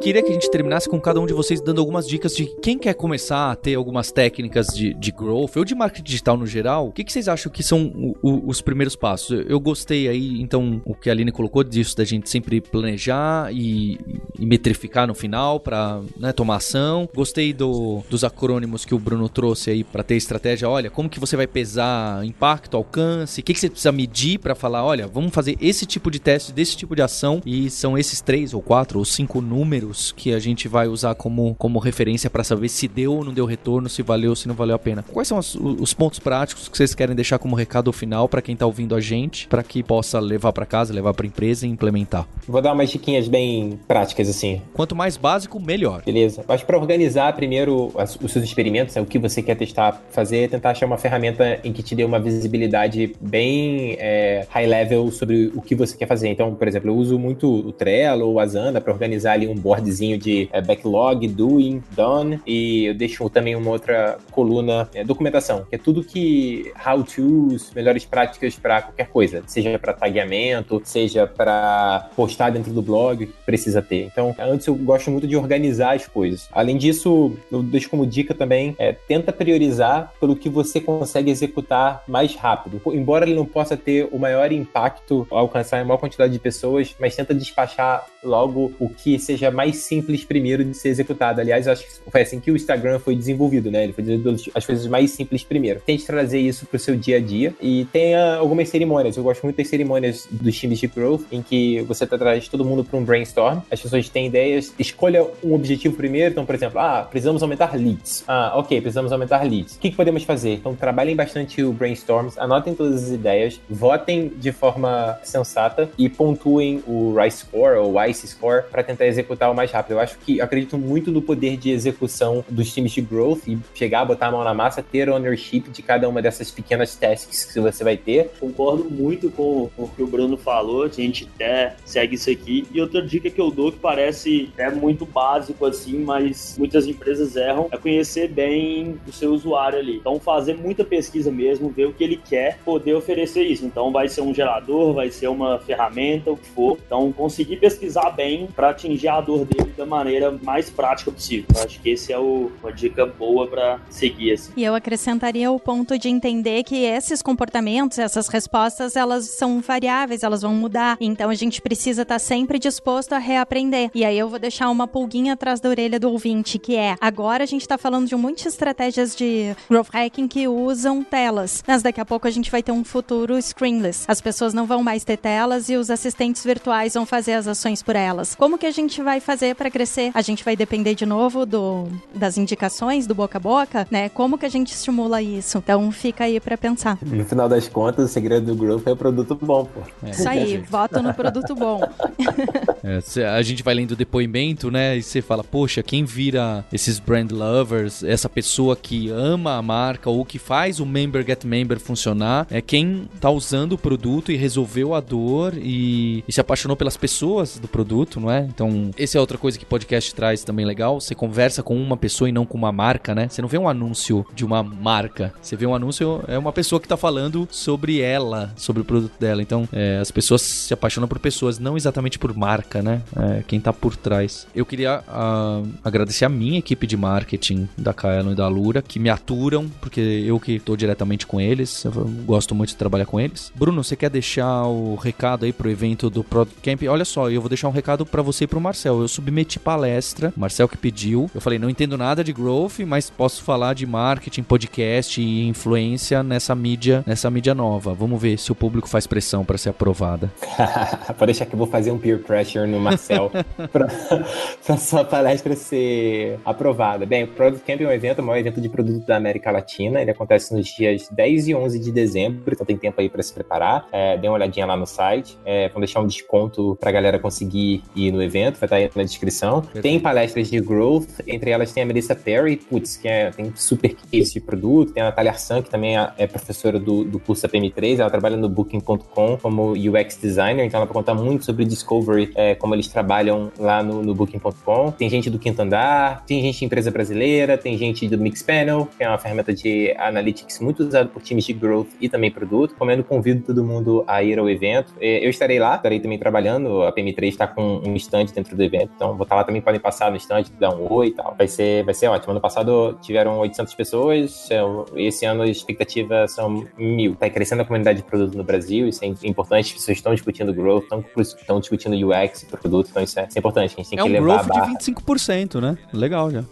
queria 0.09 0.22
que 0.22 0.30
a 0.30 0.32
gente 0.32 0.50
terminasse 0.50 0.88
com 0.88 0.98
cada 0.98 1.20
um 1.20 1.26
de 1.26 1.34
vocês 1.34 1.61
dando 1.61 1.82
algumas 1.82 2.09
dicas 2.09 2.34
de 2.34 2.46
quem 2.62 2.78
quer 2.78 2.94
começar 2.94 3.50
a 3.50 3.54
ter 3.54 3.74
algumas 3.74 4.11
técnicas 4.11 4.68
de, 4.68 4.94
de 4.94 5.12
growth 5.12 5.54
ou 5.56 5.66
de 5.66 5.74
marketing 5.74 6.02
digital 6.02 6.34
no 6.34 6.46
geral. 6.46 6.88
O 6.88 6.92
que, 6.92 7.04
que 7.04 7.12
vocês 7.12 7.28
acham 7.28 7.52
que 7.52 7.62
são 7.62 7.92
o, 7.94 8.16
o, 8.22 8.48
os 8.48 8.62
primeiros 8.62 8.96
passos? 8.96 9.44
Eu 9.46 9.61
gostei 9.61 10.09
aí, 10.09 10.40
então, 10.40 10.80
o 10.86 10.94
que 10.94 11.11
a 11.11 11.12
Aline 11.12 11.30
colocou 11.30 11.62
disso, 11.62 11.94
da 11.94 12.06
gente 12.06 12.30
sempre 12.30 12.59
planejar 12.59 13.52
e, 13.52 14.00
e 14.38 14.46
metrificar 14.46 15.06
no 15.06 15.14
final 15.14 15.61
para 15.61 16.00
né, 16.16 16.32
tomar 16.32 16.56
ação. 16.56 17.06
Gostei 17.14 17.52
do, 17.52 18.02
dos 18.09 18.24
acrônimos 18.24 18.86
que 18.86 18.94
o 18.94 18.98
Bruno 18.98 19.28
trouxe 19.28 19.72
aí 19.72 19.84
para 19.84 20.02
ter 20.02 20.16
estratégia. 20.16 20.70
Olha, 20.70 20.88
como 20.88 21.11
que 21.11 21.20
você 21.20 21.36
vai 21.36 21.46
pesar 21.46 22.24
impacto, 22.24 22.78
alcance, 22.78 23.42
o 23.42 23.44
que, 23.44 23.52
que 23.52 23.61
você 23.61 23.68
precisa 23.68 23.92
medir 23.92 24.38
para 24.38 24.54
falar, 24.54 24.86
olha, 24.86 25.06
vamos 25.06 25.34
fazer 25.34 25.59
esse 25.61 25.84
tipo 25.84 26.11
de 26.11 26.18
teste, 26.18 26.50
desse 26.50 26.74
tipo 26.78 26.96
de 26.96 27.02
ação 27.02 27.42
e 27.44 27.68
são 27.68 27.98
esses 27.98 28.22
três 28.22 28.54
ou 28.54 28.62
quatro 28.62 28.98
ou 28.98 29.04
cinco 29.04 29.42
números 29.42 29.97
que 30.12 30.32
a 30.32 30.38
gente 30.38 30.68
vai 30.68 30.88
usar 30.88 31.14
como, 31.14 31.55
como 31.57 31.78
referência 31.78 32.30
para 32.30 32.44
saber 32.44 32.68
se 32.68 32.88
deu 32.88 33.14
ou 33.14 33.24
não 33.24 33.32
deu 33.32 33.46
retorno, 33.46 33.88
se 33.88 34.03
valeu 34.03 34.30
ou 34.30 34.36
se 34.36 34.49
não 34.49 34.55
valeu 34.55 34.76
a 34.76 34.78
pena. 34.78 35.05
Quais 35.12 35.28
são 35.28 35.38
os, 35.38 35.55
os 35.55 35.94
pontos 35.94 36.18
práticos 36.18 36.68
que 36.68 36.76
vocês 36.76 36.94
querem 36.94 37.14
deixar 37.14 37.38
como 37.38 37.55
recado 37.55 37.92
final 37.92 38.28
para 38.28 38.42
quem 38.42 38.53
está 38.53 38.66
ouvindo 38.66 38.94
a 38.94 39.01
gente, 39.01 39.49
para 39.49 39.62
que 39.62 39.82
possa 39.82 40.18
levar 40.20 40.53
para 40.53 40.66
casa, 40.66 40.92
levar 40.92 41.14
para 41.14 41.26
empresa 41.26 41.66
e 41.66 41.70
implementar? 41.70 42.26
Vou 42.46 42.61
dar 42.61 42.72
umas 42.72 42.90
diquinhas 42.90 43.28
bem 43.28 43.78
práticas 43.86 44.28
assim. 44.28 44.62
Quanto 44.72 44.94
mais 44.94 45.16
básico, 45.16 45.61
melhor. 45.61 46.03
Beleza. 46.05 46.44
Acho 46.49 46.64
para 46.64 46.78
organizar 46.78 47.34
primeiro 47.34 47.92
os 48.22 48.32
seus 48.32 48.44
experimentos, 48.44 48.94
né, 48.94 49.03
o 49.03 49.07
que 49.07 49.18
você 49.18 49.42
quer 49.42 49.55
testar, 49.57 50.03
fazer, 50.11 50.49
tentar 50.49 50.70
achar 50.70 50.86
uma 50.86 50.99
ferramenta 50.99 51.61
em 51.64 51.72
que 51.72 51.82
te 51.82 51.94
dê 51.94 52.05
uma 52.05 52.18
visibilidade 52.18 53.14
bem 53.20 53.96
é, 53.99 54.46
high 54.51 54.66
level 54.66 55.11
sobre 55.11 55.53
o 55.55 55.61
que 55.61 55.74
você 55.74 55.96
quer 55.96 56.07
fazer. 56.07 56.28
Então, 56.28 56.55
por 56.55 56.68
exemplo, 56.68 56.90
eu 56.90 56.96
uso 56.96 57.18
muito 57.18 57.49
o 57.49 57.72
Trello 57.72 58.26
ou 58.26 58.34
o 58.34 58.40
Asana 58.40 58.80
para 58.80 58.92
organizar 58.92 59.32
ali 59.32 59.46
um 59.46 59.55
board 59.55 59.88
cardzinho 59.89 60.18
de 60.18 60.49
é, 60.53 60.61
backlog, 60.61 61.26
doing, 61.28 61.82
done, 61.93 62.41
e 62.47 62.86
eu 62.86 62.95
deixo 62.95 63.28
também 63.30 63.57
uma 63.57 63.70
outra 63.70 64.18
coluna, 64.30 64.89
é, 64.95 65.03
documentação, 65.03 65.64
que 65.68 65.74
é 65.74 65.78
tudo 65.78 66.05
que 66.05 66.70
how-tos, 66.84 67.72
melhores 67.74 68.05
práticas 68.05 68.57
para 68.57 68.82
qualquer 68.82 69.09
coisa, 69.09 69.43
seja 69.47 69.78
para 69.78 69.93
tagueamento, 69.93 70.80
seja 70.84 71.26
para 71.26 72.11
postar 72.14 72.51
dentro 72.51 72.72
do 72.72 72.82
blog, 72.82 73.26
precisa 73.47 73.80
ter. 73.80 74.05
Então, 74.05 74.34
antes 74.39 74.66
eu 74.66 74.74
gosto 74.74 75.11
muito 75.11 75.26
de 75.26 75.36
organizar 75.36 75.95
as 75.95 76.07
coisas. 76.07 76.49
Além 76.53 76.76
disso, 76.76 77.32
eu 77.51 77.62
deixo 77.62 77.89
como 77.89 78.07
dica 78.07 78.34
também, 78.34 78.76
é, 78.78 78.93
tenta 78.93 79.32
priorizar 79.32 80.12
pelo 80.20 80.36
que 80.36 80.49
você 80.49 80.80
consegue 80.80 81.30
executar 81.30 82.03
mais 82.07 82.34
rápido. 82.34 82.80
Embora 82.93 83.24
ele 83.24 83.34
não 83.34 83.47
possa 83.47 83.76
ter 83.76 84.09
o 84.12 84.18
maior 84.18 84.53
impacto 84.53 85.26
alcançar 85.30 85.80
a 85.80 85.84
maior 85.84 85.99
quantidade 85.99 86.32
de 86.32 86.39
pessoas, 86.39 86.95
mas 87.01 87.14
tenta 87.16 87.34
despachar 87.34 88.07
logo 88.22 88.72
o 88.78 88.89
que 88.89 89.18
seja 89.18 89.51
mais 89.51 89.67
simples 89.76 90.24
primeiro 90.24 90.64
de 90.64 90.74
ser 90.74 90.88
executado. 90.88 91.40
Aliás, 91.40 91.68
acho 91.68 91.84
que 91.84 92.10
foi 92.10 92.22
assim 92.22 92.40
que 92.40 92.50
o 92.50 92.56
Instagram 92.56 92.98
foi 92.98 93.14
desenvolvido, 93.14 93.70
né? 93.70 93.84
Ele 93.84 93.92
foi 93.92 94.04
desenvolvido 94.04 94.50
as 94.54 94.66
coisas 94.66 94.86
mais 94.86 95.10
simples 95.10 95.42
primeiro. 95.42 95.80
Tente 95.84 96.04
trazer 96.04 96.38
isso 96.38 96.66
para 96.66 96.76
o 96.76 96.80
seu 96.80 96.96
dia 96.96 97.16
a 97.16 97.20
dia 97.20 97.54
e 97.60 97.86
tenha 97.92 98.36
algumas 98.36 98.68
cerimônias. 98.68 99.16
Eu 99.16 99.22
gosto 99.22 99.42
muito 99.42 99.56
das 99.56 99.68
cerimônias 99.68 100.26
dos 100.30 100.56
times 100.56 100.78
de 100.78 100.86
growth, 100.86 101.22
em 101.30 101.42
que 101.42 101.80
você 101.82 102.06
tá 102.06 102.18
traz 102.18 102.48
todo 102.48 102.64
mundo 102.64 102.84
para 102.84 102.98
um 102.98 103.04
brainstorm. 103.04 103.60
As 103.70 103.80
pessoas 103.80 104.08
têm 104.08 104.26
ideias, 104.26 104.72
escolha 104.78 105.26
um 105.42 105.54
objetivo 105.54 105.96
primeiro. 105.96 106.32
Então, 106.32 106.46
por 106.46 106.54
exemplo, 106.54 106.78
ah, 106.78 107.06
precisamos 107.08 107.42
aumentar 107.42 107.74
leads. 107.76 108.24
Ah, 108.26 108.52
ok, 108.56 108.80
precisamos 108.80 109.12
aumentar 109.12 109.42
leads. 109.42 109.76
O 109.76 109.78
que, 109.78 109.90
que 109.90 109.96
podemos 109.96 110.22
fazer? 110.24 110.54
Então, 110.54 110.74
trabalhem 110.74 111.14
bastante 111.14 111.62
o 111.62 111.72
brainstorms, 111.72 112.38
anotem 112.38 112.74
todas 112.74 113.04
as 113.04 113.10
ideias, 113.10 113.60
votem 113.68 114.28
de 114.28 114.52
forma 114.52 115.18
sensata 115.22 115.90
e 115.98 116.08
pontuem 116.08 116.82
o 116.86 117.14
RICE 117.16 117.38
score 117.38 117.78
ou 117.78 118.02
ICE 118.04 118.26
score 118.26 118.64
para 118.70 118.82
tentar 118.82 119.06
executar 119.06 119.50
o 119.50 119.54
mais 119.59 119.72
rápido. 119.72 119.92
Eu 119.92 120.00
acho 120.00 120.18
que 120.18 120.40
acredito 120.40 120.78
muito 120.78 121.11
no 121.11 121.20
poder 121.20 121.56
de 121.56 121.70
execução 121.70 122.44
dos 122.48 122.72
times 122.72 122.92
de 122.92 123.00
growth 123.00 123.46
e 123.46 123.59
chegar, 123.74 124.04
botar 124.04 124.28
a 124.28 124.30
mão 124.30 124.44
na 124.44 124.54
massa, 124.54 124.82
ter 124.82 125.11
ownership 125.11 125.62
de 125.70 125.82
cada 125.82 126.09
uma 126.09 126.22
dessas 126.22 126.50
pequenas 126.50 126.94
tasks 126.94 127.44
que 127.44 127.61
você 127.61 127.82
vai 127.82 127.96
ter. 127.96 128.30
Concordo 128.38 128.88
muito 128.88 129.30
com 129.30 129.68
o 129.76 129.88
que 129.88 130.02
o 130.02 130.06
Bruno 130.06 130.36
falou, 130.36 130.84
a 130.84 130.88
gente 130.88 131.28
até 131.34 131.74
segue 131.84 132.14
isso 132.14 132.30
aqui. 132.30 132.66
E 132.72 132.80
outra 132.80 133.02
dica 133.02 133.28
que 133.28 133.40
eu 133.40 133.50
dou 133.50 133.72
que 133.72 133.78
parece 133.78 134.50
é 134.56 134.70
muito 134.70 135.04
básico 135.04 135.66
assim, 135.66 135.98
mas 135.98 136.56
muitas 136.56 136.86
empresas 136.86 137.34
erram, 137.34 137.68
é 137.72 137.76
conhecer 137.76 138.28
bem 138.28 138.98
o 139.06 139.12
seu 139.12 139.32
usuário 139.32 139.78
ali. 139.78 139.96
Então 139.96 140.20
fazer 140.20 140.54
muita 140.54 140.84
pesquisa 140.84 141.32
mesmo, 141.32 141.68
ver 141.70 141.86
o 141.86 141.92
que 141.92 142.04
ele 142.04 142.16
quer, 142.16 142.59
poder 142.64 142.94
oferecer 142.94 143.42
isso. 143.42 143.66
Então 143.66 143.90
vai 143.90 144.09
ser 144.09 144.20
um 144.20 144.32
gerador, 144.32 144.94
vai 144.94 145.11
ser 145.11 145.28
uma 145.28 145.59
ferramenta, 145.59 146.30
o 146.30 146.36
que 146.36 146.48
for. 146.48 146.78
Então 146.86 147.11
conseguir 147.12 147.56
pesquisar 147.56 148.11
bem 148.11 148.46
para 148.54 148.70
atingir 148.70 149.09
a 149.09 149.20
dor 149.20 149.47
dele 149.49 149.72
da 149.76 149.86
maneira 149.86 150.36
mais 150.42 150.68
prática 150.68 151.11
possível. 151.11 151.46
Eu 151.55 151.62
acho 151.62 151.80
que 151.80 151.90
esse 151.90 152.12
é 152.12 152.18
o, 152.18 152.51
uma 152.62 152.72
dica 152.72 153.07
boa 153.07 153.46
para 153.46 153.80
seguir. 153.88 154.32
Assim. 154.32 154.53
E 154.57 154.64
eu 154.64 154.74
acrescentaria 154.74 155.51
o 155.51 155.59
ponto 155.59 155.99
de 155.99 156.09
entender 156.09 156.64
que 156.64 156.84
esses 156.84 157.22
comportamentos, 157.22 157.99
essas 157.99 158.28
respostas, 158.28 158.96
elas 158.96 159.26
são 159.30 159.61
variáveis, 159.61 160.22
elas 160.22 160.42
vão 160.42 160.55
mudar. 160.55 160.96
Então 161.01 161.30
a 161.30 161.34
gente 161.34 161.62
precisa 161.62 162.03
estar 162.03 162.16
tá 162.16 162.18
sempre 162.18 162.59
disposto 162.59 163.12
a 163.12 163.18
reaprender. 163.18 163.90
E 163.94 164.05
aí 164.05 164.18
eu 164.18 164.28
vou 164.28 164.38
deixar 164.38 164.68
uma 164.70 164.86
pulguinha 164.86 165.34
atrás 165.34 165.61
da 165.61 165.68
orelha 165.68 165.99
do 165.99 166.11
ouvinte, 166.11 166.59
que 166.59 166.76
é 166.76 166.96
agora 167.01 167.44
a 167.44 167.46
gente 167.46 167.62
está 167.62 167.78
falando 167.78 168.07
de 168.07 168.16
muitas 168.16 168.46
estratégias 168.46 169.14
de 169.14 169.55
growth 169.68 169.88
hacking 169.92 170.28
que 170.28 170.49
usam 170.49 171.03
telas. 171.03 171.62
Mas 171.66 171.82
daqui 171.82 172.01
a 172.01 172.05
pouco 172.05 172.26
a 172.26 172.30
gente 172.30 172.51
vai 172.51 172.62
ter 172.62 172.72
um 172.72 172.84
futuro 172.84 173.40
screenless. 173.40 174.05
As 174.09 174.20
pessoas 174.20 174.53
não 174.53 174.66
vão 174.66 174.82
mais 174.82 175.05
ter 175.05 175.16
telas 175.16 175.68
e 175.68 175.76
os 175.76 175.90
assistentes 175.90 176.44
virtuais 176.44 176.94
vão 176.94 177.07
fazer 177.07 177.34
as 177.34 177.46
ações 177.46 177.82
por 177.82 177.96
elas. 177.96 178.34
Como 178.34 178.59
que 178.59 178.66
a 178.66 178.70
gente 178.70 179.03
vai 179.03 179.20
fazer 179.20 179.38
para 179.55 179.70
crescer? 179.70 180.11
A 180.14 180.22
gente 180.22 180.45
vai 180.45 180.57
depender 180.57 180.95
de 180.95 181.07
novo 181.07 181.47
do, 181.47 181.86
das 182.14 182.36
indicações 182.39 183.07
do 183.07 183.14
boca 183.14 183.39
a 183.39 183.41
boca, 183.41 183.86
né? 183.91 184.09
Como 184.09 184.39
que 184.39 184.47
a 184.47 184.49
gente 184.49 184.72
estimula 184.72 185.22
isso? 185.22 185.59
Então 185.59 185.91
fica 185.91 186.24
aí 186.24 186.41
para 186.41 186.57
pensar. 186.57 186.99
No 187.03 187.24
final 187.24 187.49
das 187.49 187.68
contas, 187.68 188.11
o 188.11 188.12
segredo 188.12 188.47
do 188.47 188.55
grupo 188.55 188.89
é 188.89 188.93
o 188.93 188.97
produto 188.97 189.39
bom, 189.41 189.64
pô. 189.64 189.80
É. 190.03 190.11
Isso 190.11 190.28
aí, 190.28 190.57
voto 190.59 191.03
no 191.03 191.14
produto 191.14 191.55
bom. 191.55 191.80
É, 192.84 193.26
a 193.26 193.43
gente 193.43 193.62
vai 193.62 193.74
lendo 193.74 193.93
o 193.93 193.97
depoimento, 193.97 194.70
né? 194.70 194.97
E 194.97 195.03
você 195.03 195.20
fala, 195.20 195.43
poxa, 195.43 195.82
quem 195.82 196.05
vira 196.05 196.64
esses 196.72 196.99
brand 196.99 197.30
lovers, 197.32 198.03
essa 198.05 198.28
pessoa 198.28 198.76
que 198.76 199.11
ama 199.11 199.57
a 199.57 199.62
marca 199.62 200.09
ou 200.09 200.24
que 200.24 200.39
faz 200.39 200.80
o 200.80 200.86
member 200.86 201.26
get 201.26 201.45
member 201.45 201.78
funcionar, 201.80 202.47
é 202.51 202.61
quem 202.61 203.09
tá 203.20 203.30
usando 203.30 203.72
o 203.72 203.78
produto 203.78 204.30
e 204.30 204.36
resolveu 204.36 204.95
a 204.95 205.01
dor 205.01 205.55
e, 205.57 206.24
e 206.26 206.32
se 206.32 206.41
apaixonou 206.41 206.76
pelas 206.76 206.97
pessoas 206.97 207.59
do 207.59 207.68
produto, 207.68 208.20
não 208.20 208.30
é? 208.30 208.41
Então, 208.43 208.91
essa 208.97 209.18
é 209.18 209.20
outra 209.29 209.39
coisa 209.39 209.59
que 209.59 209.66
podcast 209.66 210.14
traz 210.14 210.43
também 210.43 210.64
legal. 210.64 210.99
Você 211.01 211.14
conversa 211.14 211.62
com 211.62 211.76
uma 211.76 211.97
pessoa 211.97 212.29
e 212.29 212.33
não 212.33 212.47
com 212.47 212.57
uma 212.57 212.72
marca, 212.72 213.14
né? 213.14 213.29
Você 213.29 213.43
não 213.43 213.49
vê 213.49 213.59
um 213.59 213.68
anúncio 213.68 214.26
de 214.35 214.45
uma 214.45 214.62
marca. 214.62 215.35
Você 215.43 215.55
vê 215.55 215.66
um 215.66 215.74
anúncio, 215.74 216.22
é 216.26 216.39
uma 216.39 216.53
pessoa 216.53 216.81
que 216.81 216.89
tá 216.89 216.97
falando 216.97 217.47
sobre 217.51 218.01
ela, 218.01 218.53
sobre 218.57 218.81
o 218.81 218.85
produto 218.85 219.12
dela. 219.20 219.43
Então, 219.43 219.68
é, 219.70 219.99
as 219.99 220.11
pessoas 220.11 220.41
se 220.41 220.72
apaixonam 220.72 221.07
por 221.07 221.18
pessoas, 221.18 221.59
não 221.59 221.76
exatamente 221.76 222.18
por 222.18 222.35
marca, 222.35 222.81
né? 222.83 223.03
É, 223.16 223.45
quem 223.47 223.61
tá 223.61 223.72
por 223.72 223.95
trás. 223.97 224.47
Eu 224.55 224.64
queria 224.64 225.01
uh, 225.01 225.68
agradecer 225.85 226.24
a 226.24 226.29
minha 226.29 226.59
equipe 226.59 226.87
de 226.87 226.97
marketing 226.97 227.68
da 227.76 227.93
Kaelon 227.93 228.33
e 228.33 228.35
da 228.35 228.49
Lura, 228.49 228.81
que 228.81 228.99
me 228.99 229.11
aturam, 229.11 229.68
porque 229.81 230.01
eu 230.01 230.41
que 230.41 230.59
tô 230.59 230.74
diretamente 230.74 231.26
com 231.26 231.39
eles, 231.39 231.85
eu 231.85 231.93
gosto 232.24 232.55
muito 232.55 232.70
de 232.70 232.76
trabalhar 232.76 233.05
com 233.05 233.20
eles. 233.20 233.53
Bruno, 233.55 233.85
você 233.85 233.95
quer 233.95 234.09
deixar 234.09 234.64
o 234.64 234.95
recado 234.95 235.45
aí 235.45 235.53
pro 235.53 235.70
evento 235.70 236.09
do 236.09 236.24
Product 236.24 236.61
Camp? 236.62 236.83
Olha 236.89 237.05
só, 237.05 237.31
eu 237.31 237.43
vou 237.43 237.49
deixar 237.49 237.68
um 237.68 237.72
recado 237.72 238.07
para 238.07 238.22
você 238.22 238.45
e 238.45 238.47
pro 238.47 238.61
Marcel. 238.61 239.03
Eu 239.03 239.09
submeti 239.18 239.58
palestra, 239.58 240.32
Marcel 240.36 240.68
que 240.68 240.76
pediu. 240.76 241.28
Eu 241.34 241.40
falei, 241.40 241.58
não 241.58 241.68
entendo 241.68 241.98
nada 241.98 242.22
de 242.22 242.32
growth, 242.32 242.78
mas 242.86 243.10
posso 243.10 243.42
falar 243.42 243.74
de 243.74 243.84
marketing, 243.84 244.44
podcast 244.44 245.20
e 245.20 245.44
influência 245.48 246.22
nessa 246.22 246.54
mídia, 246.54 247.02
nessa 247.04 247.28
mídia 247.28 247.52
nova. 247.52 247.92
Vamos 247.94 248.22
ver 248.22 248.38
se 248.38 248.52
o 248.52 248.54
público 248.54 248.88
faz 248.88 249.08
pressão 249.08 249.44
para 249.44 249.58
ser 249.58 249.70
aprovada. 249.70 250.30
Pode 251.18 251.32
deixar 251.32 251.46
que 251.46 251.54
eu 251.54 251.58
vou 251.58 251.66
fazer 251.66 251.90
um 251.90 251.98
peer 251.98 252.22
pressure 252.22 252.64
no 252.68 252.78
Marcel 252.78 253.32
para 253.72 254.76
sua 254.76 255.04
palestra 255.04 255.56
ser 255.56 256.38
aprovada. 256.44 257.04
Bem, 257.04 257.24
o 257.24 257.28
Product 257.28 257.66
Camp 257.66 257.80
é 257.80 257.86
um 257.88 257.92
evento, 257.92 258.20
o 258.20 258.22
maior 258.22 258.38
evento 258.38 258.60
de 258.60 258.68
produto 258.68 259.04
da 259.04 259.16
América 259.16 259.50
Latina. 259.50 260.00
Ele 260.00 260.12
acontece 260.12 260.54
nos 260.54 260.68
dias 260.68 261.08
10 261.10 261.48
e 261.48 261.54
11 261.56 261.78
de 261.80 261.90
dezembro, 261.90 262.52
então 262.52 262.64
tem 262.64 262.76
tempo 262.76 263.00
aí 263.00 263.08
para 263.08 263.22
se 263.22 263.34
preparar. 263.34 263.88
É, 263.90 264.16
dê 264.16 264.28
uma 264.28 264.34
olhadinha 264.34 264.64
lá 264.64 264.76
no 264.76 264.86
site. 264.86 265.36
É, 265.44 265.68
vamos 265.68 265.88
deixar 265.88 266.00
um 266.00 266.06
desconto 266.06 266.76
para 266.78 266.90
a 266.90 266.92
galera 266.92 267.18
conseguir 267.18 267.82
ir 267.96 268.12
no 268.12 268.22
evento, 268.22 268.60
vai 268.60 268.66
estar 268.66 268.76
aí 268.76 268.90
na 268.94 269.07
descrição. 269.09 269.62
Tem 269.82 269.98
palestras 269.98 270.50
de 270.50 270.61
growth, 270.61 271.09
entre 271.26 271.50
elas 271.50 271.72
tem 271.72 271.82
a 271.82 271.86
Melissa 271.86 272.14
Perry, 272.14 272.56
putz, 272.56 272.96
que 272.96 273.09
é, 273.09 273.30
tem 273.30 273.52
super 273.54 273.94
case 274.11 274.32
de 274.32 274.40
produto. 274.40 274.92
Tem 274.92 275.02
a 275.02 275.06
Natália 275.06 275.32
Arsan, 275.32 275.62
que 275.62 275.70
também 275.70 275.98
é, 275.98 276.12
é 276.16 276.26
professora 276.26 276.78
do, 276.78 277.04
do 277.04 277.18
curso 277.18 277.46
APM3. 277.46 277.98
Ela 277.98 278.11
trabalha 278.11 278.36
no 278.36 278.48
Booking.com 278.48 279.36
como 279.36 279.72
UX 279.72 280.16
designer, 280.20 280.64
então 280.64 280.78
ela 280.78 280.86
vai 280.86 280.94
contar 280.94 281.14
muito 281.14 281.44
sobre 281.44 281.64
Discovery, 281.64 282.32
é, 282.34 282.54
como 282.54 282.74
eles 282.74 282.88
trabalham 282.88 283.50
lá 283.59 283.82
no, 283.82 284.02
no 284.02 284.14
Booking.com. 284.14 284.92
Tem 284.92 285.09
gente 285.09 285.30
do 285.30 285.38
Quinto 285.38 285.62
Andar, 285.62 286.24
tem 286.26 286.40
gente 286.42 286.59
de 286.59 286.64
empresa 286.64 286.90
brasileira, 286.90 287.56
tem 287.56 287.76
gente 287.76 288.09
do 288.09 288.18
Mixpanel, 288.18 288.88
que 288.96 289.04
é 289.04 289.09
uma 289.09 289.18
ferramenta 289.18 289.52
de 289.52 289.94
analytics 289.98 290.61
muito 290.61 290.84
usada 290.84 291.09
por 291.09 291.22
times 291.22 291.44
de 291.44 291.52
growth 291.52 291.88
e 292.00 292.09
também 292.09 292.30
produto. 292.30 292.74
Comendo, 292.74 293.04
convido 293.04 293.42
todo 293.42 293.64
mundo 293.64 294.04
a 294.06 294.22
ir 294.22 294.38
ao 294.38 294.48
evento. 294.48 294.92
É, 295.00 295.24
eu 295.24 295.30
estarei 295.30 295.59
lá, 295.59 295.76
estarei 295.76 296.00
também 296.00 296.18
trabalhando. 296.18 296.82
A 296.82 296.92
PM3 296.92 297.28
está 297.28 297.46
com 297.46 297.80
um 297.84 297.94
stand 297.96 298.26
dentro 298.34 298.56
do 298.56 298.62
evento, 298.62 298.90
então 298.99 299.14
vou 299.14 299.22
estar 299.22 299.36
lá 299.36 299.44
também. 299.44 299.62
Podem 299.62 299.80
passar 299.80 300.11
no 300.11 300.16
stand, 300.16 300.46
dar 300.59 300.74
um 300.74 300.92
oi 300.92 301.07
e 301.07 301.11
tal. 301.12 301.34
Vai 301.38 301.46
ser, 301.46 301.84
vai 301.84 301.94
ser 301.94 302.09
ótimo. 302.09 302.32
Ano 302.32 302.40
passado 302.40 302.99
tiveram 303.01 303.38
800 303.38 303.72
pessoas, 303.74 304.49
esse 304.96 305.24
ano 305.24 305.42
a 305.42 305.46
expectativa 305.46 306.26
são 306.26 306.66
mil. 306.76 307.12
Está 307.12 307.30
crescendo 307.30 307.62
a 307.62 307.64
comunidade 307.64 307.99
de 307.99 308.05
produto 308.05 308.36
no 308.36 308.42
Brasil, 308.42 308.88
isso 308.88 309.05
é 309.05 309.07
importante. 309.07 309.66
As 309.66 309.72
pessoas 309.72 309.96
estão 309.96 310.12
discutindo 310.12 310.53
growth, 310.53 310.82
estão, 310.82 311.05
estão 311.16 311.61
discutindo 311.61 311.94
UX, 311.94 312.44
produto, 312.44 312.88
então 312.90 313.03
isso 313.03 313.20
é, 313.20 313.26
isso 313.28 313.38
é 313.38 313.40
importante. 313.40 313.74
A 313.74 313.76
gente 313.76 313.90
tem 313.90 313.99
é 313.99 314.03
que 314.03 314.09
um 314.09 314.12
levar 314.12 314.44
growth 314.44 314.68
de 314.78 314.92
25%, 314.92 315.61
né? 315.61 315.78
Legal 315.92 316.30
já. 316.30 316.44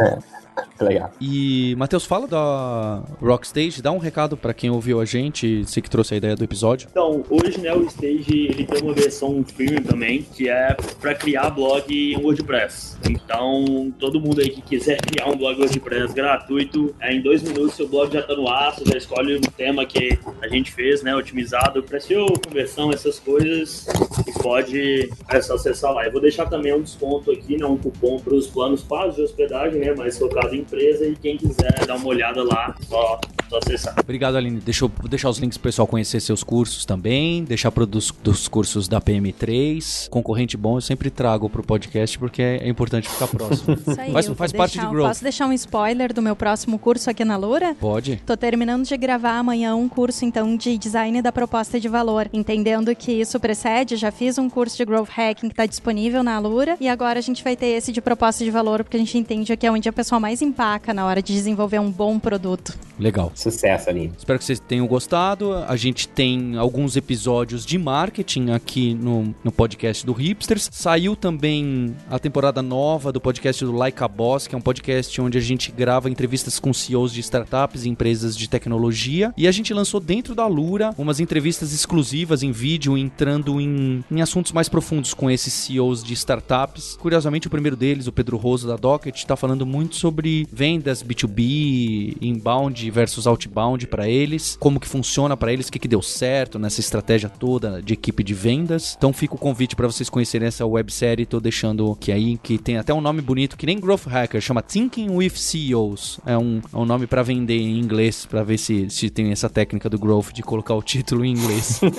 é. 0.00 0.18
Legal. 0.80 1.12
E, 1.20 1.74
Matheus, 1.76 2.04
fala 2.04 2.26
da 2.26 3.02
Rockstage, 3.20 3.82
dá 3.82 3.92
um 3.92 3.98
recado 3.98 4.36
para 4.36 4.54
quem 4.54 4.70
ouviu 4.70 5.00
a 5.00 5.04
gente, 5.04 5.64
você 5.64 5.80
que 5.80 5.90
trouxe 5.90 6.14
a 6.14 6.16
ideia 6.16 6.34
do 6.34 6.42
episódio. 6.42 6.88
Então, 6.90 7.22
hoje, 7.28 7.60
né, 7.60 7.72
o 7.74 7.84
Stage, 7.84 8.46
ele 8.48 8.64
tem 8.64 8.82
uma 8.82 8.94
versão 8.94 9.42
premium 9.42 9.82
também, 9.82 10.22
que 10.22 10.48
é 10.48 10.74
para 11.00 11.14
criar 11.14 11.50
blog 11.50 11.84
em 11.90 12.16
WordPress. 12.16 12.96
Então, 13.08 13.92
todo 13.98 14.20
mundo 14.20 14.40
aí 14.40 14.50
que 14.50 14.62
quiser 14.62 15.00
criar 15.02 15.28
um 15.28 15.36
blog 15.36 15.58
WordPress 15.60 16.14
gratuito, 16.14 16.94
é, 17.00 17.12
em 17.12 17.20
dois 17.20 17.42
minutos 17.42 17.74
seu 17.74 17.88
blog 17.88 18.12
já 18.12 18.22
tá 18.22 18.34
no 18.34 18.48
ar, 18.48 18.74
você 18.74 18.84
já 18.84 18.96
escolhe 18.96 19.36
um 19.36 19.40
tema 19.40 19.84
que 19.84 20.18
a 20.40 20.48
gente 20.48 20.72
fez, 20.72 21.02
né, 21.02 21.14
otimizado 21.14 21.82
para 21.82 22.00
SEO, 22.00 22.26
conversão, 22.46 22.90
essas 22.90 23.18
coisas, 23.18 23.86
e 24.26 24.42
pode 24.42 25.10
é 25.28 25.40
só 25.40 25.54
acessar 25.54 25.92
lá. 25.92 26.04
Eu 26.06 26.12
vou 26.12 26.20
deixar 26.20 26.46
também 26.46 26.74
um 26.74 26.82
desconto 26.82 27.30
aqui, 27.30 27.56
né, 27.56 27.66
um 27.66 27.76
cupom 27.76 28.18
para 28.18 28.34
os 28.34 28.46
planos 28.46 28.82
pagos 28.82 29.16
de 29.16 29.22
hospedagem, 29.22 29.80
né, 29.80 29.94
mais 29.94 30.18
focado 30.18 30.54
em 30.54 30.64
empresa 30.70 31.04
e 31.04 31.16
quem 31.16 31.36
quiser 31.36 31.84
dar 31.84 31.96
uma 31.96 32.06
olhada 32.06 32.44
lá, 32.44 32.74
só, 32.82 33.20
só 33.50 33.58
acessar. 33.58 33.96
Obrigado, 33.98 34.36
Aline. 34.36 34.60
Deixa 34.60 34.84
eu 34.84 34.92
deixar 35.08 35.28
os 35.28 35.38
links 35.38 35.58
pro 35.58 35.68
pessoal 35.68 35.86
conhecer 35.86 36.20
seus 36.20 36.44
cursos 36.44 36.84
também, 36.84 37.42
deixar 37.44 37.72
pro 37.72 37.84
dos, 37.84 38.12
dos 38.22 38.46
cursos 38.46 38.86
da 38.86 39.00
PM3. 39.00 40.08
Concorrente 40.08 40.56
bom 40.56 40.76
eu 40.76 40.80
sempre 40.80 41.10
trago 41.10 41.50
pro 41.50 41.62
podcast 41.62 42.18
porque 42.18 42.42
é 42.42 42.68
importante 42.68 43.08
ficar 43.08 43.26
próximo. 43.28 43.74
Isso 43.74 44.00
aí, 44.00 44.12
faz 44.12 44.26
faz 44.28 44.52
parte 44.52 44.72
deixar, 44.74 44.86
de 44.86 44.94
Growth. 44.94 45.08
Posso 45.08 45.22
deixar 45.22 45.46
um 45.46 45.52
spoiler 45.52 46.12
do 46.12 46.22
meu 46.22 46.36
próximo 46.36 46.78
curso 46.78 47.10
aqui 47.10 47.24
na 47.24 47.36
Lura? 47.36 47.74
Pode. 47.74 48.22
Tô 48.24 48.36
terminando 48.36 48.86
de 48.86 48.96
gravar 48.96 49.38
amanhã 49.38 49.74
um 49.74 49.88
curso, 49.88 50.24
então, 50.24 50.56
de 50.56 50.78
design 50.78 51.20
da 51.20 51.32
proposta 51.32 51.80
de 51.80 51.88
valor. 51.88 52.28
Entendendo 52.32 52.94
que 52.94 53.12
isso 53.12 53.40
precede, 53.40 53.96
já 53.96 54.12
fiz 54.12 54.38
um 54.38 54.48
curso 54.48 54.76
de 54.76 54.84
Growth 54.84 55.10
Hacking 55.10 55.48
que 55.48 55.54
tá 55.54 55.66
disponível 55.66 56.22
na 56.22 56.38
Lura 56.38 56.76
e 56.80 56.88
agora 56.88 57.18
a 57.18 57.22
gente 57.22 57.42
vai 57.42 57.56
ter 57.56 57.66
esse 57.66 57.90
de 57.90 58.00
proposta 58.00 58.44
de 58.44 58.50
valor 58.50 58.84
porque 58.84 58.96
a 58.96 59.00
gente 59.00 59.18
entende 59.18 59.56
que 59.56 59.66
é 59.66 59.72
onde 59.72 59.88
a 59.88 59.92
pessoa 59.92 60.20
mais 60.20 60.40
empaca 60.40 60.94
na 60.94 61.04
hora 61.04 61.22
de 61.22 61.32
desenvolver 61.32 61.78
um 61.78 61.90
bom 61.90 62.18
produto. 62.18 62.78
Legal. 62.98 63.32
Sucesso, 63.40 63.88
Aline. 63.88 64.12
Espero 64.16 64.38
que 64.38 64.44
vocês 64.44 64.60
tenham 64.60 64.86
gostado. 64.86 65.54
A 65.54 65.76
gente 65.76 66.06
tem 66.06 66.56
alguns 66.58 66.94
episódios 66.94 67.64
de 67.64 67.78
marketing 67.78 68.50
aqui 68.50 68.94
no, 68.94 69.34
no 69.42 69.50
podcast 69.50 70.04
do 70.04 70.12
Hipsters. 70.12 70.68
Saiu 70.70 71.16
também 71.16 71.96
a 72.10 72.18
temporada 72.18 72.60
nova 72.60 73.10
do 73.10 73.20
podcast 73.20 73.64
do 73.64 73.72
Like 73.72 74.02
a 74.04 74.08
Boss, 74.08 74.46
que 74.46 74.54
é 74.54 74.58
um 74.58 74.60
podcast 74.60 75.18
onde 75.20 75.38
a 75.38 75.40
gente 75.40 75.72
grava 75.72 76.10
entrevistas 76.10 76.60
com 76.60 76.72
CEOs 76.74 77.14
de 77.14 77.20
startups 77.20 77.84
e 77.84 77.88
empresas 77.88 78.36
de 78.36 78.46
tecnologia. 78.48 79.32
E 79.36 79.48
a 79.48 79.52
gente 79.52 79.72
lançou 79.72 80.00
dentro 80.00 80.34
da 80.34 80.46
Lura 80.46 80.94
umas 80.98 81.18
entrevistas 81.18 81.72
exclusivas 81.72 82.42
em 82.42 82.52
vídeo, 82.52 82.98
entrando 82.98 83.58
em, 83.58 84.04
em 84.10 84.20
assuntos 84.20 84.52
mais 84.52 84.68
profundos 84.68 85.14
com 85.14 85.30
esses 85.30 85.52
CEOs 85.52 86.04
de 86.04 86.12
startups. 86.12 86.96
Curiosamente, 87.00 87.46
o 87.46 87.50
primeiro 87.50 87.76
deles, 87.76 88.06
o 88.06 88.12
Pedro 88.12 88.36
Rosa 88.36 88.68
da 88.68 88.76
Docket, 88.76 89.16
está 89.16 89.34
falando 89.34 89.64
muito 89.64 89.96
sobre 89.96 90.46
vendas 90.52 91.02
B2B, 91.02 92.18
inbound 92.20 92.90
versus 92.90 93.26
outbound 93.30 93.86
para 93.86 94.08
eles, 94.08 94.56
como 94.60 94.80
que 94.80 94.88
funciona 94.88 95.36
para 95.36 95.52
eles, 95.52 95.68
o 95.68 95.72
que, 95.72 95.78
que 95.78 95.88
deu 95.88 96.02
certo 96.02 96.58
nessa 96.58 96.80
estratégia 96.80 97.28
toda 97.28 97.80
de 97.82 97.94
equipe 97.94 98.22
de 98.22 98.34
vendas. 98.34 98.94
Então 98.96 99.12
fica 99.12 99.34
o 99.34 99.38
convite 99.38 99.76
para 99.76 99.86
vocês 99.86 100.08
conhecerem 100.08 100.48
essa 100.48 100.66
websérie, 100.66 101.26
tô 101.26 101.40
deixando 101.40 101.96
que 101.96 102.12
aí 102.12 102.38
que 102.38 102.58
tem 102.58 102.76
até 102.76 102.92
um 102.92 103.00
nome 103.00 103.20
bonito 103.20 103.56
que 103.56 103.66
nem 103.66 103.78
Growth 103.78 104.06
Hacker, 104.06 104.40
chama 104.40 104.62
Thinking 104.62 105.10
with 105.10 105.30
CEOs. 105.30 106.20
É 106.26 106.36
um, 106.36 106.60
é 106.72 106.76
um 106.76 106.84
nome 106.84 107.06
para 107.06 107.22
vender 107.22 107.58
em 107.58 107.78
inglês, 107.78 108.26
para 108.26 108.42
ver 108.42 108.58
se, 108.58 108.88
se 108.90 109.10
tem 109.10 109.30
essa 109.30 109.48
técnica 109.48 109.88
do 109.88 109.98
Growth 109.98 110.32
de 110.32 110.42
colocar 110.42 110.74
o 110.74 110.82
título 110.82 111.24
em 111.24 111.32
inglês. 111.32 111.80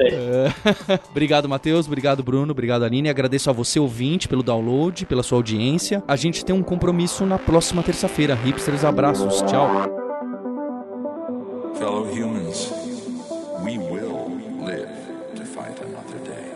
É. 0.00 0.98
obrigado, 1.10 1.48
Matheus. 1.48 1.86
Obrigado, 1.86 2.22
Bruno. 2.22 2.52
Obrigado, 2.52 2.84
Aline. 2.84 3.10
Agradeço 3.10 3.50
a 3.50 3.52
você, 3.52 3.78
ouvinte, 3.78 4.26
pelo 4.26 4.42
download, 4.42 5.04
pela 5.04 5.22
sua 5.22 5.38
audiência. 5.38 6.02
A 6.08 6.16
gente 6.16 6.44
tem 6.44 6.54
um 6.54 6.62
compromisso 6.62 7.26
na 7.26 7.38
próxima 7.38 7.82
terça-feira. 7.82 8.34
Hipsters, 8.34 8.79
abraços. 8.84 9.42
Tchau. 9.42 9.68
Fellow 11.74 12.04
humans, 12.04 12.72
we 13.64 13.78
will 13.78 14.30
live 14.60 14.90
to 15.36 15.44
fight 15.44 15.80
another 15.80 16.18
day. 16.24 16.50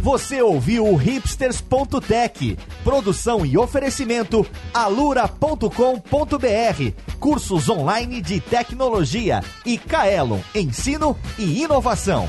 Você 0.00 0.40
ouviu 0.40 0.86
o 0.86 0.94
hipsters.tech, 0.94 2.56
produção 2.84 3.44
e 3.44 3.58
oferecimento 3.58 4.46
alura.com.br, 4.72 5.68
cursos 7.18 7.68
online 7.68 8.22
de 8.22 8.40
tecnologia 8.40 9.42
e 9.64 9.76
Kaelon, 9.76 10.38
ensino 10.54 11.16
e 11.36 11.60
inovação. 11.64 12.28